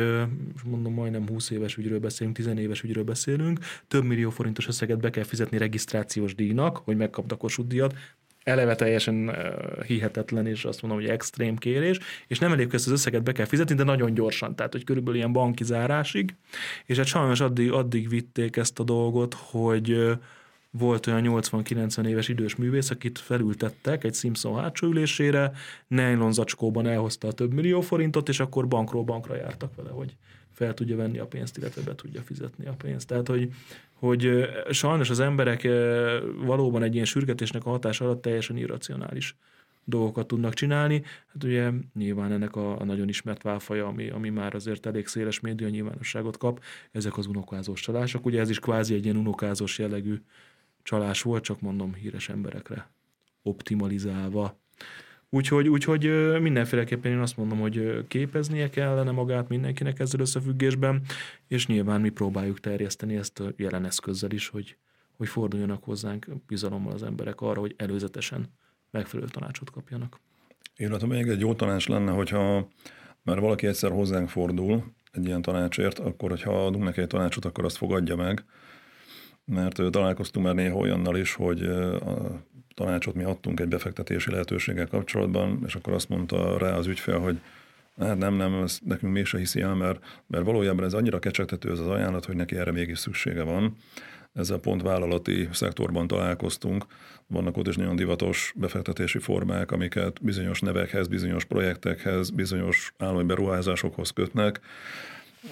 mondom, 0.66 0.94
majdnem 0.94 1.28
20 1.28 1.50
éves 1.50 1.78
ügyről 1.78 2.00
beszélünk, 2.00 2.36
10 2.36 2.48
éves 2.48 2.84
ügyről 2.84 3.04
beszélünk, 3.04 3.60
több 3.88 4.04
millió 4.04 4.30
forintos 4.30 4.68
összeget 4.68 5.00
be 5.00 5.10
kell 5.10 5.24
fizetni 5.24 5.58
regisztrációs 5.58 6.36
díjnak, 6.36 6.78
hogy 6.78 6.98
megkapd 6.98 7.32
a 7.32 7.36
Kossuth 7.36 7.70
díjat, 7.70 7.96
eleve 8.44 8.76
teljesen 8.76 9.36
hihetetlen, 9.86 10.48
és 10.48 10.66
azt 10.66 10.82
mondom, 10.82 11.00
hogy 11.00 11.10
extrém 11.10 11.56
kérés, 11.56 12.00
és 12.28 12.40
nem 12.40 12.52
elég 12.52 12.74
ezt 12.74 12.86
az 12.86 12.92
összeget 12.92 13.24
be 13.24 13.32
kell 13.32 13.46
fizetni, 13.46 13.76
de 13.76 13.84
nagyon 13.84 14.14
gyorsan, 14.14 14.56
tehát 14.56 14.72
hogy 14.72 14.84
körülbelül 14.84 15.18
ilyen 15.18 15.34
banki 15.34 15.64
zárásig, 15.64 16.36
és 16.86 16.98
hát 16.98 17.06
sajnos 17.06 17.40
addig, 17.40 17.72
addig 17.72 18.10
vitték 18.10 18.56
ezt 18.56 18.80
a 18.80 18.84
dolgot, 18.84 19.34
hogy 19.34 20.18
volt 20.72 21.08
olyan 21.08 21.24
80-90 21.26 22.06
éves 22.06 22.28
idős 22.28 22.56
művész, 22.56 22.90
akit 22.90 23.20
felültettek 23.20 24.04
egy 24.04 24.14
Simpson 24.14 24.60
hátsó 24.60 24.88
ülésére, 24.88 25.52
nylon 25.88 26.34
zacskóban 26.34 26.88
elhozta 26.88 27.28
a 27.28 27.32
több 27.32 27.54
millió 27.54 27.82
forintot, 27.82 28.30
és 28.30 28.40
akkor 28.40 28.68
bankról 28.68 29.04
bankra 29.04 29.36
jártak 29.36 29.76
vele, 29.76 29.90
hogy 29.90 30.16
fel 30.52 30.74
tudja 30.74 30.96
venni 30.96 31.18
a 31.18 31.26
pénzt, 31.26 31.58
illetve 31.58 31.82
be 31.82 31.96
tudja 31.96 32.22
fizetni 32.22 32.68
a 32.68 32.74
pénzt. 32.78 33.08
Tehát, 33.08 33.28
hogy, 33.28 33.54
hogy 33.94 34.50
sajnos 34.70 35.10
az 35.10 35.20
emberek 35.20 35.68
valóban 36.46 36.84
egy 36.84 36.94
ilyen 36.94 37.06
sürgetésnek 37.06 37.66
a 37.66 37.70
hatás 37.70 38.02
alatt 38.02 38.22
teljesen 38.22 38.58
irracionális 38.58 39.36
dolgokat 39.84 40.28
tudnak 40.28 40.54
csinálni. 40.54 41.04
Hát 41.34 41.44
ugye 41.44 41.72
nyilván 41.94 42.32
ennek 42.32 42.56
a, 42.56 42.80
a 42.80 42.84
nagyon 42.84 43.10
ismert 43.10 43.42
válfaja, 43.42 43.88
ami, 43.88 44.10
ami 44.10 44.30
már 44.30 44.56
azért 44.56 44.86
elég 44.86 45.08
széles 45.08 45.40
média 45.40 45.70
nyilvánosságot 45.70 46.38
kap, 46.38 46.64
ezek 46.92 47.18
az 47.18 47.26
unokázós 47.26 47.82
csalások. 47.82 48.26
Ugye 48.26 48.40
ez 48.40 48.50
is 48.50 48.60
kvázi 48.60 48.94
egy 48.94 49.04
ilyen 49.04 49.18
unokázós 49.18 49.80
jellegű 49.80 50.22
csalás 50.90 51.22
volt, 51.22 51.44
csak 51.44 51.62
mondom 51.62 51.94
híres 51.94 52.30
emberekre 52.30 52.90
optimalizálva. 53.42 54.60
Úgyhogy, 55.30 55.68
úgyhogy 55.68 56.04
mindenféleképpen 56.42 57.12
én 57.12 57.20
azt 57.20 57.38
mondom, 57.38 57.60
hogy 57.60 58.08
képeznie 58.08 58.70
kellene 58.70 59.12
magát 59.12 59.50
mindenkinek 59.50 60.00
ezzel 60.00 60.20
összefüggésben, 60.20 61.02
és 61.48 61.68
nyilván 61.68 62.02
mi 62.02 62.10
próbáljuk 62.10 62.60
terjeszteni 62.60 63.16
ezt 63.16 63.40
a 63.40 63.52
jelen 63.56 63.86
eszközzel 63.86 64.32
is, 64.32 64.48
hogy, 64.48 64.78
hogy 65.18 65.28
forduljanak 65.28 65.84
hozzánk 65.84 66.28
bizalommal 66.48 66.94
az 66.94 67.04
emberek 67.04 67.42
arra, 67.42 67.60
hogy 67.60 67.74
előzetesen 67.78 68.46
megfelelő 68.92 69.30
tanácsot 69.30 69.70
kapjanak. 69.70 70.20
Illetve 70.76 71.08
még 71.08 71.28
egy 71.28 71.40
jó 71.40 71.54
tanács 71.54 71.88
lenne, 71.88 72.12
hogyha 72.12 72.68
már 73.22 73.40
valaki 73.40 73.68
egyszer 73.68 73.92
hozzánk 73.92 74.30
fordul 74.30 74.84
egy 75.12 75.26
ilyen 75.26 75.42
tanácsért, 75.42 76.00
akkor 76.00 76.30
hogyha 76.30 76.66
adunk 76.66 76.84
neki 76.84 77.02
egy 77.02 77.08
tanácsot, 77.08 77.46
akkor 77.46 77.66
azt 77.66 77.78
fogadja 77.78 78.16
meg, 78.16 78.44
mert 79.50 79.82
találkoztunk 79.92 80.46
már 80.46 80.56
néha 80.56 80.78
olyannal 80.78 81.18
is, 81.18 81.34
hogy 81.34 81.64
a 81.64 82.44
tanácsot 82.76 83.14
mi 83.14 83.24
adtunk 83.24 83.60
egy 83.60 83.68
befektetési 83.68 84.32
lehetőséggel 84.32 84.88
kapcsolatban, 84.88 85.64
és 85.66 85.76
akkor 85.76 85.94
azt 85.94 86.10
mondta 86.10 86.58
rá 86.58 86.76
az 86.76 86.88
ügyfél, 86.88 87.20
hogy 87.20 87.40
hát 88.00 88.18
nem, 88.18 88.34
nem, 88.34 88.54
ezt 88.54 88.86
nekünk 88.86 89.14
mégsem 89.14 89.40
hiszi 89.40 89.62
el, 89.62 89.76
mert, 89.76 90.22
mert 90.28 90.46
valójában 90.46 90.86
ez 90.86 90.94
annyira 90.94 91.20
kecsegtető 91.20 91.72
ez 91.72 91.80
az 91.80 91.88
ajánlat, 91.88 92.26
hogy 92.26 92.36
neki 92.36 92.56
erre 92.56 92.72
mégis 92.72 93.00
szüksége 93.00 93.44
van. 93.44 93.76
Ezzel 94.34 94.58
pont 94.58 94.82
vállalati 94.82 95.50
szektorban 95.52 96.08
találkoztunk. 96.08 96.86
Vannak 97.28 97.58
ott 97.58 97.68
is 97.68 97.76
nagyon 97.76 97.96
divatos 97.96 98.54
befektetési 98.56 99.20
formák, 99.20 99.72
amiket 99.72 100.24
bizonyos 100.24 100.60
nevekhez, 100.60 101.08
bizonyos 101.08 101.46
projektekhez, 101.46 102.30
bizonyos 102.30 102.94
állami 102.98 103.24
beruházásokhoz 103.24 104.10
kötnek, 104.10 104.60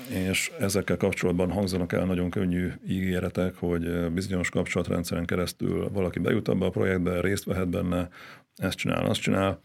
és 0.10 0.52
ezekkel 0.60 0.98
kapcsolatban 0.98 1.52
hangzanak 1.52 1.94
el 1.94 2.06
nagyon 2.06 2.30
könnyű 2.30 2.72
ígéretek, 2.88 3.56
hogy 3.56 4.12
bizonyos 4.12 4.50
kapcsolatrendszeren 4.50 5.26
keresztül 5.26 5.90
valaki 5.90 6.20
bejut 6.20 6.48
abba 6.48 6.66
a 6.66 6.70
projektbe, 6.70 7.22
részt 7.22 7.44
vehet 7.44 7.70
benne, 7.70 8.10
ezt 8.56 8.78
csinál, 8.78 9.06
azt 9.06 9.22
csinál. 9.22 9.62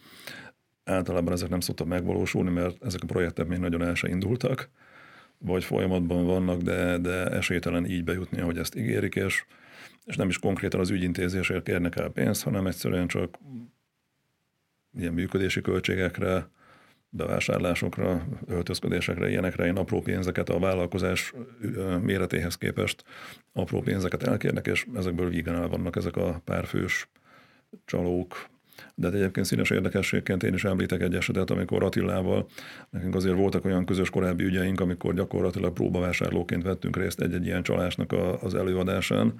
Általában 0.84 1.32
ezek 1.32 1.48
nem 1.48 1.60
szoktak 1.60 1.86
megvalósulni, 1.86 2.50
mert 2.50 2.84
ezek 2.84 3.02
a 3.02 3.06
projektek 3.06 3.46
még 3.46 3.58
nagyon 3.58 3.82
el 3.82 3.94
se 3.94 4.08
indultak, 4.08 4.70
vagy 5.38 5.64
folyamatban 5.64 6.24
vannak, 6.24 6.60
de, 6.60 6.98
de 6.98 7.26
esélytelen 7.30 7.86
így 7.86 8.04
bejutni, 8.04 8.40
ahogy 8.40 8.58
ezt 8.58 8.76
ígérik, 8.76 9.14
és, 9.14 9.44
és 10.04 10.16
nem 10.16 10.28
is 10.28 10.38
konkrétan 10.38 10.80
az 10.80 10.90
ügyintézésért 10.90 11.64
kérnek 11.64 11.96
el 11.96 12.08
pénzt, 12.08 12.42
hanem 12.42 12.66
egyszerűen 12.66 13.06
csak 13.06 13.38
ilyen 14.98 15.12
működési 15.12 15.60
költségekre, 15.60 16.48
bevásárlásokra, 17.14 18.26
öltözködésekre, 18.46 19.30
ilyenekre 19.30 19.66
én 19.66 19.76
apró 19.76 20.00
pénzeket 20.00 20.48
a 20.48 20.58
vállalkozás 20.58 21.34
méretéhez 22.00 22.56
képest 22.56 23.04
apró 23.52 23.80
pénzeket 23.80 24.22
elkérnek, 24.22 24.66
és 24.66 24.86
ezekből 24.94 25.28
vígan 25.28 25.54
el 25.54 25.68
vannak 25.68 25.96
ezek 25.96 26.16
a 26.16 26.40
párfős 26.44 27.08
csalók, 27.84 28.50
de 28.94 29.08
egyébként 29.08 29.46
színes 29.46 29.70
érdekességként 29.70 30.42
én 30.42 30.54
is 30.54 30.64
említek 30.64 31.00
egy 31.00 31.14
esetet, 31.14 31.50
amikor 31.50 31.82
Attilával 31.82 32.46
nekünk 32.90 33.14
azért 33.14 33.36
voltak 33.36 33.64
olyan 33.64 33.84
közös 33.84 34.10
korábbi 34.10 34.44
ügyeink, 34.44 34.80
amikor 34.80 35.14
gyakorlatilag 35.14 35.72
próbavásárlóként 35.72 36.62
vettünk 36.62 36.96
részt 36.96 37.20
egy-egy 37.20 37.46
ilyen 37.46 37.62
csalásnak 37.62 38.12
a, 38.12 38.42
az 38.42 38.54
előadásán, 38.54 39.34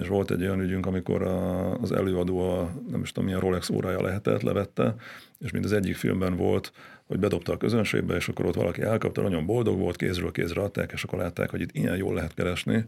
és 0.00 0.08
volt 0.08 0.30
egy 0.30 0.42
olyan 0.42 0.60
ügyünk, 0.60 0.86
amikor 0.86 1.22
a, 1.22 1.72
az 1.80 1.92
előadó 1.92 2.38
a, 2.38 2.72
nem 2.90 3.00
is 3.00 3.12
tudom 3.12 3.24
milyen 3.24 3.40
Rolex 3.40 3.70
órája 3.70 4.02
lehetett, 4.02 4.42
levette, 4.42 4.94
és 5.38 5.50
mind 5.50 5.64
az 5.64 5.72
egyik 5.72 5.96
filmben 5.96 6.36
volt, 6.36 6.72
hogy 7.06 7.18
bedobta 7.18 7.52
a 7.52 7.56
közönségbe, 7.56 8.16
és 8.16 8.28
akkor 8.28 8.46
ott 8.46 8.54
valaki 8.54 8.82
elkapta, 8.82 9.22
nagyon 9.22 9.46
boldog 9.46 9.78
volt, 9.78 9.96
kézről 9.96 10.32
kézre 10.32 10.60
adták, 10.60 10.92
és 10.92 11.04
akkor 11.04 11.18
látták, 11.18 11.50
hogy 11.50 11.60
itt 11.60 11.72
ilyen 11.72 11.96
jól 11.96 12.14
lehet 12.14 12.34
keresni 12.34 12.84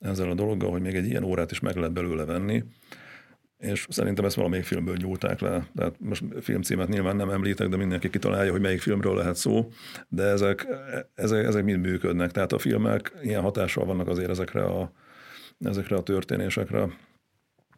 ezzel 0.00 0.30
a 0.30 0.34
dologgal, 0.34 0.70
hogy 0.70 0.82
még 0.82 0.94
egy 0.94 1.06
ilyen 1.06 1.24
órát 1.24 1.50
is 1.50 1.60
meg 1.60 1.76
lehet 1.76 1.92
belőle 1.92 2.24
venni 2.24 2.64
és 3.62 3.86
szerintem 3.88 4.24
ezt 4.24 4.36
valamelyik 4.36 4.64
filmből 4.64 4.96
nyúlták 4.96 5.40
le. 5.40 5.66
Tehát 5.74 5.94
most 5.98 6.24
filmcímet 6.40 6.88
nyilván 6.88 7.16
nem 7.16 7.30
említek, 7.30 7.68
de 7.68 7.76
mindenki 7.76 8.10
kitalálja, 8.10 8.50
hogy 8.50 8.60
melyik 8.60 8.80
filmről 8.80 9.16
lehet 9.16 9.36
szó, 9.36 9.68
de 10.08 10.22
ezek, 10.22 10.66
ezek, 11.14 11.44
ezek 11.44 11.64
mind 11.64 11.80
működnek. 11.80 12.30
Tehát 12.30 12.52
a 12.52 12.58
filmek 12.58 13.12
ilyen 13.22 13.42
hatással 13.42 13.84
vannak 13.84 14.08
azért 14.08 14.30
ezekre 14.30 14.62
a, 14.62 14.92
ezekre 15.58 15.96
a 15.96 16.02
történésekre. 16.02 16.88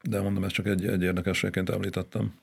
De 0.03 0.20
mondom, 0.20 0.45
ezt 0.45 0.55
csak 0.55 0.66
egy, 0.66 0.87
egy 0.87 1.03
érdekességként 1.03 1.70
említettem. 1.70 2.35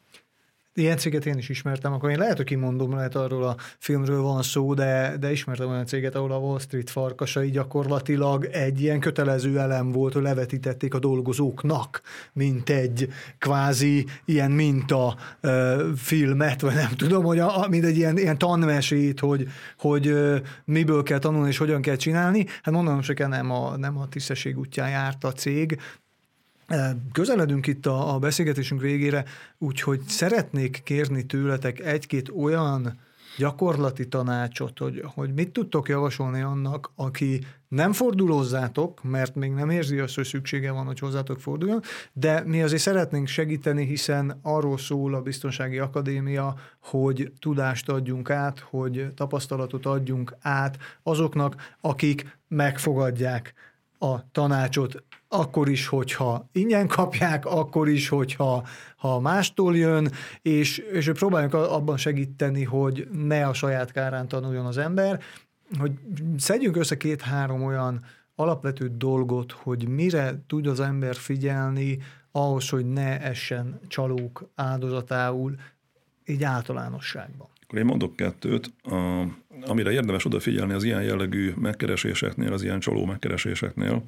Ilyen 0.73 0.97
céget 0.97 1.25
én 1.25 1.37
is 1.37 1.49
ismertem, 1.49 1.93
akkor 1.93 2.09
én 2.09 2.17
lehet, 2.17 2.37
hogy 2.37 2.45
kimondom, 2.45 2.95
lehet 2.95 3.15
arról 3.15 3.43
a 3.43 3.55
filmről 3.77 4.21
van 4.21 4.41
szó, 4.41 4.73
de, 4.73 5.15
de 5.19 5.31
ismertem 5.31 5.69
olyan 5.69 5.85
céget, 5.85 6.15
ahol 6.15 6.31
a 6.31 6.37
Wall 6.37 6.59
Street 6.59 6.89
farkasai 6.89 7.49
gyakorlatilag 7.49 8.45
egy 8.45 8.81
ilyen 8.81 8.99
kötelező 8.99 9.59
elem 9.59 9.91
volt, 9.91 10.13
hogy 10.13 10.21
levetítették 10.21 10.93
a 10.93 10.99
dolgozóknak, 10.99 12.01
mint 12.33 12.69
egy 12.69 13.09
kvázi 13.37 14.05
ilyen 14.25 14.51
minta 14.51 15.15
uh, 15.43 15.93
filmet, 15.95 16.61
vagy 16.61 16.73
nem 16.75 16.91
tudom, 16.95 17.23
hogy 17.23 17.39
a, 17.39 17.67
mint 17.69 17.85
egy 17.85 17.97
ilyen, 17.97 18.17
ilyen 18.17 18.37
tanmesét, 18.37 19.19
hogy, 19.19 19.47
hogy 19.77 20.07
uh, 20.07 20.37
miből 20.65 21.03
kell 21.03 21.19
tanulni 21.19 21.47
és 21.47 21.57
hogyan 21.57 21.81
kell 21.81 21.95
csinálni. 21.95 22.45
Hát 22.61 22.73
mondanom 22.73 23.01
se 23.01 23.13
kell, 23.13 23.27
nem 23.27 23.51
a, 23.51 23.77
nem 23.77 23.97
a 23.97 24.07
tisztesség 24.07 24.57
útján 24.57 24.89
járt 24.89 25.23
a 25.23 25.31
cég, 25.31 25.79
Közeledünk 27.11 27.67
itt 27.67 27.85
a, 27.85 28.13
a 28.13 28.19
beszélgetésünk 28.19 28.81
végére, 28.81 29.25
úgyhogy 29.57 30.01
szeretnék 30.07 30.81
kérni 30.83 31.25
tőletek 31.25 31.79
egy-két 31.79 32.29
olyan 32.29 32.99
gyakorlati 33.37 34.07
tanácsot, 34.07 34.79
hogy, 34.79 35.03
hogy 35.05 35.33
mit 35.33 35.51
tudtok 35.51 35.89
javasolni 35.89 36.41
annak, 36.41 36.91
aki 36.95 37.45
nem 37.67 37.93
fordulózzátok, 37.93 39.03
mert 39.03 39.35
még 39.35 39.51
nem 39.51 39.69
érzi 39.69 39.99
azt, 39.99 40.15
hogy 40.15 40.25
szüksége 40.25 40.71
van, 40.71 40.85
hogy 40.85 40.99
hozzátok 40.99 41.39
forduljon, 41.39 41.81
de 42.13 42.43
mi 42.45 42.61
azért 42.61 42.81
szeretnénk 42.81 43.27
segíteni, 43.27 43.85
hiszen 43.85 44.39
arról 44.41 44.77
szól 44.77 45.15
a 45.15 45.21
Biztonsági 45.21 45.79
Akadémia, 45.79 46.55
hogy 46.79 47.31
tudást 47.39 47.89
adjunk 47.89 48.29
át, 48.29 48.59
hogy 48.59 49.07
tapasztalatot 49.15 49.85
adjunk 49.85 50.35
át 50.41 50.77
azoknak, 51.03 51.75
akik 51.81 52.37
megfogadják 52.47 53.53
a 53.99 54.31
tanácsot 54.31 55.03
akkor 55.33 55.69
is, 55.69 55.87
hogyha 55.87 56.49
ingyen 56.51 56.87
kapják, 56.87 57.45
akkor 57.45 57.89
is, 57.89 58.09
hogyha 58.09 58.67
ha 58.95 59.19
mástól 59.19 59.77
jön, 59.77 60.11
és, 60.41 60.77
és 60.77 61.11
próbáljunk 61.13 61.53
abban 61.53 61.97
segíteni, 61.97 62.63
hogy 62.63 63.07
ne 63.11 63.47
a 63.47 63.53
saját 63.53 63.91
kárán 63.91 64.27
tanuljon 64.27 64.65
az 64.65 64.77
ember, 64.77 65.19
hogy 65.79 65.91
szedjünk 66.37 66.77
össze 66.77 66.97
két-három 66.97 67.63
olyan 67.63 68.05
alapvető 68.35 68.91
dolgot, 68.97 69.51
hogy 69.51 69.87
mire 69.87 70.43
tud 70.47 70.67
az 70.67 70.79
ember 70.79 71.15
figyelni 71.15 71.97
ahhoz, 72.31 72.69
hogy 72.69 72.85
ne 72.85 73.21
essen 73.21 73.79
csalók 73.87 74.49
áldozatául, 74.55 75.55
így 76.25 76.43
általánosságban. 76.43 77.47
Akkor 77.63 77.79
én 77.79 77.85
mondok 77.85 78.15
kettőt. 78.15 78.73
A, 78.83 79.27
amire 79.65 79.91
érdemes 79.91 80.25
odafigyelni 80.25 80.73
az 80.73 80.83
ilyen 80.83 81.03
jellegű 81.03 81.53
megkereséseknél, 81.55 82.53
az 82.53 82.63
ilyen 82.63 82.79
csaló 82.79 83.05
megkereséseknél, 83.05 84.03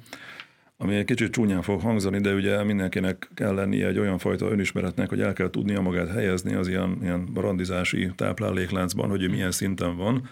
ami 0.76 0.94
egy 0.94 1.04
kicsit 1.04 1.32
csúnyán 1.32 1.62
fog 1.62 1.80
hangzani, 1.80 2.20
de 2.20 2.34
ugye 2.34 2.62
mindenkinek 2.62 3.30
kell 3.34 3.54
lennie 3.54 3.86
egy 3.86 3.98
olyan 3.98 4.18
fajta 4.18 4.50
önismeretnek, 4.50 5.08
hogy 5.08 5.20
el 5.20 5.32
kell 5.32 5.50
tudnia 5.50 5.80
magát 5.80 6.08
helyezni 6.08 6.54
az 6.54 6.68
ilyen, 6.68 6.98
ilyen 7.02 7.28
randizási 7.34 8.12
táplálékláncban, 8.16 9.08
hogy 9.08 9.30
milyen 9.30 9.50
szinten 9.50 9.96
van, 9.96 10.28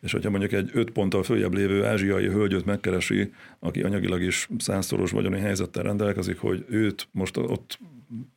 és 0.00 0.12
hogyha 0.12 0.30
mondjuk 0.30 0.52
egy 0.52 0.70
öt 0.72 0.90
ponttal 0.90 1.22
följebb 1.22 1.54
lévő 1.54 1.84
ázsiai 1.84 2.28
hölgyöt 2.28 2.64
megkeresi, 2.64 3.32
aki 3.58 3.82
anyagilag 3.82 4.22
is 4.22 4.48
százszoros 4.58 5.10
vagyoni 5.10 5.38
helyzettel 5.38 5.82
rendelkezik, 5.82 6.38
hogy 6.38 6.64
őt 6.68 7.08
most 7.10 7.36
ott 7.36 7.78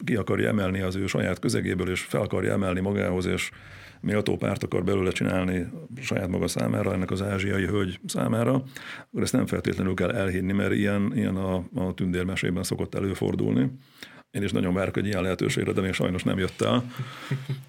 ki 0.06 0.16
akarja 0.16 0.48
emelni 0.48 0.80
az 0.80 0.96
ő 0.96 1.08
saját 1.08 1.40
közegéből, 1.40 1.90
és 1.90 2.02
fel 2.02 2.22
akarja 2.22 2.52
emelni 2.52 2.80
magához, 2.80 3.26
és 3.26 3.50
méltó 4.02 4.38
párt 4.38 4.64
akar 4.64 4.84
belőle 4.84 5.12
csinálni 5.12 5.68
saját 6.02 6.28
maga 6.28 6.48
számára, 6.48 6.94
ennek 6.94 7.12
az 7.12 7.22
ázsiai 7.22 7.66
hölgy 7.66 8.00
számára, 8.06 8.64
akkor 9.08 9.22
ezt 9.22 9.34
nem 9.34 9.46
feltétlenül 9.46 9.94
kell 9.94 10.12
elhinni, 10.12 10.54
mert 10.54 10.74
ilyen, 10.74 11.12
ilyen 11.16 11.36
a, 11.36 11.56
a 11.74 11.94
tündérmesében 11.94 12.64
szokott 12.64 12.96
előfordulni. 12.96 13.72
én 14.32 14.44
is 14.44 14.52
nagyon 14.52 14.74
várok 14.74 14.98
egy 14.98 15.06
ilyen 15.06 15.22
lehetőségre, 15.22 15.72
de 15.72 15.82
még 15.82 15.94
sajnos 15.94 16.24
nem 16.24 16.38
jött 16.38 16.62
el, 16.62 16.84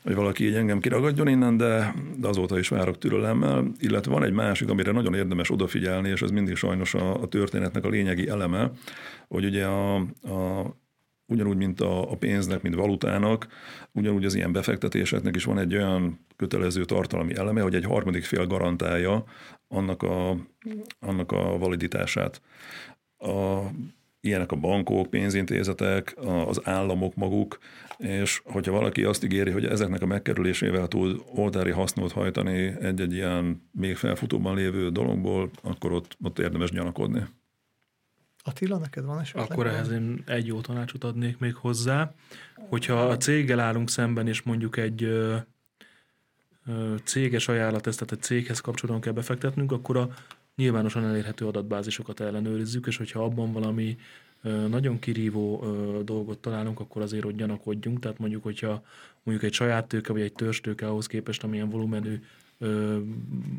hogy 0.03 0.14
valaki 0.14 0.47
így 0.47 0.55
engem 0.55 0.81
kiragadjon 0.81 1.29
innen, 1.29 1.57
de, 1.57 1.95
de 2.16 2.29
azóta 2.29 2.59
is 2.59 2.68
várok 2.68 2.99
türelemmel. 2.99 3.72
Illetve 3.79 4.12
van 4.12 4.24
egy 4.24 4.33
másik, 4.33 4.68
amire 4.68 4.93
nagyon 4.93 5.14
érdemes 5.14 5.51
odafigyelni, 5.51 6.09
és 6.09 6.22
ez 6.22 6.31
mindig 6.31 6.57
sajnos 6.57 6.95
a, 6.95 7.22
a 7.22 7.29
történetnek 7.29 7.85
a 7.85 7.89
lényegi 7.89 8.29
eleme, 8.29 8.70
hogy 9.29 9.45
ugye 9.45 9.64
a, 9.64 9.95
a 10.22 10.76
ugyanúgy, 11.29 11.57
mint 11.57 11.81
a, 11.81 12.16
pénznek, 12.18 12.62
mint 12.62 12.74
valutának, 12.74 13.47
ugyanúgy 13.93 14.24
az 14.24 14.35
ilyen 14.35 14.53
befektetéseknek 14.53 15.37
is 15.37 15.45
van 15.45 15.59
egy 15.59 15.74
olyan 15.74 16.26
kötelező 16.37 16.85
tartalmi 16.85 17.37
eleme, 17.37 17.61
hogy 17.61 17.74
egy 17.74 17.85
harmadik 17.85 18.24
fél 18.24 18.47
garantálja 18.47 19.24
annak 19.68 20.03
a, 20.03 20.37
annak 21.01 21.33
a 21.33 21.59
validitását. 21.59 22.41
A, 23.18 23.59
ilyenek 24.20 24.53
a 24.53 24.57
bankok, 24.57 25.11
pénzintézetek, 25.11 26.16
az 26.47 26.61
államok 26.64 27.14
maguk, 27.14 27.59
és 27.99 28.41
hogyha 28.45 28.72
valaki 28.72 29.05
azt 29.05 29.24
ígéri, 29.24 29.51
hogy 29.51 29.64
ezeknek 29.64 30.03
a 30.03 30.07
megkerülésével 30.07 30.89
tud 30.89 31.22
oltári 31.35 31.70
hasznot 31.70 32.12
hajtani 32.12 32.74
egy-egy 32.81 33.12
ilyen 33.12 33.68
még 33.72 33.97
felfutóban 33.97 34.55
lévő 34.55 34.91
dologból, 34.91 35.51
akkor 35.62 35.93
ott, 35.93 36.16
ott 36.22 36.39
érdemes 36.39 36.70
gyanakodni. 36.70 37.20
Attila, 38.49 38.78
neked 38.78 39.05
van 39.05 39.20
esetleg? 39.20 39.51
Akkor 39.51 39.66
ehhez 39.66 39.90
én 39.90 40.22
egy 40.26 40.46
jó 40.46 40.61
tanácsot 40.61 41.05
adnék 41.05 41.38
még 41.38 41.55
hozzá, 41.55 42.12
hogyha 42.55 43.03
a 43.03 43.16
céggel 43.16 43.61
állunk 43.61 43.90
szemben, 43.90 44.28
és 44.28 44.42
mondjuk 44.42 44.76
egy 44.76 45.03
ö, 45.03 45.36
ö, 46.66 46.94
céges 47.05 47.49
ajánlat, 47.49 47.86
ezt 47.86 47.99
tehát 47.99 48.12
egy 48.12 48.22
céghez 48.22 48.61
kapcsolatban 48.61 49.01
kell 49.01 49.12
befektetnünk, 49.12 49.72
akkor 49.72 49.96
a 49.96 50.09
nyilvánosan 50.57 51.05
elérhető 51.05 51.46
adatbázisokat 51.46 52.20
ellenőrizzük, 52.20 52.86
és 52.86 52.96
hogyha 52.96 53.24
abban 53.24 53.53
valami 53.53 53.99
ö, 54.42 54.68
nagyon 54.68 54.99
kirívó 54.99 55.62
ö, 55.62 56.03
dolgot 56.03 56.38
találunk, 56.38 56.80
akkor 56.80 57.03
azért 57.03 57.24
ott 57.24 57.36
gyanakodjunk. 57.36 58.01
Tehát 58.01 58.18
mondjuk, 58.18 58.42
hogyha 58.42 58.82
mondjuk 59.22 59.46
egy 59.46 59.55
saját 59.55 59.86
tőke 59.86 60.12
vagy 60.12 60.22
egy 60.22 60.32
törstőke 60.32 60.88
ahhoz 60.88 61.07
képest, 61.07 61.42
amilyen 61.42 61.70
volumenű 61.70 62.20
ö, 62.59 62.98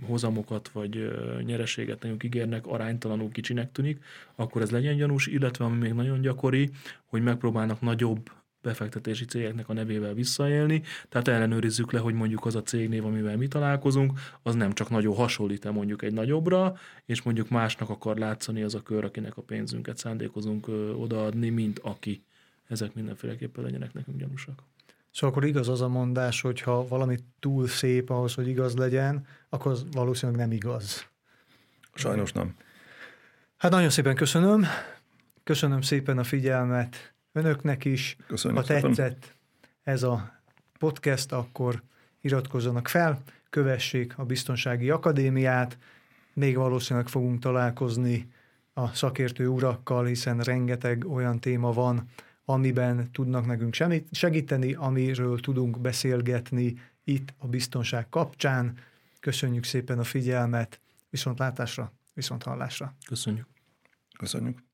hozamokat 0.06 0.70
vagy 0.70 0.98
ö, 0.98 1.42
nyereséget 1.42 2.02
nagyon 2.02 2.18
ígérnek, 2.24 2.68
aránytalanul 2.68 3.30
kicsinek 3.30 3.72
tűnik, 3.72 4.04
akkor 4.36 4.62
ez 4.62 4.70
legyen 4.70 4.98
gyanús, 4.98 5.28
illetve 5.28 5.66
ami 5.66 5.78
még 5.78 5.94
nagyon 5.94 6.22
gyakori, 6.22 6.70
hogy 7.06 7.22
megpróbálnak 7.22 7.82
nagyobb 7.82 8.30
befektetési 8.62 9.26
cégeknek 9.26 9.70
a 9.70 9.74
nevével 9.74 10.14
visszaélni, 10.14 10.82
tehát 11.10 11.28
ellenőrizzük 11.28 11.92
le, 11.92 12.00
hogy 12.00 12.14
mondjuk 12.14 12.46
az 12.46 12.56
a 12.56 12.64
cégnév, 12.64 13.06
amivel 13.06 13.38
mi 13.38 13.48
találkozunk, 13.48 14.20
az 14.44 14.56
nem 14.56 14.74
csak 14.74 14.90
nagyon 14.90 15.16
hasonlít 15.16 15.72
mondjuk 15.72 16.02
egy 16.02 16.14
nagyobbra, 16.14 16.78
és 17.06 17.22
mondjuk 17.22 17.50
másnak 17.50 17.90
akar 17.90 18.18
látszani 18.18 18.62
az 18.62 18.76
a 18.76 18.84
kör, 18.84 19.04
akinek 19.04 19.38
a 19.38 19.42
pénzünket 19.42 19.98
szándékozunk 19.98 20.68
odaadni, 20.98 21.50
mint 21.50 21.80
aki. 21.80 22.24
Ezek 22.68 22.94
mindenféleképpen 22.94 23.64
legyenek 23.64 23.94
nekünk 23.94 24.18
gyanúsak. 24.18 24.64
Szóval 25.12 25.30
akkor 25.30 25.46
igaz 25.46 25.70
az 25.70 25.82
a 25.82 25.88
mondás, 25.88 26.42
hogy 26.42 26.62
ha 26.62 26.88
valami 26.88 27.18
túl 27.40 27.68
szép 27.68 28.10
ahhoz, 28.10 28.34
hogy 28.34 28.48
igaz 28.48 28.76
legyen, 28.76 29.26
akkor 29.50 29.72
az 29.72 29.86
valószínűleg 29.92 30.42
nem 30.42 30.52
igaz. 30.52 31.08
Sajnos 31.94 32.32
nem. 32.32 32.56
Hát 33.58 33.72
nagyon 33.72 33.90
szépen 33.90 34.16
köszönöm. 34.16 34.66
Köszönöm 35.44 35.82
szépen 35.82 36.18
a 36.18 36.24
figyelmet 36.24 37.14
önöknek 37.32 37.86
is. 37.86 38.18
Köszönjük 38.28 38.60
ha 38.60 38.66
szépen. 38.66 38.82
tetszett 38.82 39.36
ez 39.84 40.04
a 40.04 40.42
podcast, 40.80 41.32
akkor 41.32 41.82
iratkozzanak 42.22 42.88
fel, 42.88 43.22
kövessék 43.50 44.18
a 44.18 44.26
Biztonsági 44.26 44.90
Akadémiát, 44.90 45.78
még 46.34 46.56
valószínűleg 46.56 47.08
fogunk 47.08 47.40
találkozni 47.40 48.32
a 48.74 48.88
szakértő 48.94 49.48
urakkal, 49.48 50.06
hiszen 50.06 50.40
rengeteg 50.40 51.06
olyan 51.06 51.40
téma 51.40 51.72
van, 51.72 52.10
amiben 52.50 53.12
tudnak 53.12 53.46
nekünk 53.46 53.76
segíteni, 54.12 54.74
amiről 54.74 55.40
tudunk 55.40 55.80
beszélgetni 55.80 56.80
itt 57.04 57.34
a 57.38 57.48
biztonság 57.48 58.10
kapcsán. 58.10 58.78
Köszönjük 59.20 59.64
szépen 59.64 60.00
a 60.00 60.04
figyelmet, 60.04 60.80
viszont 61.10 61.40
látásra, 61.40 61.92
viszont 62.14 62.44
hallásra. 62.44 62.96
Köszönjük. 63.08 63.48
Köszönjük. 64.18 64.69